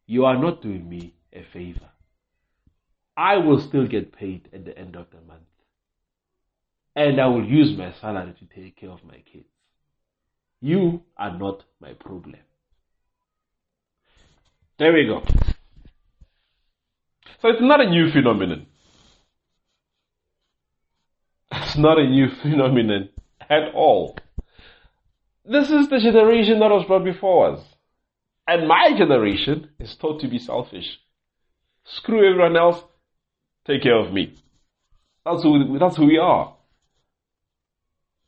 you 0.07 0.25
are 0.25 0.37
not 0.37 0.63
doing 0.63 0.89
me 0.89 1.13
a 1.33 1.43
favor. 1.53 1.89
I 3.15 3.37
will 3.37 3.59
still 3.59 3.87
get 3.87 4.13
paid 4.13 4.49
at 4.53 4.65
the 4.65 4.77
end 4.77 4.95
of 4.95 5.07
the 5.11 5.21
month. 5.27 5.43
And 6.95 7.19
I 7.19 7.27
will 7.27 7.45
use 7.45 7.77
my 7.77 7.93
salary 7.99 8.33
to 8.39 8.61
take 8.61 8.77
care 8.77 8.89
of 8.89 9.03
my 9.03 9.21
kids. 9.31 9.45
You 10.61 11.01
are 11.17 11.37
not 11.37 11.63
my 11.79 11.93
problem. 11.93 12.39
There 14.77 14.93
we 14.93 15.05
go. 15.05 15.23
So 17.41 17.49
it's 17.49 17.61
not 17.61 17.81
a 17.81 17.89
new 17.89 18.11
phenomenon. 18.11 18.65
It's 21.51 21.77
not 21.77 21.99
a 21.99 22.07
new 22.07 22.27
phenomenon 22.41 23.09
at 23.49 23.73
all. 23.73 24.17
This 25.45 25.69
is 25.69 25.89
the 25.89 25.99
generation 25.99 26.59
that 26.59 26.69
was 26.69 26.85
brought 26.85 27.03
before 27.03 27.53
us. 27.53 27.65
And 28.47 28.67
my 28.67 28.93
generation 28.97 29.69
is 29.79 29.95
taught 29.95 30.21
to 30.21 30.27
be 30.27 30.39
selfish. 30.39 30.99
Screw 31.91 32.29
everyone 32.29 32.55
else, 32.55 32.83
take 33.65 33.81
care 33.81 33.97
of 33.97 34.13
me. 34.13 34.35
That's 35.25 35.41
who, 35.41 35.77
that's 35.79 35.97
who 35.97 36.05
we 36.05 36.19
are. 36.19 36.55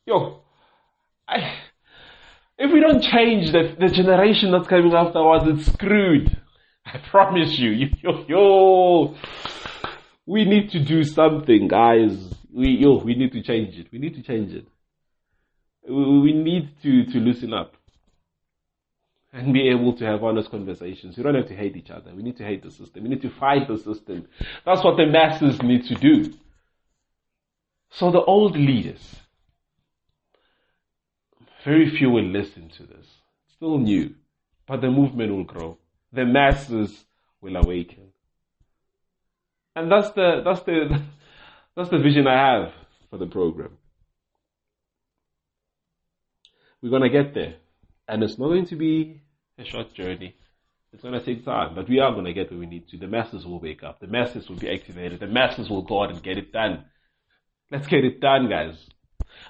Yo, 0.04 0.40
I, 1.28 1.54
if 2.58 2.72
we 2.72 2.80
don't 2.80 3.02
change 3.02 3.52
the, 3.52 3.76
the 3.78 3.88
generation 3.88 4.50
that's 4.50 4.66
coming 4.66 4.92
afterwards, 4.92 5.44
it's 5.46 5.72
screwed. 5.72 6.36
I 6.84 6.98
promise 7.10 7.56
you. 7.58 7.70
Yo, 8.02 8.24
yo, 8.28 9.14
we 10.26 10.44
need 10.44 10.70
to 10.70 10.80
do 10.80 11.04
something, 11.04 11.68
guys. 11.68 12.34
We, 12.52 12.70
yo, 12.70 12.98
we 12.98 13.14
need 13.14 13.32
to 13.32 13.42
change 13.42 13.78
it. 13.78 13.86
We 13.92 13.98
need 13.98 14.14
to 14.16 14.22
change 14.22 14.52
it. 14.52 14.66
We, 15.88 16.20
we 16.20 16.32
need 16.32 16.70
to, 16.82 17.04
to 17.06 17.18
loosen 17.18 17.54
up 17.54 17.76
and 19.32 19.52
be 19.52 19.68
able 19.68 19.94
to 19.96 20.04
have 20.04 20.22
honest 20.22 20.50
conversations. 20.50 21.16
We 21.16 21.22
don't 21.22 21.34
have 21.34 21.48
to 21.48 21.56
hate 21.56 21.76
each 21.76 21.90
other. 21.90 22.14
We 22.14 22.22
need 22.22 22.36
to 22.36 22.44
hate 22.44 22.62
the 22.62 22.70
system. 22.70 23.04
We 23.04 23.08
need 23.08 23.22
to 23.22 23.30
fight 23.30 23.66
the 23.66 23.78
system. 23.78 24.28
That's 24.66 24.84
what 24.84 24.96
the 24.96 25.06
masses 25.06 25.62
need 25.62 25.86
to 25.86 25.94
do. 25.94 26.34
So 27.90 28.10
the 28.10 28.22
old 28.22 28.56
leaders, 28.56 29.16
very 31.64 31.90
few 31.96 32.10
will 32.10 32.24
listen 32.24 32.70
to 32.76 32.82
this. 32.82 33.06
Still 33.54 33.78
new, 33.78 34.14
but 34.66 34.80
the 34.80 34.90
movement 34.90 35.32
will 35.32 35.44
grow. 35.44 35.78
The 36.12 36.24
masses 36.24 37.04
will 37.40 37.56
awaken. 37.56 38.08
And 39.74 39.90
that's 39.90 40.10
the, 40.10 40.42
that's 40.44 40.60
the, 40.62 41.02
that's 41.76 41.88
the 41.88 41.98
vision 41.98 42.26
I 42.26 42.36
have 42.36 42.72
for 43.08 43.16
the 43.18 43.26
program. 43.26 43.78
We're 46.82 46.90
gonna 46.90 47.08
get 47.08 47.32
there. 47.32 47.54
And 48.12 48.22
it's 48.22 48.38
not 48.38 48.48
going 48.48 48.66
to 48.66 48.76
be 48.76 49.22
a 49.56 49.64
short 49.64 49.94
journey. 49.94 50.36
It's 50.92 51.02
gonna 51.02 51.24
take 51.24 51.46
time, 51.46 51.74
but 51.74 51.88
we 51.88 51.98
are 51.98 52.14
gonna 52.14 52.34
get 52.34 52.50
where 52.50 52.60
we 52.60 52.66
need 52.66 52.86
to. 52.88 52.98
The 52.98 53.06
masses 53.06 53.46
will 53.46 53.58
wake 53.58 53.82
up. 53.82 54.00
The 54.00 54.06
masses 54.06 54.50
will 54.50 54.58
be 54.58 54.68
activated. 54.68 55.20
The 55.20 55.28
masses 55.28 55.70
will 55.70 55.80
go 55.80 56.02
out 56.02 56.10
and 56.10 56.22
get 56.22 56.36
it 56.36 56.52
done. 56.52 56.84
Let's 57.70 57.86
get 57.86 58.04
it 58.04 58.20
done, 58.20 58.50
guys. 58.50 58.74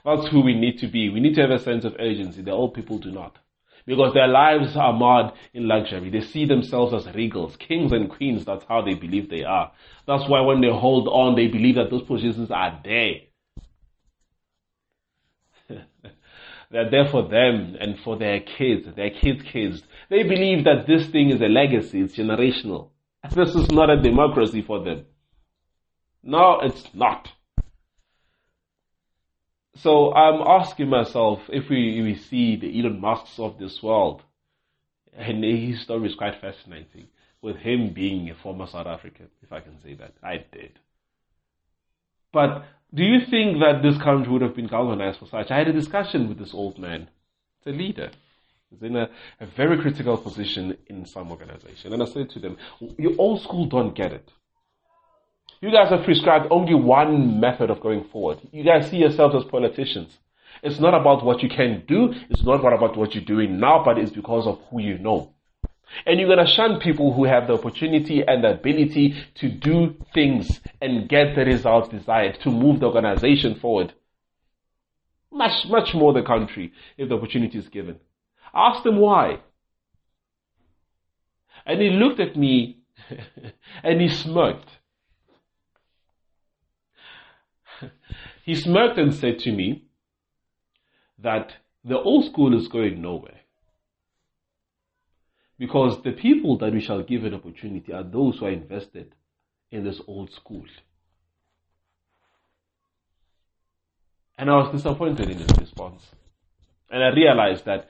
That's 0.04 0.28
who 0.28 0.42
we 0.42 0.54
need 0.54 0.78
to 0.78 0.86
be. 0.86 1.08
We 1.08 1.18
need 1.18 1.34
to 1.34 1.40
have 1.40 1.50
a 1.50 1.58
sense 1.58 1.84
of 1.84 1.96
urgency. 1.98 2.42
The 2.42 2.52
old 2.52 2.74
people 2.74 2.98
do 2.98 3.10
not. 3.10 3.36
Because 3.84 4.14
their 4.14 4.28
lives 4.28 4.76
are 4.76 4.92
marred 4.92 5.32
in 5.52 5.66
luxury. 5.66 6.10
They 6.10 6.20
see 6.20 6.44
themselves 6.44 6.94
as 6.94 7.12
regals, 7.12 7.58
kings 7.58 7.90
and 7.90 8.08
queens. 8.08 8.44
That's 8.44 8.64
how 8.68 8.82
they 8.82 8.94
believe 8.94 9.28
they 9.28 9.42
are. 9.42 9.72
That's 10.06 10.28
why 10.28 10.40
when 10.42 10.60
they 10.60 10.70
hold 10.70 11.08
on, 11.08 11.34
they 11.34 11.48
believe 11.48 11.74
that 11.74 11.90
those 11.90 12.04
positions 12.04 12.52
are 12.52 12.80
there. 12.84 13.22
They're 16.72 16.90
there 16.90 17.08
for 17.10 17.28
them 17.28 17.76
and 17.78 17.98
for 18.02 18.16
their 18.16 18.40
kids, 18.40 18.88
their 18.96 19.10
kids' 19.10 19.42
kids. 19.42 19.82
They 20.08 20.22
believe 20.22 20.64
that 20.64 20.86
this 20.86 21.06
thing 21.08 21.28
is 21.30 21.40
a 21.42 21.46
legacy, 21.46 22.00
it's 22.00 22.16
generational. 22.16 22.88
This 23.34 23.54
is 23.54 23.70
not 23.70 23.90
a 23.90 24.00
democracy 24.00 24.62
for 24.62 24.82
them. 24.82 25.04
No, 26.22 26.60
it's 26.62 26.82
not. 26.94 27.28
So 29.76 30.14
I'm 30.14 30.40
asking 30.40 30.88
myself 30.88 31.40
if 31.48 31.68
we, 31.68 32.00
we 32.02 32.14
see 32.14 32.56
the 32.56 32.80
Elon 32.80 33.00
Musks 33.00 33.38
of 33.38 33.58
this 33.58 33.82
world, 33.82 34.22
and 35.12 35.44
his 35.44 35.82
story 35.82 36.08
is 36.08 36.14
quite 36.14 36.40
fascinating, 36.40 37.08
with 37.42 37.56
him 37.56 37.92
being 37.92 38.30
a 38.30 38.34
former 38.34 38.66
South 38.66 38.86
African, 38.86 39.28
if 39.42 39.52
I 39.52 39.60
can 39.60 39.78
say 39.82 39.94
that. 39.94 40.14
I 40.22 40.44
did. 40.50 40.78
But 42.32 42.64
do 42.94 43.02
you 43.02 43.26
think 43.26 43.60
that 43.60 43.82
this 43.82 43.96
country 43.98 44.32
would 44.32 44.42
have 44.42 44.56
been 44.56 44.66
galvanized 44.66 45.18
for 45.18 45.26
such? 45.26 45.50
I 45.50 45.58
had 45.58 45.68
a 45.68 45.72
discussion 45.72 46.28
with 46.28 46.38
this 46.38 46.54
old 46.54 46.78
man. 46.78 47.08
It's 47.58 47.66
a 47.66 47.78
leader. 47.78 48.10
He's 48.70 48.82
in 48.82 48.96
a, 48.96 49.08
a 49.40 49.46
very 49.46 49.78
critical 49.80 50.16
position 50.16 50.76
in 50.86 51.04
some 51.06 51.30
organization. 51.30 51.92
And 51.92 52.02
I 52.02 52.06
said 52.06 52.30
to 52.30 52.38
them, 52.38 52.56
you 52.98 53.14
old 53.18 53.42
school 53.42 53.66
don't 53.66 53.94
get 53.94 54.12
it. 54.12 54.30
You 55.60 55.70
guys 55.70 55.90
have 55.90 56.04
prescribed 56.04 56.46
only 56.50 56.74
one 56.74 57.38
method 57.38 57.70
of 57.70 57.80
going 57.80 58.04
forward. 58.04 58.40
You 58.50 58.64
guys 58.64 58.90
see 58.90 58.96
yourselves 58.96 59.36
as 59.36 59.44
politicians. 59.44 60.18
It's 60.62 60.80
not 60.80 60.94
about 60.94 61.24
what 61.24 61.42
you 61.42 61.48
can 61.48 61.84
do. 61.86 62.12
It's 62.30 62.42
not 62.42 62.60
about 62.60 62.96
what 62.96 63.14
you're 63.14 63.24
doing 63.24 63.60
now, 63.60 63.82
but 63.84 63.98
it's 63.98 64.10
because 64.10 64.46
of 64.46 64.60
who 64.70 64.80
you 64.80 64.98
know. 64.98 65.31
And 66.06 66.18
you're 66.18 66.34
going 66.34 66.44
to 66.44 66.52
shun 66.52 66.80
people 66.80 67.12
who 67.12 67.24
have 67.24 67.46
the 67.46 67.54
opportunity 67.54 68.22
and 68.26 68.42
the 68.42 68.52
ability 68.52 69.14
to 69.36 69.48
do 69.48 69.96
things 70.14 70.60
and 70.80 71.08
get 71.08 71.34
the 71.34 71.44
results 71.44 71.88
desired, 71.88 72.38
to 72.42 72.50
move 72.50 72.80
the 72.80 72.86
organization 72.86 73.58
forward. 73.60 73.92
Much, 75.30 75.66
much 75.66 75.94
more 75.94 76.12
the 76.12 76.22
country 76.22 76.72
if 76.96 77.08
the 77.08 77.14
opportunity 77.16 77.58
is 77.58 77.68
given. 77.68 77.96
Ask 78.54 78.82
them 78.82 78.98
why. 78.98 79.40
And 81.64 81.80
he 81.80 81.90
looked 81.90 82.20
at 82.20 82.36
me 82.36 82.82
and 83.82 84.00
he 84.00 84.08
smirked. 84.08 84.68
he 88.44 88.54
smirked 88.54 88.98
and 88.98 89.14
said 89.14 89.38
to 89.40 89.52
me 89.52 89.84
that 91.18 91.52
the 91.84 91.98
old 91.98 92.26
school 92.26 92.58
is 92.58 92.68
going 92.68 93.00
nowhere. 93.00 93.41
Because 95.62 96.02
the 96.02 96.10
people 96.10 96.58
that 96.58 96.72
we 96.72 96.80
shall 96.80 97.04
give 97.04 97.22
an 97.22 97.34
opportunity 97.34 97.92
are 97.92 98.02
those 98.02 98.38
who 98.38 98.46
are 98.46 98.50
invested 98.50 99.14
in 99.70 99.84
this 99.84 100.00
old 100.08 100.32
school. 100.32 100.64
And 104.36 104.50
I 104.50 104.54
was 104.54 104.72
disappointed 104.72 105.30
in 105.30 105.38
his 105.38 105.56
response. 105.60 106.02
And 106.90 107.04
I 107.04 107.10
realized 107.10 107.64
that 107.66 107.88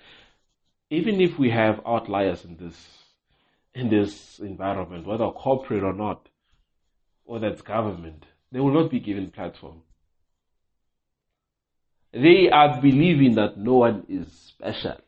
even 0.90 1.18
if 1.22 1.38
we 1.38 1.48
have 1.48 1.80
outliers 1.86 2.44
in 2.44 2.58
this 2.58 2.76
in 3.74 3.88
this 3.88 4.38
environment, 4.38 5.06
whether 5.06 5.30
corporate 5.30 5.82
or 5.82 5.94
not, 5.94 6.28
or 7.24 7.40
that's 7.40 7.62
government, 7.62 8.26
they 8.50 8.60
will 8.60 8.74
not 8.74 8.90
be 8.90 9.00
given 9.00 9.30
platform. 9.30 9.80
They 12.12 12.50
are 12.50 12.82
believing 12.82 13.36
that 13.36 13.56
no 13.56 13.76
one 13.76 14.04
is 14.10 14.30
special 14.30 15.01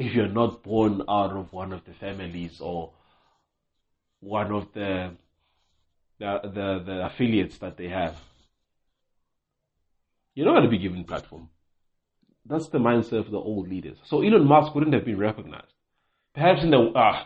if 0.00 0.14
you're 0.14 0.28
not 0.28 0.62
born 0.62 1.02
out 1.10 1.32
of 1.32 1.52
one 1.52 1.74
of 1.74 1.84
the 1.84 1.92
families 1.92 2.58
or 2.58 2.90
one 4.20 4.50
of 4.50 4.72
the 4.72 5.10
the 6.18 6.40
the, 6.42 6.82
the 6.86 7.06
affiliates 7.06 7.58
that 7.58 7.76
they 7.76 7.88
have. 7.88 8.16
You're 10.34 10.46
not 10.46 10.52
going 10.52 10.64
to 10.64 10.70
be 10.70 10.78
given 10.78 11.04
platform. 11.04 11.50
That's 12.46 12.68
the 12.68 12.78
mindset 12.78 13.18
of 13.18 13.30
the 13.30 13.38
old 13.38 13.68
leaders. 13.68 13.98
So 14.04 14.22
Elon 14.22 14.46
Musk 14.46 14.74
wouldn't 14.74 14.94
have 14.94 15.04
been 15.04 15.18
recognized. 15.18 15.74
Perhaps 16.34 16.62
in 16.62 16.70
the 16.70 16.78
uh, 16.78 17.24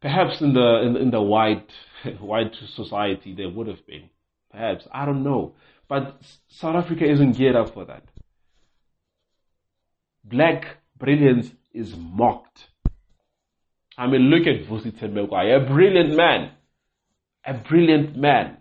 perhaps 0.00 0.40
in 0.40 0.54
the 0.54 0.80
in, 0.86 0.96
in 0.96 1.10
the 1.10 1.20
white 1.20 1.70
white 2.20 2.54
society 2.74 3.34
there 3.34 3.50
would 3.50 3.66
have 3.66 3.86
been. 3.86 4.08
Perhaps 4.50 4.88
I 4.90 5.04
don't 5.04 5.22
know. 5.22 5.56
But 5.88 6.22
South 6.48 6.76
Africa 6.76 7.04
isn't 7.04 7.32
geared 7.32 7.56
up 7.56 7.74
for 7.74 7.84
that. 7.84 8.04
Black 10.24 10.78
brilliance 10.98 11.52
is 11.78 11.94
mocked. 11.96 12.68
I 13.96 14.06
mean, 14.06 14.22
look 14.22 14.46
at 14.46 14.68
Vusi 14.68 14.92
Thembekwayo, 14.92 15.64
a 15.64 15.66
brilliant 15.66 16.14
man. 16.14 16.50
A 17.44 17.54
brilliant 17.54 18.16
man. 18.16 18.58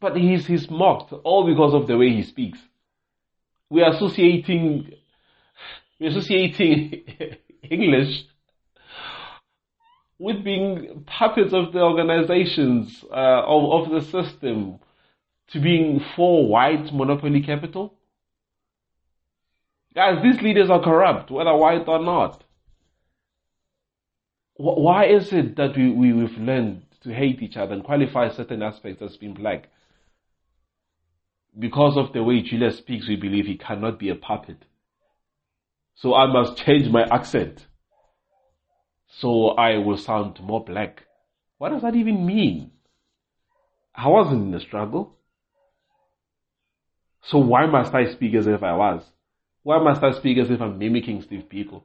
But 0.00 0.16
he's, 0.16 0.46
he's 0.46 0.68
mocked 0.68 1.12
all 1.12 1.46
because 1.46 1.74
of 1.74 1.86
the 1.86 1.96
way 1.96 2.10
he 2.10 2.22
speaks. 2.22 2.58
We 3.70 3.82
are 3.82 3.92
associating, 3.94 4.90
we're 5.98 6.10
associating 6.10 7.04
English 7.62 8.24
with 10.18 10.44
being 10.44 11.04
puppets 11.06 11.52
of 11.52 11.72
the 11.72 11.80
organizations, 11.80 13.04
uh, 13.10 13.42
of, 13.44 13.86
of 13.86 13.90
the 13.90 14.22
system, 14.22 14.78
to 15.50 15.60
being 15.60 16.00
for 16.14 16.46
white 16.46 16.92
monopoly 16.92 17.42
capital. 17.42 17.94
Guys, 19.94 20.22
these 20.22 20.40
leaders 20.40 20.70
are 20.70 20.82
corrupt, 20.82 21.30
whether 21.30 21.54
white 21.54 21.86
or 21.86 22.02
not. 22.02 22.42
Why 24.56 25.06
is 25.06 25.32
it 25.32 25.56
that 25.56 25.76
we, 25.76 25.90
we, 25.90 26.12
we've 26.12 26.38
learned 26.38 26.82
to 27.02 27.12
hate 27.12 27.42
each 27.42 27.56
other 27.56 27.74
and 27.74 27.84
qualify 27.84 28.30
certain 28.30 28.62
aspects 28.62 29.02
as 29.02 29.16
being 29.16 29.34
black? 29.34 29.68
Because 31.58 31.96
of 31.96 32.12
the 32.12 32.22
way 32.22 32.40
Julius 32.42 32.78
speaks, 32.78 33.08
we 33.08 33.16
believe 33.16 33.46
he 33.46 33.58
cannot 33.58 33.98
be 33.98 34.08
a 34.08 34.14
puppet. 34.14 34.64
So 35.94 36.14
I 36.14 36.26
must 36.26 36.56
change 36.64 36.88
my 36.88 37.02
accent. 37.02 37.66
So 39.18 39.48
I 39.50 39.76
will 39.76 39.98
sound 39.98 40.40
more 40.40 40.64
black. 40.64 41.02
What 41.58 41.70
does 41.70 41.82
that 41.82 41.94
even 41.94 42.24
mean? 42.24 42.70
I 43.94 44.08
wasn't 44.08 44.48
in 44.48 44.54
a 44.54 44.60
struggle. 44.60 45.16
So 47.24 47.38
why 47.38 47.66
must 47.66 47.94
I 47.94 48.10
speak 48.10 48.34
as 48.34 48.46
if 48.46 48.62
I 48.62 48.74
was? 48.74 49.02
Why 49.62 49.78
must 49.78 50.02
I 50.02 50.12
speak 50.12 50.38
as 50.38 50.50
if 50.50 50.60
I'm 50.60 50.78
mimicking 50.78 51.22
Steve 51.22 51.44
Biko? 51.50 51.82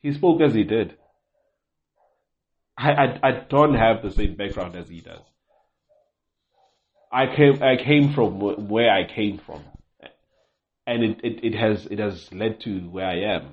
He 0.00 0.12
spoke 0.12 0.40
as 0.40 0.54
he 0.54 0.64
did. 0.64 0.96
I, 2.78 2.90
I, 2.90 3.20
I 3.22 3.30
don't 3.48 3.74
have 3.74 4.02
the 4.02 4.10
same 4.10 4.34
background 4.34 4.76
as 4.76 4.88
he 4.88 5.00
does. 5.00 5.22
I 7.10 7.34
came 7.34 7.62
I 7.62 7.76
came 7.76 8.12
from 8.12 8.68
where 8.68 8.90
I 8.90 9.04
came 9.04 9.38
from, 9.38 9.62
and 10.86 11.02
it, 11.02 11.20
it, 11.22 11.44
it 11.44 11.54
has 11.54 11.86
it 11.86 11.98
has 11.98 12.30
led 12.32 12.60
to 12.62 12.80
where 12.90 13.06
I 13.06 13.36
am. 13.36 13.52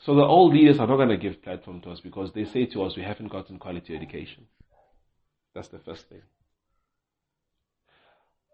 So 0.00 0.14
the 0.16 0.22
old 0.22 0.52
leaders 0.52 0.80
are 0.80 0.86
not 0.86 0.96
going 0.96 1.08
to 1.10 1.16
give 1.16 1.42
platform 1.42 1.80
to 1.82 1.90
us 1.90 2.00
because 2.00 2.32
they 2.32 2.44
say 2.44 2.66
to 2.66 2.82
us 2.82 2.96
we 2.96 3.04
haven't 3.04 3.28
gotten 3.28 3.58
quality 3.58 3.94
education. 3.94 4.46
That's 5.54 5.68
the 5.68 5.78
first 5.78 6.08
thing. 6.08 6.22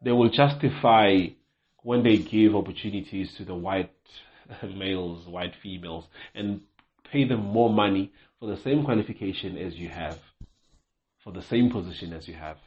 They 0.05 0.13
will 0.13 0.29
justify 0.29 1.29
when 1.83 2.03
they 2.03 2.19
give 2.19 2.55
opportunities 2.55 3.35
to 3.35 3.45
the 3.45 3.55
white 3.55 3.91
males, 4.77 5.27
white 5.27 5.55
females, 5.63 6.07
and 6.35 6.61
pay 7.11 7.25
them 7.25 7.41
more 7.41 7.71
money 7.71 8.13
for 8.39 8.47
the 8.47 8.57
same 8.57 8.85
qualification 8.85 9.57
as 9.57 9.75
you 9.75 9.89
have, 9.89 10.19
for 11.23 11.33
the 11.33 11.43
same 11.43 11.71
position 11.71 12.13
as 12.13 12.29
you 12.29 12.35
have. 12.35 12.59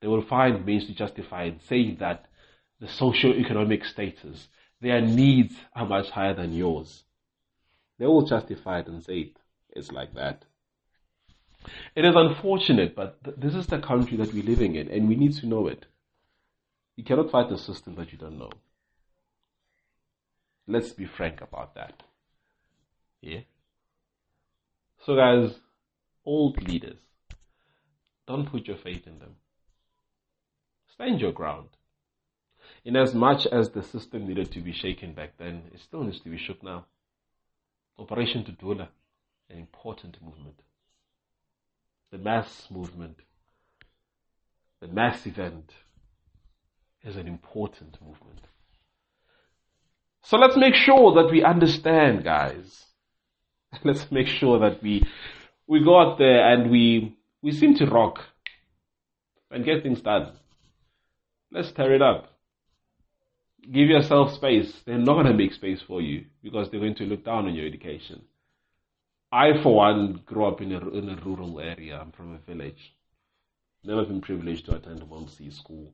They 0.00 0.08
will 0.08 0.22
find 0.22 0.64
means 0.64 0.86
to 0.86 0.94
justify 0.94 1.44
it, 1.44 1.60
saying 1.68 1.96
that 2.00 2.26
the 2.80 2.88
socio-economic 2.88 3.84
status, 3.84 4.48
their 4.80 5.00
needs 5.00 5.54
are 5.74 5.86
much 5.86 6.10
higher 6.10 6.34
than 6.34 6.52
yours. 6.52 7.04
They 7.98 8.06
will 8.06 8.26
justify 8.26 8.80
it 8.80 8.86
and 8.86 9.02
say 9.02 9.18
it. 9.18 9.36
It's 9.70 9.90
like 9.90 10.14
that. 10.14 10.44
It 11.96 12.04
is 12.04 12.14
unfortunate, 12.14 12.94
but 12.94 13.22
th- 13.24 13.36
this 13.36 13.54
is 13.54 13.66
the 13.66 13.80
country 13.80 14.16
that 14.18 14.32
we're 14.32 14.44
living 14.44 14.76
in, 14.76 14.88
and 14.88 15.08
we 15.08 15.16
need 15.16 15.34
to 15.34 15.46
know 15.46 15.66
it. 15.66 15.86
You 16.98 17.04
cannot 17.04 17.30
fight 17.30 17.52
a 17.52 17.56
system 17.56 17.94
that 17.94 18.10
you 18.10 18.18
don't 18.18 18.40
know. 18.40 18.50
Let's 20.66 20.92
be 20.92 21.06
frank 21.06 21.40
about 21.40 21.76
that. 21.76 22.02
Yeah? 23.20 23.42
So, 25.06 25.14
guys, 25.14 25.60
old 26.24 26.60
leaders, 26.60 26.98
don't 28.26 28.50
put 28.50 28.66
your 28.66 28.78
faith 28.78 29.06
in 29.06 29.20
them. 29.20 29.36
Stand 30.92 31.20
your 31.20 31.30
ground. 31.30 31.68
In 32.84 32.96
as 32.96 33.14
much 33.14 33.46
as 33.46 33.70
the 33.70 33.84
system 33.84 34.26
needed 34.26 34.50
to 34.50 34.60
be 34.60 34.72
shaken 34.72 35.12
back 35.12 35.34
then, 35.38 35.70
it 35.72 35.78
still 35.78 36.02
needs 36.02 36.18
to 36.22 36.30
be 36.30 36.36
shook 36.36 36.64
now. 36.64 36.86
Operation 37.96 38.42
Dudula, 38.42 38.88
an 39.48 39.58
important 39.58 40.16
movement. 40.20 40.62
The 42.10 42.18
mass 42.18 42.66
movement, 42.72 43.20
the 44.80 44.88
mass 44.88 45.24
event 45.24 45.70
is 47.04 47.16
an 47.16 47.26
important 47.26 47.96
movement. 48.00 48.40
So 50.22 50.36
let's 50.36 50.56
make 50.56 50.74
sure 50.74 51.14
that 51.14 51.30
we 51.30 51.42
understand, 51.42 52.24
guys. 52.24 52.84
Let's 53.84 54.10
make 54.10 54.26
sure 54.26 54.58
that 54.60 54.82
we 54.82 55.02
we 55.66 55.84
go 55.84 56.00
out 56.00 56.18
there 56.18 56.52
and 56.52 56.70
we 56.70 57.16
we 57.42 57.52
seem 57.52 57.74
to 57.76 57.86
rock 57.86 58.20
and 59.50 59.64
get 59.64 59.82
things 59.82 60.00
done. 60.00 60.32
Let's 61.52 61.72
tear 61.72 61.94
it 61.94 62.02
up. 62.02 62.32
Give 63.62 63.88
yourself 63.88 64.34
space. 64.34 64.82
They're 64.84 64.98
not 64.98 65.14
going 65.14 65.26
to 65.26 65.34
make 65.34 65.52
space 65.52 65.82
for 65.82 66.00
you 66.00 66.26
because 66.42 66.70
they're 66.70 66.80
going 66.80 66.94
to 66.96 67.04
look 67.04 67.24
down 67.24 67.46
on 67.46 67.54
your 67.54 67.66
education. 67.66 68.22
I, 69.30 69.62
for 69.62 69.74
one, 69.74 70.22
grew 70.24 70.46
up 70.46 70.62
in 70.62 70.72
a, 70.72 70.88
in 70.90 71.10
a 71.10 71.16
rural 71.16 71.60
area. 71.60 71.98
I'm 72.00 72.12
from 72.12 72.34
a 72.34 72.38
village. 72.38 72.94
Never 73.84 74.04
been 74.04 74.22
privileged 74.22 74.66
to 74.66 74.76
attend 74.76 75.02
a 75.02 75.06
Model 75.06 75.28
C 75.28 75.50
school 75.50 75.92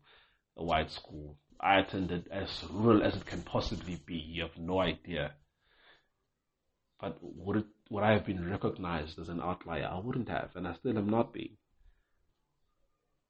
a 0.57 0.65
white 0.65 0.91
school. 0.91 1.37
I 1.61 1.79
attended 1.79 2.29
as 2.31 2.49
rural 2.71 3.03
as 3.03 3.17
it 3.17 3.27
can 3.27 3.43
possibly 3.43 4.01
be. 4.05 4.17
You 4.17 4.43
have 4.43 4.59
no 4.59 4.81
idea. 4.81 5.33
But 7.01 7.19
would 7.21 7.57
it, 7.59 7.67
would 7.91 8.05
I 8.05 8.13
have 8.13 8.27
been 8.27 8.49
recognized 8.49 9.19
as 9.19 9.29
an 9.29 9.41
outlier? 9.41 9.91
I 9.91 9.99
wouldn't 9.99 10.29
have, 10.29 10.51
and 10.55 10.67
I 10.67 10.75
still 10.75 10.99
am 10.99 11.09
not 11.09 11.33
being. 11.33 11.57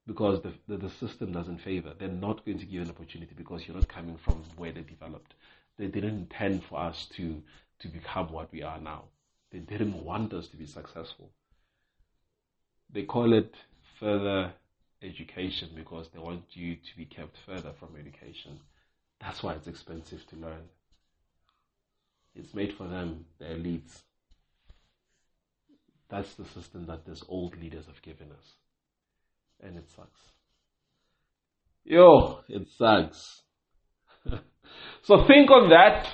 Because 0.06 0.42
the, 0.42 0.52
the, 0.68 0.76
the 0.76 0.90
system 0.90 1.32
doesn't 1.32 1.62
favor. 1.62 1.92
They're 1.98 2.08
not 2.08 2.44
going 2.44 2.58
to 2.58 2.66
give 2.66 2.82
an 2.82 2.90
opportunity 2.90 3.34
because 3.34 3.66
you're 3.66 3.76
not 3.76 3.88
coming 3.88 4.18
from 4.18 4.44
where 4.56 4.72
they 4.72 4.82
developed. 4.82 5.34
They 5.78 5.86
didn't 5.86 6.16
intend 6.16 6.64
for 6.64 6.78
us 6.78 7.06
to, 7.16 7.42
to 7.80 7.88
become 7.88 8.30
what 8.30 8.52
we 8.52 8.62
are 8.62 8.78
now. 8.78 9.04
They 9.50 9.60
didn't 9.60 10.04
want 10.04 10.32
us 10.34 10.48
to 10.48 10.56
be 10.56 10.66
successful. 10.66 11.30
They 12.92 13.02
call 13.02 13.32
it 13.32 13.54
further 13.98 14.52
education 15.02 15.70
because 15.74 16.08
they 16.12 16.18
want 16.18 16.44
you 16.52 16.76
to 16.76 16.96
be 16.96 17.04
kept 17.04 17.36
further 17.46 17.72
from 17.78 17.96
education. 17.98 18.58
That's 19.20 19.42
why 19.42 19.54
it's 19.54 19.66
expensive 19.66 20.26
to 20.28 20.36
learn. 20.36 20.62
It's 22.34 22.52
made 22.54 22.74
for 22.76 22.88
them, 22.88 23.26
the 23.38 23.46
elites. 23.46 24.02
That's 26.10 26.34
the 26.34 26.44
system 26.46 26.86
that 26.86 27.06
these 27.06 27.22
old 27.28 27.56
leaders 27.60 27.86
have 27.86 28.02
given 28.02 28.28
us. 28.32 28.52
And 29.62 29.76
it 29.76 29.88
sucks. 29.94 30.20
Yo, 31.84 32.40
it 32.48 32.68
sucks. 32.76 33.42
so 35.02 35.26
think 35.26 35.50
on 35.50 35.70
that. 35.70 36.08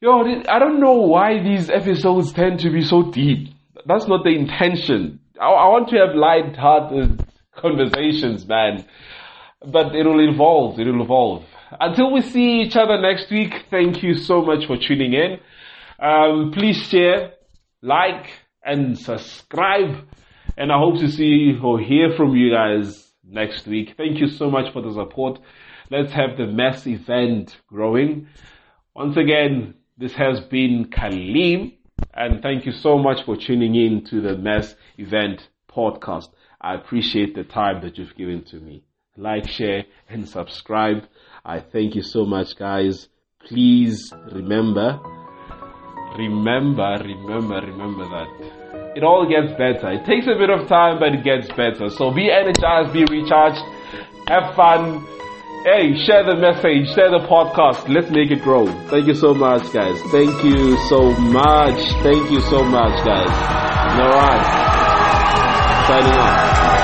Yo, 0.00 0.22
I 0.48 0.58
don't 0.58 0.80
know 0.80 1.02
why 1.02 1.42
these 1.42 1.68
episodes 1.68 2.32
tend 2.32 2.60
to 2.60 2.70
be 2.70 2.82
so 2.82 3.10
deep. 3.10 3.48
That's 3.86 4.08
not 4.08 4.24
the 4.24 4.30
intention. 4.30 5.20
I, 5.40 5.46
I 5.46 5.68
want 5.68 5.88
to 5.90 5.96
have 5.96 6.14
light-hearted 6.14 7.29
conversations, 7.54 8.46
man. 8.46 8.84
But 9.64 9.94
it 9.94 10.06
will 10.06 10.20
evolve. 10.28 10.78
It 10.78 10.86
will 10.86 11.02
evolve. 11.02 11.44
until 11.78 12.12
we 12.12 12.22
see 12.22 12.62
each 12.62 12.76
other 12.76 13.00
next 13.00 13.30
week, 13.30 13.52
thank 13.70 14.02
you 14.02 14.14
so 14.14 14.42
much 14.42 14.66
for 14.66 14.76
tuning 14.76 15.12
in. 15.12 15.38
Um, 15.98 16.50
please 16.52 16.76
share, 16.88 17.32
like, 17.82 18.30
and 18.64 18.98
subscribe. 18.98 20.08
And 20.56 20.72
I 20.72 20.78
hope 20.78 20.98
to 21.00 21.10
see 21.10 21.54
or 21.62 21.78
hear 21.78 22.12
from 22.16 22.34
you 22.34 22.50
guys 22.52 23.12
next 23.24 23.66
week. 23.66 23.94
Thank 23.96 24.18
you 24.18 24.28
so 24.28 24.50
much 24.50 24.72
for 24.72 24.82
the 24.82 24.92
support. 24.92 25.38
Let's 25.90 26.12
have 26.12 26.36
the 26.36 26.46
mass 26.46 26.86
event 26.86 27.56
growing. 27.68 28.28
Once 28.94 29.16
again, 29.16 29.74
this 29.98 30.14
has 30.14 30.40
been 30.40 30.86
Kalim, 30.86 31.74
and 32.14 32.42
thank 32.42 32.66
you 32.66 32.72
so 32.72 32.98
much 32.98 33.24
for 33.24 33.36
tuning 33.36 33.74
in 33.74 34.04
to 34.06 34.20
the 34.20 34.36
mass 34.36 34.74
event 34.98 35.48
podcast. 35.70 36.28
I 36.60 36.74
appreciate 36.74 37.34
the 37.34 37.44
time 37.44 37.82
that 37.82 37.98
you've 37.98 38.16
given 38.16 38.44
to 38.50 38.56
me. 38.56 38.84
Like, 39.16 39.48
share, 39.48 39.84
and 40.08 40.28
subscribe. 40.28 41.04
I 41.44 41.60
thank 41.60 41.94
you 41.94 42.02
so 42.02 42.24
much, 42.24 42.56
guys. 42.56 43.08
Please 43.46 44.12
remember, 44.32 44.98
remember, 46.16 46.98
remember, 47.02 47.60
remember 47.60 48.04
that 48.08 48.60
it 48.96 49.04
all 49.04 49.26
gets 49.28 49.52
better. 49.52 49.92
It 49.92 50.04
takes 50.04 50.26
a 50.26 50.36
bit 50.36 50.50
of 50.50 50.68
time, 50.68 50.98
but 50.98 51.14
it 51.14 51.24
gets 51.24 51.48
better. 51.48 51.88
So 51.90 52.12
be 52.12 52.30
energized, 52.30 52.92
be 52.92 53.04
recharged, 53.04 53.62
have 54.28 54.54
fun. 54.54 55.06
Hey, 55.64 55.94
share 56.04 56.24
the 56.24 56.36
message, 56.36 56.94
share 56.94 57.10
the 57.10 57.26
podcast. 57.28 57.88
Let's 57.88 58.10
make 58.10 58.30
it 58.30 58.42
grow. 58.42 58.66
Thank 58.88 59.06
you 59.06 59.14
so 59.14 59.34
much, 59.34 59.72
guys. 59.72 60.00
Thank 60.10 60.42
you 60.44 60.76
so 60.88 61.12
much. 61.12 61.78
Thank 62.02 62.30
you 62.30 62.40
so 62.40 62.64
much, 62.64 63.04
guys. 63.04 63.28
All 64.00 64.10
right. 64.10 64.69
Signing 65.90 66.18
off. 66.18 66.79